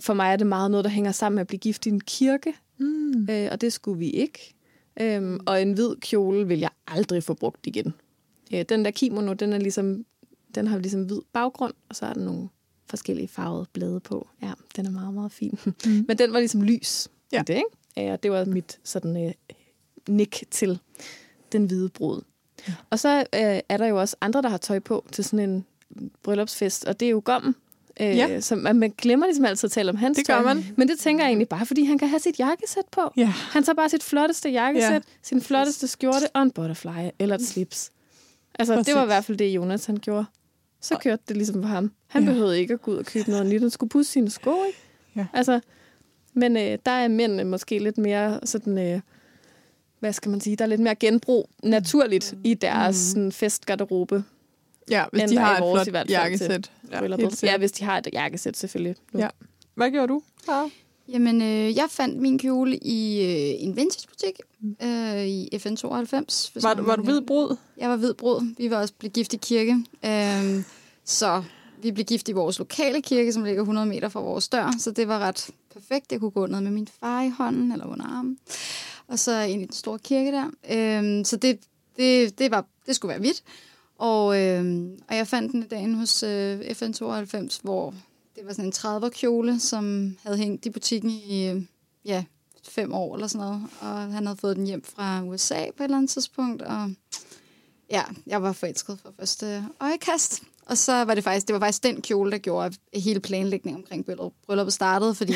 For 0.01 0.15
mig 0.15 0.33
er 0.33 0.37
det 0.37 0.47
meget 0.47 0.71
noget, 0.71 0.85
der 0.85 0.91
hænger 0.91 1.13
sammen 1.13 1.35
med 1.35 1.41
at 1.41 1.47
blive 1.47 1.59
gift 1.59 1.87
i 1.87 1.89
en 1.89 2.01
kirke, 2.01 2.55
Mm. 2.81 3.27
øh, 3.31 3.49
og 3.53 3.61
det 3.61 3.73
skulle 3.73 3.99
vi 3.99 4.11
ikke. 4.11 4.55
Øhm, 5.01 5.41
og 5.47 5.63
en 5.63 5.73
hvid 5.73 5.97
kjole 6.01 6.49
vil 6.49 6.59
jeg 6.59 6.71
aldrig 6.87 7.23
få 7.23 7.35
brugt 7.35 7.67
igen. 7.67 7.95
Øh, 8.55 8.65
den 8.69 8.85
der 8.85 8.91
kimono, 8.91 9.33
den, 9.33 9.53
er 9.53 9.59
ligesom, 9.59 10.05
den 10.55 10.67
har 10.67 10.79
ligesom 10.79 11.03
hvid 11.05 11.21
baggrund, 11.33 11.75
og 11.89 11.97
så 11.97 12.07
er 12.07 12.13
der 12.13 12.21
nogle 12.21 12.49
forskellige 12.87 13.29
farvede 13.29 13.67
blade 13.73 14.01
på. 14.01 14.29
Ja, 14.43 14.53
den 14.77 14.87
er 14.87 14.91
meget, 14.91 15.15
meget 15.15 15.33
fin. 15.33 15.59
Mm. 15.67 15.75
Men 16.09 16.19
den 16.19 16.33
var 16.33 16.39
ligesom 16.39 16.63
lys 16.63 17.09
Ja. 17.33 17.41
i 17.41 17.45
det, 17.47 17.55
ikke? 17.55 17.69
Ja, 17.97 18.17
det 18.23 18.31
var 18.31 18.45
mit 18.45 18.79
sådan 18.85 19.27
øh, 19.27 19.33
nik 20.09 20.45
til 20.51 20.79
den 21.53 21.67
hvide 21.67 21.89
brud. 21.89 22.23
Og 22.91 22.99
så 22.99 23.19
øh, 23.19 23.61
er 23.69 23.77
der 23.77 23.87
jo 23.87 24.01
også 24.01 24.17
andre, 24.21 24.43
der 24.43 24.49
har 24.49 24.59
tøj 24.59 24.79
på 24.79 25.07
til 25.13 25.25
sådan 25.25 25.51
en 25.51 25.65
bryllupsfest, 26.23 26.85
og 26.85 27.01
det 27.01 27.07
er 27.07 27.11
jo 27.11 27.23
gommen. 27.25 27.55
Øh, 28.01 28.17
Ja. 28.17 28.41
Så 28.41 28.57
man, 28.57 28.95
glemmer 28.99 29.27
ligesom 29.27 29.45
altid 29.45 29.67
at 29.67 29.73
tale 29.73 29.91
om 29.91 29.97
hans 29.97 30.19
Det 30.19 30.27
gør 30.27 30.43
man. 30.43 30.65
Men 30.77 30.89
det 30.89 30.99
tænker 30.99 31.25
jeg 31.25 31.29
egentlig 31.29 31.49
bare, 31.49 31.67
fordi 31.67 31.85
han 31.85 31.99
kan 31.99 32.09
have 32.09 32.21
sit 32.21 32.39
jakkesæt 32.39 32.85
på. 32.93 33.01
Ja. 33.17 33.27
Han 33.27 33.63
tager 33.63 33.75
bare 33.75 33.89
sit 33.89 34.03
flotteste 34.03 34.51
jakkesæt, 34.51 34.91
Ja. 34.93 35.01
sin 35.23 35.41
flotteste 35.41 35.89
skjorte 35.89 36.29
og 36.35 36.43
en 36.43 36.51
butterfly 36.51 37.09
eller 37.19 37.35
et 37.35 37.47
slips. 37.47 37.91
Altså, 38.59 38.75
Præcis. 38.75 38.87
det 38.87 38.95
var 38.95 39.03
i 39.03 39.07
hvert 39.07 39.25
fald 39.25 39.39
det, 39.39 39.45
Jonas 39.49 39.87
han 39.87 39.97
gjorde. 39.97 40.25
Så 40.81 40.97
kørte 41.03 41.23
det 41.29 41.37
ligesom 41.37 41.63
for 41.63 41.69
ham. 41.69 41.93
Han 42.07 42.23
ja. 42.25 42.29
behøvede 42.31 42.61
ikke 42.61 42.75
at 42.75 42.83
gå 42.83 42.91
ud 42.91 42.97
og 42.97 43.05
købe 43.05 43.31
noget 43.31 43.47
nyt. 43.47 43.61
Han 43.61 43.71
skulle 43.71 43.91
pusse 43.91 44.13
sine 44.13 44.31
sko, 44.31 44.65
ikke? 44.67 44.79
Ja. 45.17 45.27
Altså, 45.33 45.61
Men 46.35 46.57
øh, 46.57 46.79
der 46.87 46.93
er 46.93 47.09
mændene 47.09 47.45
måske 47.45 47.79
lidt 47.79 47.99
mere 47.99 48.41
sådan... 48.45 48.79
Øh, 48.79 49.01
hvad 50.01 50.13
skal 50.13 50.31
man 50.31 50.41
sige? 50.41 50.57
Der 50.57 50.65
er 50.65 50.69
lidt 50.69 50.81
mere 50.81 50.95
genbrug 50.95 51.51
naturligt 51.63 52.35
i 52.45 52.55
deres 52.55 52.97
sådan, 52.97 53.33
festgarderobe. 53.33 54.25
Ja, 54.91 55.05
hvis 55.13 55.23
End 55.23 55.31
de 55.31 55.37
der 55.37 55.41
har 55.41 55.57
et 55.57 55.61
vores 55.63 55.79
flot 55.79 55.87
i 55.87 55.91
hvert 55.91 56.07
fald 56.07 56.11
jakkesæt. 56.11 56.71
Ja, 56.91 57.05
ja, 57.43 57.59
hvis 57.59 57.73
de 57.73 57.85
har 57.85 57.99
et 57.99 58.09
jakkesæt 58.13 58.57
selvfølgelig. 58.57 58.97
Nu. 59.13 59.21
Ja. 59.21 59.29
Hvad 59.75 59.91
gjorde 59.91 60.09
du? 60.09 60.23
Ja. 60.49 60.69
Jamen, 61.09 61.43
øh, 61.43 61.77
jeg 61.77 61.87
fandt 61.91 62.21
min 62.21 62.39
kjole 62.39 62.77
i 62.77 63.23
øh, 63.23 63.63
en 63.63 63.77
vintagebutik 63.77 64.41
øh, 64.83 65.27
i 65.27 65.49
FN92. 65.55 66.53
hvis 66.53 66.63
Var, 66.63 66.75
man 66.75 66.87
var 66.87 66.97
du 66.97 67.03
hvid 67.03 67.21
brud? 67.21 67.57
Jeg 67.77 67.91
var 67.91 67.97
hvid 67.97 68.15
brud. 68.15 68.55
Vi 68.57 68.71
var 68.71 68.77
også 68.77 68.95
blevet 68.99 69.13
gift 69.13 69.33
i 69.33 69.37
kirke. 69.37 69.85
Øhm, 70.05 70.65
så 71.05 71.43
vi 71.83 71.93
blev 71.93 72.05
gift 72.05 72.29
i 72.29 72.33
vores 72.33 72.59
lokale 72.59 73.03
kirke, 73.03 73.33
som 73.33 73.45
ligger 73.45 73.63
100 73.63 73.87
meter 73.87 74.09
fra 74.09 74.21
vores 74.21 74.49
dør. 74.49 74.75
Så 74.79 74.91
det 74.91 75.09
var 75.09 75.19
ret 75.19 75.51
perfekt. 75.75 76.13
Jeg 76.13 76.21
kunne 76.21 76.31
gå 76.31 76.47
ned 76.47 76.61
med 76.61 76.71
min 76.71 76.89
far 77.01 77.23
i 77.23 77.29
hånden 77.29 77.73
eller 77.73 77.87
under 77.87 78.07
armen. 78.07 78.39
Og 79.09 79.19
så 79.19 79.41
ind 79.41 79.63
i 79.63 79.65
den 79.65 79.75
store 79.75 79.99
kirke 79.99 80.33
der. 80.33 80.51
Øhm, 80.71 81.25
så 81.25 81.37
det, 81.37 81.59
det, 81.97 82.39
det, 82.39 82.51
var, 82.51 82.65
det 82.87 82.97
skulle 82.97 83.11
være 83.11 83.21
hvidt. 83.21 83.43
Og, 83.99 84.41
øhm, 84.41 85.01
og 85.09 85.17
jeg 85.17 85.27
fandt 85.27 85.53
den 85.53 85.63
i 85.63 85.67
dagen 85.67 85.95
hos 85.95 86.23
øh, 86.23 86.59
FN92, 86.61 87.61
hvor 87.63 87.95
det 88.37 88.47
var 88.47 88.53
sådan 88.53 88.65
en 88.65 88.73
30'er 88.73 89.09
kjole, 89.09 89.61
som 89.61 90.17
havde 90.23 90.39
hængt 90.39 90.67
i 90.67 90.71
butikken 90.71 91.11
i 91.11 91.49
øh, 91.49 91.63
ja, 92.05 92.25
fem 92.69 92.95
år 92.95 93.15
eller 93.15 93.27
sådan 93.27 93.47
noget. 93.47 93.63
Og 93.81 94.13
han 94.13 94.27
havde 94.27 94.39
fået 94.41 94.57
den 94.57 94.67
hjem 94.67 94.85
fra 94.85 95.23
USA 95.25 95.65
på 95.77 95.83
et 95.83 95.85
eller 95.85 95.97
andet 95.97 96.11
tidspunkt. 96.11 96.63
Og 96.63 96.91
ja, 97.91 98.03
jeg 98.27 98.43
var 98.43 98.53
forelsket 98.53 98.99
fra 99.03 99.11
første 99.19 99.65
øjekast. 99.81 100.43
Og 100.67 100.79
så 100.79 100.93
var 100.93 101.15
det 101.15 101.25
faktisk, 101.25 101.47
det 101.47 101.55
var 101.55 101.61
faktisk 101.61 101.83
den 101.83 102.03
kjole, 102.03 102.31
der 102.31 102.39
gjorde 102.39 102.77
at 102.93 103.01
hele 103.01 103.21
planlægningen 103.21 103.83
omkring 103.83 104.09
bryllup- 104.09 104.45
brylluppet 104.47 104.73
startede, 104.73 105.15
fordi 105.15 105.33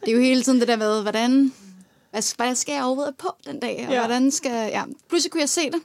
det 0.00 0.08
er 0.08 0.12
jo 0.12 0.20
hele 0.20 0.42
tiden 0.42 0.60
det 0.60 0.68
der 0.68 0.76
med, 0.76 1.02
hvordan, 1.02 1.52
hvad, 2.10 2.36
hvad 2.36 2.54
skal 2.54 2.72
jeg 2.72 2.84
overhovedet 2.84 3.16
på 3.16 3.28
den 3.46 3.60
dag, 3.60 3.84
og 3.88 3.92
Ja. 3.92 3.98
hvordan 4.00 4.30
skal, 4.30 4.50
ja, 4.68 4.84
pludselig 5.08 5.32
kunne 5.32 5.40
jeg 5.40 5.48
se 5.48 5.70
det, 5.70 5.80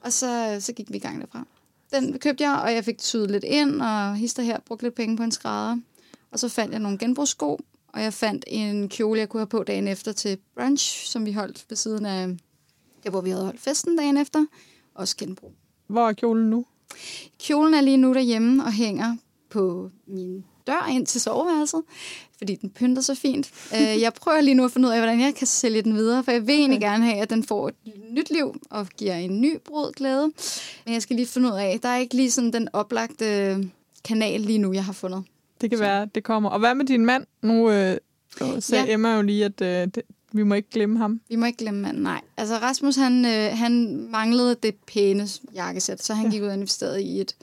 og 0.00 0.12
så, 0.12 0.56
så 0.60 0.72
gik 0.72 0.90
vi 0.92 0.96
i 0.96 1.00
gang 1.00 1.20
derfra. 1.20 1.46
Den 1.92 2.18
købte 2.18 2.44
jeg, 2.44 2.60
og 2.60 2.74
jeg 2.74 2.84
fik 2.84 2.96
syet 2.98 3.30
lidt 3.30 3.44
ind, 3.44 3.82
og 3.82 4.16
hister 4.16 4.42
her, 4.42 4.58
brugte 4.66 4.84
lidt 4.84 4.94
penge 4.94 5.16
på 5.16 5.22
en 5.22 5.32
skrædder. 5.32 5.76
Og 6.30 6.38
så 6.38 6.48
fandt 6.48 6.72
jeg 6.72 6.80
nogle 6.80 6.98
genbrugssko, 6.98 7.58
og 7.88 8.02
jeg 8.02 8.12
fandt 8.14 8.44
en 8.48 8.88
kjole, 8.88 9.20
jeg 9.20 9.28
kunne 9.28 9.40
have 9.40 9.46
på 9.46 9.62
dagen 9.62 9.88
efter 9.88 10.12
til 10.12 10.38
brunch, 10.54 11.06
som 11.06 11.26
vi 11.26 11.32
holdt 11.32 11.64
ved 11.68 11.76
siden 11.76 12.06
af, 12.06 12.36
der 13.04 13.10
hvor 13.10 13.20
vi 13.20 13.30
havde 13.30 13.44
holdt 13.44 13.60
festen 13.60 13.96
dagen 13.96 14.16
efter. 14.16 14.46
Også 14.94 15.16
genbrug. 15.16 15.52
Hvor 15.86 16.08
er 16.08 16.12
kjolen 16.12 16.50
nu? 16.50 16.66
Kjolen 17.38 17.74
er 17.74 17.80
lige 17.80 17.96
nu 17.96 18.14
derhjemme 18.14 18.64
og 18.64 18.72
hænger 18.72 19.16
på 19.50 19.90
min 20.06 20.44
dør 20.66 20.86
ind 20.90 21.06
til 21.06 21.20
soveværelset, 21.20 21.82
fordi 22.38 22.54
den 22.54 22.70
pynter 22.70 23.02
så 23.02 23.14
fint. 23.14 23.50
Øh, 23.74 24.00
Jeg 24.00 24.12
prøver 24.14 24.40
lige 24.40 24.54
nu 24.54 24.64
at 24.64 24.72
finde 24.72 24.88
ud 24.88 24.92
af, 24.92 24.98
hvordan 24.98 25.20
jeg 25.20 25.34
kan 25.34 25.46
sælge 25.46 25.82
den 25.82 25.94
videre, 25.94 26.24
for 26.24 26.32
jeg 26.32 26.46
vil 26.46 26.54
egentlig 26.54 26.80
gerne 26.80 27.04
have, 27.04 27.16
at 27.16 27.30
den 27.30 27.44
får 27.44 27.68
et 27.68 27.74
nyt 28.10 28.30
liv 28.30 28.60
og 28.70 28.86
giver 28.98 29.14
en 29.14 29.40
ny 29.40 29.58
brud 29.64 29.92
glæde. 29.92 30.32
Men 30.84 30.94
jeg 30.94 31.02
skal 31.02 31.16
lige 31.16 31.26
finde 31.26 31.48
ud 31.48 31.54
af, 31.56 31.78
der 31.82 31.88
er 31.88 31.98
ikke 31.98 32.14
lige 32.16 32.30
sådan 32.30 32.52
den 32.52 32.68
oplagte 32.72 33.58
kanal 34.04 34.40
lige 34.40 34.58
nu, 34.58 34.72
jeg 34.72 34.84
har 34.84 34.92
fundet. 34.92 35.24
Det 35.60 35.70
kan 35.70 35.78
Så. 35.78 35.84
være, 35.84 36.06
det 36.14 36.24
kommer. 36.24 36.50
Og 36.50 36.58
hvad 36.58 36.74
med 36.74 36.84
din 36.84 37.06
mand? 37.06 37.26
Nu 37.42 37.70
øh, 37.70 37.96
sagde 38.60 38.84
Ja. 38.84 38.92
Emma 38.92 39.16
jo 39.16 39.22
lige, 39.22 39.44
at 39.44 39.60
øh, 39.60 39.68
det, 39.94 40.02
vi 40.32 40.42
må 40.42 40.54
ikke 40.54 40.70
glemme 40.70 40.98
ham. 40.98 41.20
Vi 41.28 41.36
må 41.36 41.46
ikke 41.46 41.58
glemme 41.58 41.80
manden, 41.80 42.02
nej. 42.02 42.20
Altså 42.36 42.56
Rasmus, 42.56 42.96
han, 42.96 43.24
øh, 43.24 43.58
han 43.58 43.96
manglede 44.10 44.56
det 44.62 44.74
pæne 44.86 45.28
jakkesæt, 45.54 46.02
så 46.04 46.14
han 46.14 46.26
Ja. 46.26 46.32
gik 46.32 46.42
ud 46.42 46.46
og 46.46 46.54
investerede 46.54 47.02
i 47.02 47.20
et, 47.20 47.34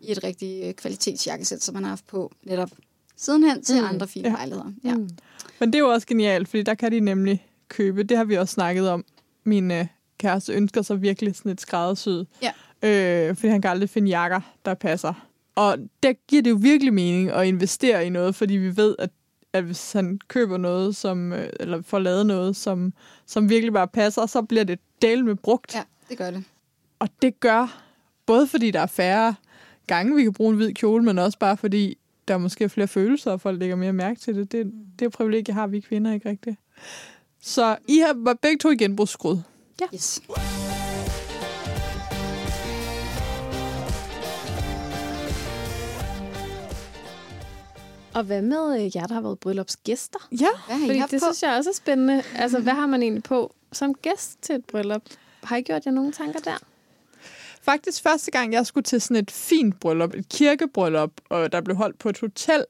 i 0.00 0.12
et 0.12 0.24
rigtig 0.24 0.62
øh, 0.64 0.74
kvalitetsjakkesæt, 0.74 1.62
som 1.62 1.74
han 1.74 1.84
har 1.84 1.88
haft 1.88 2.06
på 2.06 2.32
netop 2.42 2.70
sidenhen 3.16 3.62
til 3.62 3.80
Mm. 3.80 3.86
andre 3.88 4.08
fine 4.08 4.28
Ja. 4.28 4.30
ja. 4.30 4.36
lejligheder. 4.36 4.72
Ja. 4.84 4.94
Mm. 4.94 5.08
Men 5.60 5.68
det 5.68 5.74
er 5.74 5.78
jo 5.78 5.88
også 5.88 6.06
genialt, 6.06 6.48
fordi 6.48 6.62
der 6.62 6.74
kan 6.74 6.92
de 6.92 7.00
nemlig 7.00 7.46
købe. 7.68 8.02
Det 8.02 8.16
har 8.16 8.24
vi 8.24 8.34
også 8.36 8.54
snakket 8.54 8.88
om. 8.90 9.04
Min 9.44 9.70
øh, 9.70 9.86
kæreste 10.18 10.52
ønsker 10.52 10.82
sig 10.82 11.02
virkelig 11.02 11.36
sådan 11.36 11.52
et 11.52 11.60
skræddersyd. 11.60 12.24
Ja. 12.42 12.52
Øh, 13.28 13.36
fordi 13.36 13.48
han 13.48 13.62
kan 13.62 13.70
aldrig 13.70 13.90
finde 13.90 14.08
jakker, 14.08 14.40
der 14.64 14.74
passer. 14.74 15.28
Og 15.54 15.78
der 16.02 16.12
giver 16.28 16.42
det 16.42 16.50
jo 16.50 16.58
virkelig 16.60 16.94
mening 16.94 17.30
at 17.30 17.46
investere 17.46 18.06
i 18.06 18.08
noget, 18.08 18.34
fordi 18.34 18.54
vi 18.54 18.76
ved, 18.76 18.96
at, 18.98 19.10
at 19.52 19.64
hvis 19.64 19.92
han 19.92 20.20
køber 20.28 20.56
noget, 20.56 20.96
som, 20.96 21.32
øh, 21.32 21.48
eller 21.60 21.82
får 21.82 21.98
lavet 21.98 22.26
noget, 22.26 22.56
som, 22.56 22.92
som 23.26 23.48
virkelig 23.48 23.72
bare 23.72 23.88
passer, 23.88 24.26
så 24.26 24.42
bliver 24.42 24.64
det 24.64 24.78
del 25.02 25.24
med 25.24 25.34
brugt. 25.34 25.74
ja, 25.74 25.82
det 26.08 26.18
gør 26.18 26.30
det. 26.30 26.44
Og 26.98 27.08
det 27.22 27.40
gør, 27.40 27.82
både 28.26 28.46
fordi 28.46 28.70
der 28.70 28.80
er 28.80 28.86
færre 28.86 29.34
gange, 29.88 30.16
vi 30.16 30.22
kan 30.22 30.32
bruge 30.32 30.50
en 30.50 30.56
hvid 30.56 30.72
kjole, 30.74 31.04
men 31.04 31.18
også 31.18 31.38
bare 31.38 31.56
fordi 31.56 31.98
der 32.28 32.34
er 32.34 32.38
måske 32.38 32.68
flere 32.68 32.88
følelser, 32.88 33.30
og 33.30 33.40
folk 33.40 33.58
lægger 33.58 33.76
mere 33.76 33.92
mærke 33.92 34.20
til 34.20 34.34
det. 34.34 34.52
Det, 34.52 34.66
det 34.66 35.02
er 35.02 35.06
jo 35.06 35.10
privilegier, 35.10 35.54
har 35.54 35.66
vi 35.66 35.80
kvinder 35.80 36.12
ikke 36.12 36.28
rigtigt. 36.28 36.56
Så 37.42 37.76
I 37.88 37.98
har 37.98 38.14
var 38.16 38.34
begge 38.42 38.58
to 38.58 38.70
i 38.70 38.76
genbrugsskrud. 38.76 39.38
Yes. 39.94 40.20
Og 48.14 48.24
hvad 48.24 48.42
med 48.42 48.84
øh, 48.84 48.96
jer, 48.96 49.06
der 49.06 49.14
har 49.14 49.20
været 49.20 49.38
bryllupsgæster? 49.38 50.28
Ja, 50.32 50.46
Hvad 50.66 50.76
har 50.76 50.84
I 50.84 50.88
Fordi 50.88 50.98
haft 50.98 51.10
det 51.10 51.20
på? 51.20 51.24
synes 51.32 51.42
jeg 51.42 51.56
også 51.56 51.70
er 51.70 51.74
spændende. 51.74 52.22
Altså, 52.36 52.60
hvad 52.60 52.72
har 52.72 52.86
man 52.86 53.02
egentlig 53.02 53.22
på 53.22 53.54
som 53.72 53.94
gæst 53.94 54.42
til 54.42 54.54
et 54.54 54.64
bryllup? 54.64 55.02
Har 55.42 55.56
I 55.56 55.62
gjort 55.62 55.86
jer 55.86 55.92
nogle 55.92 56.12
tanker 56.12 56.40
der? 56.40 56.58
Faktisk 57.70 58.02
første 58.02 58.30
gang, 58.30 58.52
jeg 58.52 58.66
skulle 58.66 58.84
til 58.84 59.00
sådan 59.00 59.16
et 59.16 59.30
fint 59.30 59.80
bryllup, 59.80 60.14
et 60.14 60.28
kirkebryllup, 60.28 61.10
og 61.30 61.52
der 61.52 61.60
blev 61.60 61.76
holdt 61.76 61.98
på 61.98 62.08
et 62.08 62.20
hotel, 62.20 62.64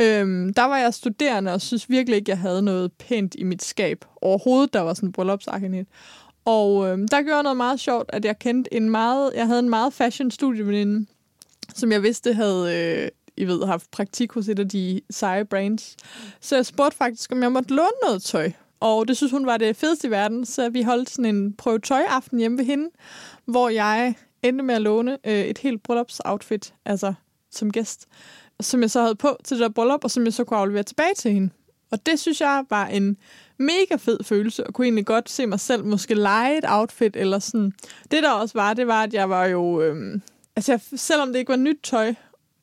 øhm, 0.00 0.54
der 0.54 0.62
var 0.62 0.78
jeg 0.78 0.94
studerende 0.94 1.52
og 1.52 1.60
synes 1.60 1.90
virkelig 1.90 2.16
ikke, 2.16 2.30
jeg 2.30 2.38
havde 2.38 2.62
noget 2.62 2.92
pænt 2.92 3.34
i 3.38 3.44
mit 3.44 3.64
skab. 3.64 4.04
Overhovedet, 4.22 4.72
der 4.72 4.80
var 4.80 4.94
sådan 4.94 5.08
en 5.08 5.12
bryllupsarkanet. 5.12 5.86
Og 6.44 6.88
øhm, 6.88 7.08
der 7.08 7.22
gjorde 7.22 7.42
noget 7.42 7.56
meget 7.56 7.80
sjovt, 7.80 8.10
at 8.12 8.24
jeg 8.24 8.38
kendte 8.38 8.74
en 8.74 8.90
meget, 8.90 9.32
jeg 9.34 9.46
havde 9.46 9.60
en 9.60 9.70
meget 9.70 9.92
fashion 9.92 10.30
studieveninde, 10.30 11.06
som 11.74 11.92
jeg 11.92 12.02
vidste 12.02 12.34
havde, 12.34 12.76
øh, 12.76 13.08
I 13.36 13.44
ved, 13.44 13.66
haft 13.66 13.90
praktik 13.90 14.32
hos 14.32 14.48
et 14.48 14.58
af 14.58 14.68
de 14.68 15.00
seje 15.10 15.44
brands. 15.44 15.96
Så 16.40 16.56
jeg 16.56 16.66
spurgte 16.66 16.96
faktisk, 16.96 17.32
om 17.32 17.42
jeg 17.42 17.52
måtte 17.52 17.74
låne 17.74 17.98
noget 18.02 18.22
tøj. 18.22 18.52
Og 18.80 19.08
det 19.08 19.16
synes 19.16 19.32
hun 19.32 19.46
var 19.46 19.56
det 19.56 19.76
fedeste 19.76 20.06
i 20.06 20.10
verden, 20.10 20.46
så 20.46 20.68
vi 20.68 20.82
holdt 20.82 21.10
sådan 21.10 21.36
en 21.36 21.52
prøve 21.52 21.78
tøj-aften 21.78 22.38
hjemme 22.38 22.58
ved 22.58 22.64
hende, 22.64 22.88
hvor 23.44 23.68
jeg 23.68 24.14
endte 24.44 24.64
med 24.64 24.74
at 24.74 24.82
låne 24.82 25.18
øh, 25.26 25.44
et 25.44 25.58
helt 25.58 25.82
bryllupsoutfit, 25.82 26.74
altså 26.84 27.14
som 27.50 27.72
gæst, 27.72 28.06
som 28.60 28.82
jeg 28.82 28.90
så 28.90 29.00
havde 29.00 29.14
på 29.14 29.36
til 29.44 29.56
det 29.56 29.62
der 29.62 29.68
bryllup, 29.68 30.04
og 30.04 30.10
som 30.10 30.24
jeg 30.24 30.32
så 30.32 30.44
kunne 30.44 30.60
aflevere 30.60 30.82
tilbage 30.82 31.14
til 31.16 31.32
hende. 31.32 31.50
Og 31.90 32.06
det 32.06 32.20
synes 32.20 32.40
jeg 32.40 32.64
var 32.70 32.86
en 32.86 33.16
mega 33.58 33.96
fed 33.98 34.24
følelse, 34.24 34.66
og 34.66 34.74
kunne 34.74 34.84
egentlig 34.84 35.06
godt 35.06 35.30
se 35.30 35.46
mig 35.46 35.60
selv 35.60 35.84
måske 35.84 36.14
lege 36.14 36.58
et 36.58 36.64
outfit, 36.68 37.16
eller 37.16 37.38
sådan. 37.38 37.72
Det 38.10 38.22
der 38.22 38.30
også 38.30 38.58
var, 38.58 38.74
det 38.74 38.86
var, 38.86 39.02
at 39.02 39.14
jeg 39.14 39.30
var 39.30 39.46
jo... 39.46 39.82
Øh, 39.82 40.20
altså, 40.56 40.72
jeg, 40.72 40.80
selvom 40.96 41.32
det 41.32 41.38
ikke 41.38 41.50
var 41.50 41.56
nyt 41.56 41.78
tøj, 41.82 42.14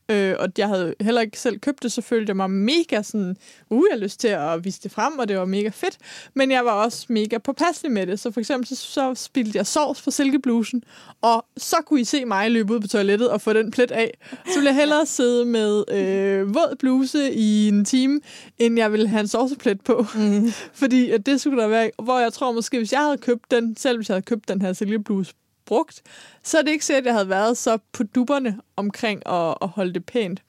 øh, 0.09 0.35
og 0.39 0.49
jeg 0.57 0.67
havde 0.67 0.95
heller 1.01 1.21
ikke 1.21 1.39
selv 1.39 1.59
købt 1.59 1.83
det, 1.83 1.91
så 1.91 2.01
følte 2.01 2.29
jeg 2.29 2.35
mig 2.35 2.49
mega 2.49 3.01
sådan, 3.01 3.35
uh, 3.69 3.83
jeg 3.89 3.97
har 3.97 4.03
lyst 4.03 4.19
til 4.19 4.27
at 4.27 4.65
vise 4.65 4.79
det 4.83 4.91
frem, 4.91 5.19
og 5.19 5.27
det 5.27 5.37
var 5.37 5.45
mega 5.45 5.69
fedt. 5.69 5.97
Men 6.33 6.51
jeg 6.51 6.65
var 6.65 6.71
også 6.71 7.05
mega 7.09 7.37
påpasselig 7.37 7.91
med 7.91 8.07
det. 8.07 8.19
Så 8.19 8.31
for 8.31 8.39
eksempel 8.39 8.67
så, 8.67 8.75
så 8.75 9.15
spildte 9.15 9.57
jeg 9.57 9.67
sovs 9.67 10.01
på 10.01 10.11
silkeblusen, 10.11 10.83
og 11.21 11.45
så 11.57 11.75
kunne 11.85 12.01
I 12.01 12.03
se 12.03 12.25
mig 12.25 12.51
løbe 12.51 12.73
ud 12.73 12.79
på 12.79 12.87
toilettet 12.87 13.29
og 13.29 13.41
få 13.41 13.53
den 13.53 13.71
plet 13.71 13.91
af. 13.91 14.17
Så 14.45 14.55
ville 14.55 14.69
jeg 14.69 14.75
hellere 14.75 15.05
sidde 15.17 15.45
med 15.45 15.83
øh, 15.91 16.55
våd 16.55 16.75
bluse 16.79 17.33
i 17.33 17.67
en 17.67 17.85
time, 17.85 18.21
end 18.59 18.77
jeg 18.77 18.91
ville 18.91 19.07
have 19.07 19.21
en 19.21 19.27
sovseplet 19.27 19.81
på. 19.81 20.05
Mm. 20.15 20.51
Fordi 20.81 21.11
at 21.11 21.25
det 21.25 21.41
skulle 21.41 21.61
der 21.61 21.67
være, 21.67 21.91
hvor 22.03 22.19
jeg 22.19 22.33
tror 22.33 22.51
måske, 22.51 22.77
hvis 22.77 22.91
jeg 22.91 23.01
havde 23.01 23.17
købt 23.17 23.51
den, 23.51 23.77
selv 23.77 23.97
hvis 23.97 24.09
jeg 24.09 24.15
havde 24.15 24.25
købt 24.25 24.47
den 24.47 24.61
her 24.61 24.73
silkebluse 24.73 25.33
brugt, 25.65 26.01
så 26.43 26.57
er 26.57 26.61
det 26.61 26.71
ikke 26.71 26.85
sikkert, 26.85 27.01
at 27.01 27.05
jeg 27.05 27.13
havde 27.13 27.29
været 27.29 27.57
så 27.57 27.77
på 27.91 28.03
dupperne 28.03 28.59
omkring 28.75 29.27
at, 29.27 29.55
at 29.61 29.67
holde 29.67 29.93
det 29.93 30.05
pænt. 30.05 30.41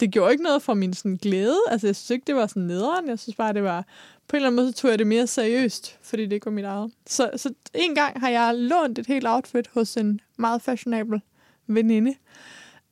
Det 0.00 0.10
gjorde 0.10 0.32
ikke 0.32 0.44
noget 0.44 0.62
for 0.62 0.74
min 0.74 0.94
sådan, 0.94 1.16
glæde. 1.16 1.58
Altså, 1.68 1.86
jeg 1.86 1.96
synes 1.96 2.10
ikke, 2.10 2.24
det 2.26 2.34
var 2.34 2.46
sådan 2.46 2.62
nederen. 2.62 3.08
Jeg 3.08 3.18
synes 3.18 3.36
bare, 3.36 3.52
det 3.52 3.62
var... 3.62 3.84
På 4.28 4.36
en 4.36 4.38
eller 4.38 4.48
anden 4.48 4.56
måde, 4.56 4.72
så 4.72 4.78
tog 4.78 4.90
jeg 4.90 4.98
det 4.98 5.06
mere 5.06 5.26
seriøst, 5.26 5.98
fordi 6.02 6.24
det 6.24 6.32
ikke 6.32 6.46
var 6.46 6.52
mit 6.52 6.64
eget. 6.64 6.92
Så, 7.06 7.30
så 7.36 7.52
en 7.74 7.94
gang 7.94 8.20
har 8.20 8.28
jeg 8.28 8.54
lånt 8.54 8.98
et 8.98 9.06
helt 9.06 9.26
outfit 9.28 9.70
hos 9.74 9.96
en 9.96 10.20
meget 10.36 10.62
fashionable 10.62 11.20
veninde. 11.66 12.14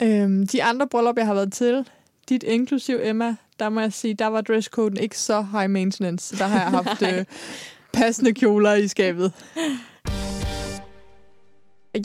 Øhm, 0.03 0.47
de 0.47 0.63
andre 0.63 0.89
bryllupper, 0.89 1.23
jeg 1.23 1.27
har 1.27 1.35
været 1.35 1.53
til, 1.53 1.89
dit 2.29 2.43
inklusiv 2.43 2.99
Emma, 3.03 3.37
der 3.59 3.69
må 3.69 3.81
jeg 3.81 3.93
sige, 3.93 4.15
der 4.15 4.27
var 4.27 4.41
dresscoden 4.41 4.97
ikke 4.97 5.19
så 5.19 5.43
high 5.43 5.71
maintenance. 5.71 6.29
Så 6.29 6.45
der 6.45 6.49
har 6.49 6.61
jeg 6.61 6.71
haft 6.71 7.03
øh, 7.13 7.25
passende 7.93 8.33
kjoler 8.33 8.75
i 8.75 8.89
skabet. 8.89 9.33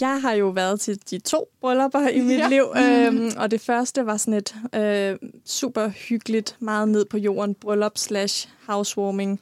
Jeg 0.01 0.21
har 0.21 0.33
jo 0.33 0.47
været 0.49 0.79
til 0.79 1.09
de 1.09 1.19
to 1.19 1.49
bryllupper 1.61 2.07
i 2.07 2.19
mit 2.19 2.37
Ja. 2.37 2.47
liv, 2.49 2.63
øhm, 2.77 3.31
og 3.37 3.51
det 3.51 3.61
første 3.61 4.05
var 4.05 4.17
sådan 4.17 4.33
et 4.33 4.55
øh, 4.75 5.29
super 5.45 5.87
hyggeligt, 5.87 6.55
meget 6.59 6.87
ned 6.89 7.05
på 7.05 7.17
jorden 7.17 7.55
bryllup 7.55 7.97
slash 7.97 8.49
housewarming 8.67 9.39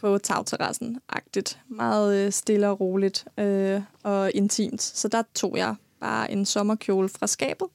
på 0.00 0.18
tagterrassen-agtigt. 0.18 1.58
Meget 1.68 2.26
øh, 2.26 2.32
stille 2.32 2.68
og 2.68 2.80
roligt 2.80 3.24
øh, 3.38 3.80
og 4.02 4.30
intimt. 4.34 4.82
Så 4.82 5.08
der 5.08 5.22
tog 5.34 5.56
jeg 5.56 5.74
bare 6.00 6.30
en 6.32 6.44
sommerkjole 6.46 7.08
fra 7.08 7.26
skabet. 7.26 7.66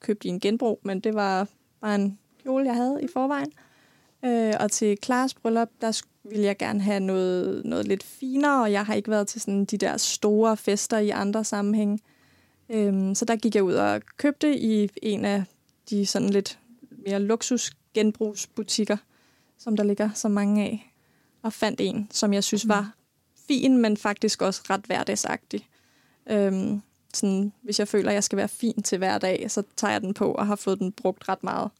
Købte 0.00 0.28
i 0.28 0.30
en 0.30 0.40
genbrug, 0.40 0.80
men 0.82 1.00
det 1.00 1.14
var 1.14 1.48
bare 1.80 1.94
en 1.94 2.18
kjole, 2.42 2.64
jeg 2.66 2.74
havde 2.74 2.98
i 3.02 3.06
forvejen. 3.12 3.52
Øh, 4.24 4.54
og 4.60 4.70
til 4.70 4.98
Klares 4.98 5.34
bryllup, 5.34 5.68
der 5.80 6.02
ville 6.24 6.44
jeg 6.44 6.58
gerne 6.58 6.80
have 6.80 7.00
noget, 7.00 7.64
noget 7.64 7.88
lidt 7.88 8.02
finere, 8.02 8.62
og 8.62 8.72
jeg 8.72 8.86
har 8.86 8.94
ikke 8.94 9.10
været 9.10 9.28
til 9.28 9.40
sådan 9.40 9.64
de 9.64 9.78
der 9.78 9.96
store 9.96 10.56
fester 10.56 10.98
i 10.98 11.10
andre 11.10 11.44
sammenhæng. 11.44 12.00
Øhm, 12.68 13.14
så 13.14 13.24
der 13.24 13.36
gik 13.36 13.54
jeg 13.54 13.62
ud 13.62 13.74
og 13.74 14.02
købte 14.16 14.58
i 14.58 14.90
en 15.02 15.24
af 15.24 15.44
de 15.90 16.06
sådan 16.06 16.30
lidt 16.30 16.58
mere 17.06 17.20
luksus 17.20 17.76
genbrugsbutikker, 17.94 18.96
som 19.58 19.76
der 19.76 19.84
ligger 19.84 20.10
så 20.14 20.28
mange 20.28 20.64
af, 20.64 20.92
og 21.42 21.52
fandt 21.52 21.80
en, 21.80 22.08
som 22.10 22.32
jeg 22.32 22.44
synes 22.44 22.68
var 22.68 22.94
fin, 23.48 23.76
men 23.76 23.96
faktisk 23.96 24.42
også 24.42 24.62
ret 24.70 24.84
hverdagsagtig. 24.86 25.68
Øhm, 26.26 26.82
sådan, 27.14 27.52
hvis 27.62 27.78
jeg 27.78 27.88
føler, 27.88 28.08
at 28.08 28.14
jeg 28.14 28.24
skal 28.24 28.36
være 28.36 28.48
fin 28.48 28.82
til 28.82 28.98
hverdag, 28.98 29.50
så 29.50 29.62
tager 29.76 29.92
jeg 29.92 30.00
den 30.00 30.14
på 30.14 30.32
og 30.32 30.46
har 30.46 30.56
fået 30.56 30.78
den 30.78 30.92
brugt 30.92 31.28
ret 31.28 31.44
meget. 31.44 31.70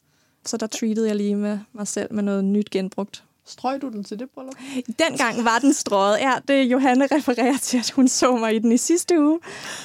Så 0.46 0.56
der 0.56 0.66
treatede 0.66 1.08
jeg 1.08 1.16
lige 1.16 1.36
med 1.36 1.58
mig 1.72 1.88
selv 1.88 2.12
med 2.12 2.22
noget 2.22 2.44
nyt 2.44 2.70
genbrugt. 2.70 3.24
Strøg 3.46 3.82
du 3.82 3.88
den 3.88 4.04
til 4.04 4.18
det 4.18 4.30
bryllup? 4.34 4.54
Dengang 4.98 5.44
var 5.44 5.58
den 5.58 5.72
strøget. 5.72 6.18
Ja, 6.18 6.34
det 6.48 6.64
Johanne 6.64 7.08
refererer 7.12 7.58
til, 7.58 7.78
at 7.78 7.90
hun 7.90 8.08
så 8.08 8.36
mig 8.36 8.54
i 8.54 8.58
den 8.58 8.72
i 8.72 8.76
sidste 8.76 9.20
uge. 9.20 9.40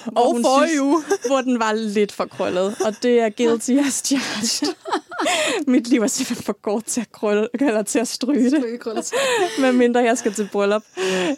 Og 0.05 0.38
forrige 0.41 0.82
uge. 0.82 1.03
Hvor 1.28 1.41
den 1.41 1.60
var 1.60 1.74
lidt 1.74 2.12
for 2.12 2.26
krøllet. 2.26 2.76
Og 2.86 3.03
det 3.03 3.20
er 3.20 3.30
guilty 3.30 3.72
as 3.72 3.93
charged. 4.05 4.76
Mit 5.68 5.88
liv 5.88 6.02
er 6.02 6.08
simpelthen 6.08 6.44
for 6.44 6.54
kort 6.62 6.86
til 6.86 7.02
at, 7.02 7.12
krølle, 7.12 7.48
eller 7.54 7.84
til 7.84 8.00
at 8.00 8.08
stryge 8.08 8.52
det, 8.52 8.64
medmindre 9.62 10.00
jeg 10.00 10.18
skal 10.18 10.34
til 10.34 10.50
bryllup. 10.52 10.84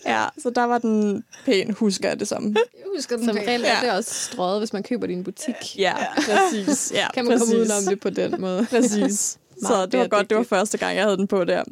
Ja, 0.05 0.25
så 0.37 0.49
der 0.49 0.63
var 0.63 0.77
den 0.77 1.23
pæn, 1.45 1.71
husker 1.71 2.09
jeg 2.09 2.19
det 2.19 2.27
som. 2.27 2.55
Jeg 2.55 2.85
husker 2.95 3.17
den 3.17 3.25
Som 3.25 3.37
regel 3.37 3.63
er 3.65 3.81
det 3.81 3.91
også 3.91 4.13
strøget, 4.13 4.59
hvis 4.59 4.73
man 4.73 4.83
køber 4.83 5.07
det 5.07 5.13
i 5.13 5.17
en 5.17 5.23
butik. 5.23 5.77
Ja, 5.77 5.93
præcis. 6.15 6.91
Ja, 6.95 7.07
Kan 7.13 7.25
man 7.25 7.33
præcis. 7.33 7.49
komme 7.49 7.61
udenom 7.61 7.83
det 7.89 7.99
på 7.99 8.09
den 8.09 8.41
måde. 8.41 8.67
Præcis. 8.69 9.37
Så 9.67 9.85
det 9.85 9.99
var 9.99 10.07
godt, 10.07 10.29
det 10.29 10.37
var 10.37 10.43
første 10.43 10.77
gang, 10.77 10.95
jeg 10.95 11.03
havde 11.03 11.17
den 11.17 11.27
på 11.27 11.43
der. 11.43 11.63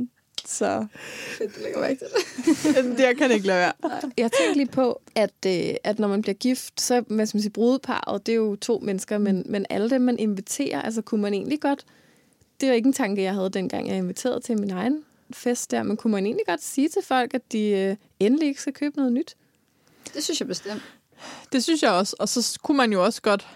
Så 0.50 0.86
Fedt, 1.38 1.56
du 1.56 1.62
lægger 1.64 1.80
mærke 1.80 1.96
til 1.96 2.08
det. 2.08 2.76
det 2.98 3.04
jeg 3.04 3.18
kan 3.18 3.32
ikke 3.32 3.48
lade 3.48 3.60
være. 3.60 3.74
Jeg 4.18 4.32
tænkte 4.32 4.58
lige 4.58 4.68
på, 4.68 5.02
at, 5.16 5.34
øh, 5.46 5.76
at 5.84 6.00
når 6.00 6.08
man 6.08 6.22
bliver 6.22 6.36
gift, 6.36 6.82
så 6.82 7.04
hvad 7.08 7.26
skal 7.26 7.38
man 7.38 7.42
sige, 7.42 7.52
brudeparret, 7.52 8.26
det 8.26 8.32
er 8.32 8.36
jo 8.36 8.56
to 8.56 8.80
mennesker, 8.84 9.18
men, 9.18 9.44
men 9.46 9.66
alle 9.70 9.90
dem, 9.90 10.02
man 10.02 10.20
inviterer, 10.20 10.82
altså 10.82 11.02
kunne 11.02 11.22
man 11.22 11.34
egentlig 11.34 11.62
godt, 11.62 11.86
det 12.62 12.70
var 12.70 12.76
ikke 12.76 12.88
en 12.88 12.94
tanke, 12.94 13.22
jeg 13.22 13.34
havde 13.34 13.50
dengang, 13.50 13.88
jeg 13.88 13.98
inviterede 13.98 14.40
til 14.40 14.60
min 14.60 14.72
egen 14.72 15.04
fest 15.34 15.72
der, 15.72 15.84
men 15.84 15.98
kunne 15.98 16.12
man 16.12 16.26
egentlig 16.26 16.46
godt 16.48 16.64
sige 16.64 16.90
til 16.90 17.02
folk, 17.04 17.34
at 17.34 17.52
de 17.52 17.70
øh, 17.70 17.96
endelig 18.20 18.48
ikke 18.48 18.62
skal 18.62 18.74
købe 18.74 18.98
noget 18.98 19.14
nyt? 19.14 19.36
Det 20.14 20.24
synes 20.24 20.40
jeg 20.40 20.48
bestemt. 20.48 20.82
Det 21.52 21.64
synes 21.64 21.84
jeg 21.84 21.92
også. 21.92 22.16
Og 22.20 22.30
så 22.30 22.60
kunne 22.64 22.78
man 22.78 22.92
jo 22.92 23.04
også 23.06 23.22
godt 23.22 23.48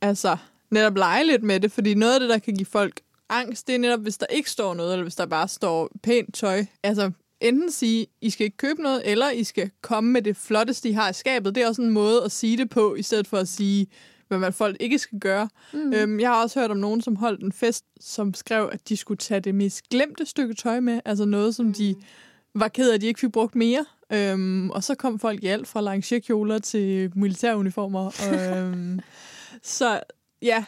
altså, 0.00 0.36
netop 0.70 0.96
lege 0.96 1.26
lidt 1.26 1.42
med 1.42 1.60
det, 1.60 1.72
fordi 1.72 1.94
noget 1.94 2.14
af 2.14 2.20
det, 2.20 2.28
der 2.28 2.38
kan 2.38 2.54
give 2.54 2.66
folk 2.66 3.00
angst, 3.32 3.66
det 3.66 3.74
er 3.74 3.78
netop, 3.78 4.00
hvis 4.00 4.18
der 4.18 4.26
ikke 4.26 4.50
står 4.50 4.74
noget, 4.74 4.92
eller 4.92 5.02
hvis 5.04 5.16
der 5.16 5.26
bare 5.26 5.48
står 5.48 5.90
pænt 6.02 6.34
tøj. 6.34 6.64
Altså, 6.82 7.10
enten 7.40 7.70
sige, 7.70 8.06
I 8.20 8.30
skal 8.30 8.44
ikke 8.44 8.56
købe 8.56 8.82
noget, 8.82 9.02
eller 9.04 9.30
I 9.30 9.44
skal 9.44 9.70
komme 9.80 10.10
med 10.10 10.22
det 10.22 10.36
flotteste, 10.36 10.88
I 10.88 10.92
har 10.92 11.10
i 11.10 11.12
skabet. 11.12 11.54
Det 11.54 11.62
er 11.62 11.68
også 11.68 11.82
en 11.82 11.90
måde 11.90 12.24
at 12.24 12.32
sige 12.32 12.56
det 12.56 12.70
på, 12.70 12.94
i 12.94 13.02
stedet 13.02 13.26
for 13.26 13.36
at 13.36 13.48
sige, 13.48 13.86
hvad 14.28 14.38
man 14.38 14.52
folk 14.52 14.76
ikke 14.80 14.98
skal 14.98 15.18
gøre. 15.18 15.48
Mm. 15.72 15.92
Øhm, 15.92 16.20
jeg 16.20 16.28
har 16.28 16.42
også 16.42 16.60
hørt 16.60 16.70
om 16.70 16.76
nogen, 16.76 17.00
som 17.00 17.16
holdt 17.16 17.42
en 17.42 17.52
fest, 17.52 17.84
som 18.00 18.34
skrev, 18.34 18.70
at 18.72 18.88
de 18.88 18.96
skulle 18.96 19.18
tage 19.18 19.40
det 19.40 19.54
mest 19.54 19.88
glemte 19.88 20.26
stykke 20.26 20.54
tøj 20.54 20.80
med. 20.80 21.00
Altså 21.04 21.24
noget, 21.24 21.54
som 21.54 21.72
de 21.72 21.94
var 22.54 22.68
ked 22.68 22.90
af, 22.90 22.94
at 22.94 23.00
de 23.00 23.06
ikke 23.06 23.20
fik 23.20 23.32
brugt 23.32 23.54
mere. 23.54 23.84
Øhm, 24.12 24.70
og 24.70 24.84
så 24.84 24.94
kom 24.94 25.18
folk 25.18 25.44
i 25.44 25.46
alt 25.46 25.68
fra 25.68 25.80
langekjoler 25.80 26.58
til 26.58 27.12
militæruniformer. 27.18 28.06
øhm, 28.32 29.00
så 29.62 30.00
ja, 30.42 30.64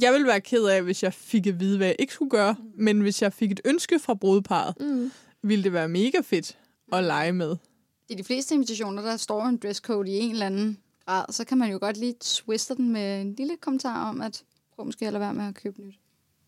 jeg 0.00 0.12
ville 0.12 0.26
være 0.26 0.40
ked 0.40 0.64
af, 0.64 0.82
hvis 0.82 1.02
jeg 1.02 1.14
fik 1.14 1.46
at 1.46 1.60
vide, 1.60 1.76
hvad 1.76 1.86
jeg 1.86 1.96
ikke 1.98 2.12
skulle 2.12 2.30
gøre. 2.30 2.56
Men 2.74 3.00
hvis 3.00 3.22
jeg 3.22 3.32
fik 3.32 3.52
et 3.52 3.60
ønske 3.64 3.98
fra 3.98 4.14
brudeparret, 4.14 4.74
Mm. 4.80 5.12
ville 5.42 5.64
det 5.64 5.72
være 5.72 5.88
mega 5.88 6.18
fedt 6.24 6.58
at 6.92 7.04
lege 7.04 7.32
med. 7.32 7.56
I 8.08 8.14
de 8.14 8.24
fleste 8.24 8.54
invitationer, 8.54 9.02
der 9.02 9.16
står 9.16 9.44
en 9.44 9.56
dresscode 9.56 10.10
i 10.10 10.18
en 10.18 10.30
eller 10.32 10.46
anden 10.46 10.78
grad, 11.06 11.24
så 11.30 11.44
kan 11.44 11.58
man 11.58 11.70
jo 11.72 11.78
godt 11.80 11.96
lige 11.96 12.14
twiste 12.20 12.74
den 12.74 12.92
med 12.92 13.20
en 13.20 13.34
lille 13.34 13.56
kommentar 13.60 14.08
om, 14.08 14.20
at 14.20 14.42
prøv 14.76 14.86
måske 14.86 15.06
at 15.06 15.12
lade 15.12 15.20
være 15.20 15.34
med 15.34 15.44
at 15.44 15.54
købe 15.54 15.80
nyt. 15.80 15.94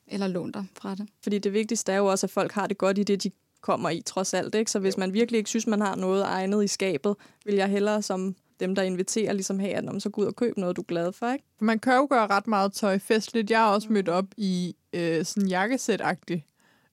Eller 0.08 0.26
lån 0.26 0.52
dig 0.52 0.64
fra 0.80 0.94
det. 0.94 1.08
Fordi 1.22 1.38
det 1.38 1.52
vigtigste 1.52 1.92
er 1.92 1.96
jo 1.96 2.06
også, 2.06 2.26
at 2.26 2.30
folk 2.30 2.52
har 2.52 2.66
det 2.66 2.78
godt 2.78 2.98
i 2.98 3.02
det, 3.02 3.22
de 3.22 3.30
kommer 3.60 3.90
i, 3.90 4.00
trods 4.06 4.34
alt. 4.34 4.54
Ikke? 4.54 4.70
Så 4.70 4.78
hvis 4.78 4.96
man 4.96 5.12
virkelig 5.12 5.38
ikke 5.38 5.50
synes, 5.50 5.66
man 5.66 5.80
har 5.80 5.96
noget 5.96 6.22
egnet 6.24 6.64
i 6.64 6.66
skabet, 6.68 7.16
vil 7.44 7.54
jeg 7.54 7.68
hellere 7.68 8.02
som 8.02 8.34
dem, 8.60 8.74
der 8.74 8.82
inviterer, 8.82 9.32
ligesom 9.32 9.58
have, 9.58 9.72
at 9.72 9.84
"Nå, 9.84 9.92
men 9.92 10.00
så 10.00 10.10
gå 10.10 10.20
ud 10.20 10.26
og 10.26 10.36
køb 10.36 10.56
noget, 10.56 10.76
du 10.76 10.80
er 10.82 10.86
glad 10.86 11.12
for. 11.12 11.32
Ikke? 11.32 11.44
Man 11.60 11.78
kan 11.78 11.94
jo 11.96 12.06
gøre 12.10 12.26
ret 12.26 12.46
meget 12.46 12.72
tøj 12.72 12.98
festligt. 12.98 13.50
Jeg 13.50 13.58
har 13.58 13.72
også 13.74 13.92
mødt 13.92 14.08
op 14.08 14.24
i 14.36 14.76
øh, 14.92 15.24
sådan 15.24 15.48
jakkesæt-agtigt. 15.48 16.40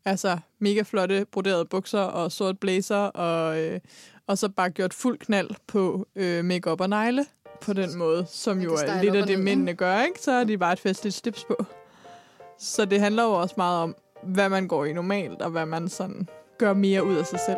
Altså 0.05 0.37
mega 0.59 0.81
flotte 0.81 1.25
broderede 1.31 1.65
bukser 1.65 1.99
og 1.99 2.31
sort 2.31 2.59
blazer, 2.59 2.95
og, 2.97 3.59
øh, 3.59 3.79
og 4.27 4.37
så 4.37 4.49
bare 4.49 4.69
gjort 4.69 4.93
fuld 4.93 5.19
knald 5.19 5.49
på 5.67 6.07
øh, 6.15 6.45
makeup 6.45 6.81
og 6.81 6.89
negle 6.89 7.25
på 7.61 7.73
den 7.73 7.97
måde, 7.97 8.25
som 8.29 8.61
jo 8.61 8.73
er 8.73 9.01
lidt 9.01 9.15
af 9.15 9.27
det, 9.27 9.39
mændene 9.39 9.73
gør, 9.73 10.01
ikke? 10.03 10.19
Så 10.21 10.31
er 10.31 10.43
de 10.43 10.57
bare 10.57 10.73
et 10.73 10.79
festligt 10.79 11.15
slips 11.15 11.43
på. 11.43 11.65
Så 12.59 12.85
det 12.85 12.99
handler 12.99 13.23
jo 13.23 13.31
også 13.31 13.53
meget 13.57 13.79
om, 13.83 13.95
hvad 14.23 14.49
man 14.49 14.67
går 14.67 14.85
i 14.85 14.93
normalt, 14.93 15.41
og 15.41 15.49
hvad 15.51 15.65
man 15.65 15.87
sådan 15.89 16.27
gør 16.57 16.73
mere 16.73 17.05
ud 17.05 17.15
af 17.15 17.25
sig 17.25 17.39
selv. 17.45 17.57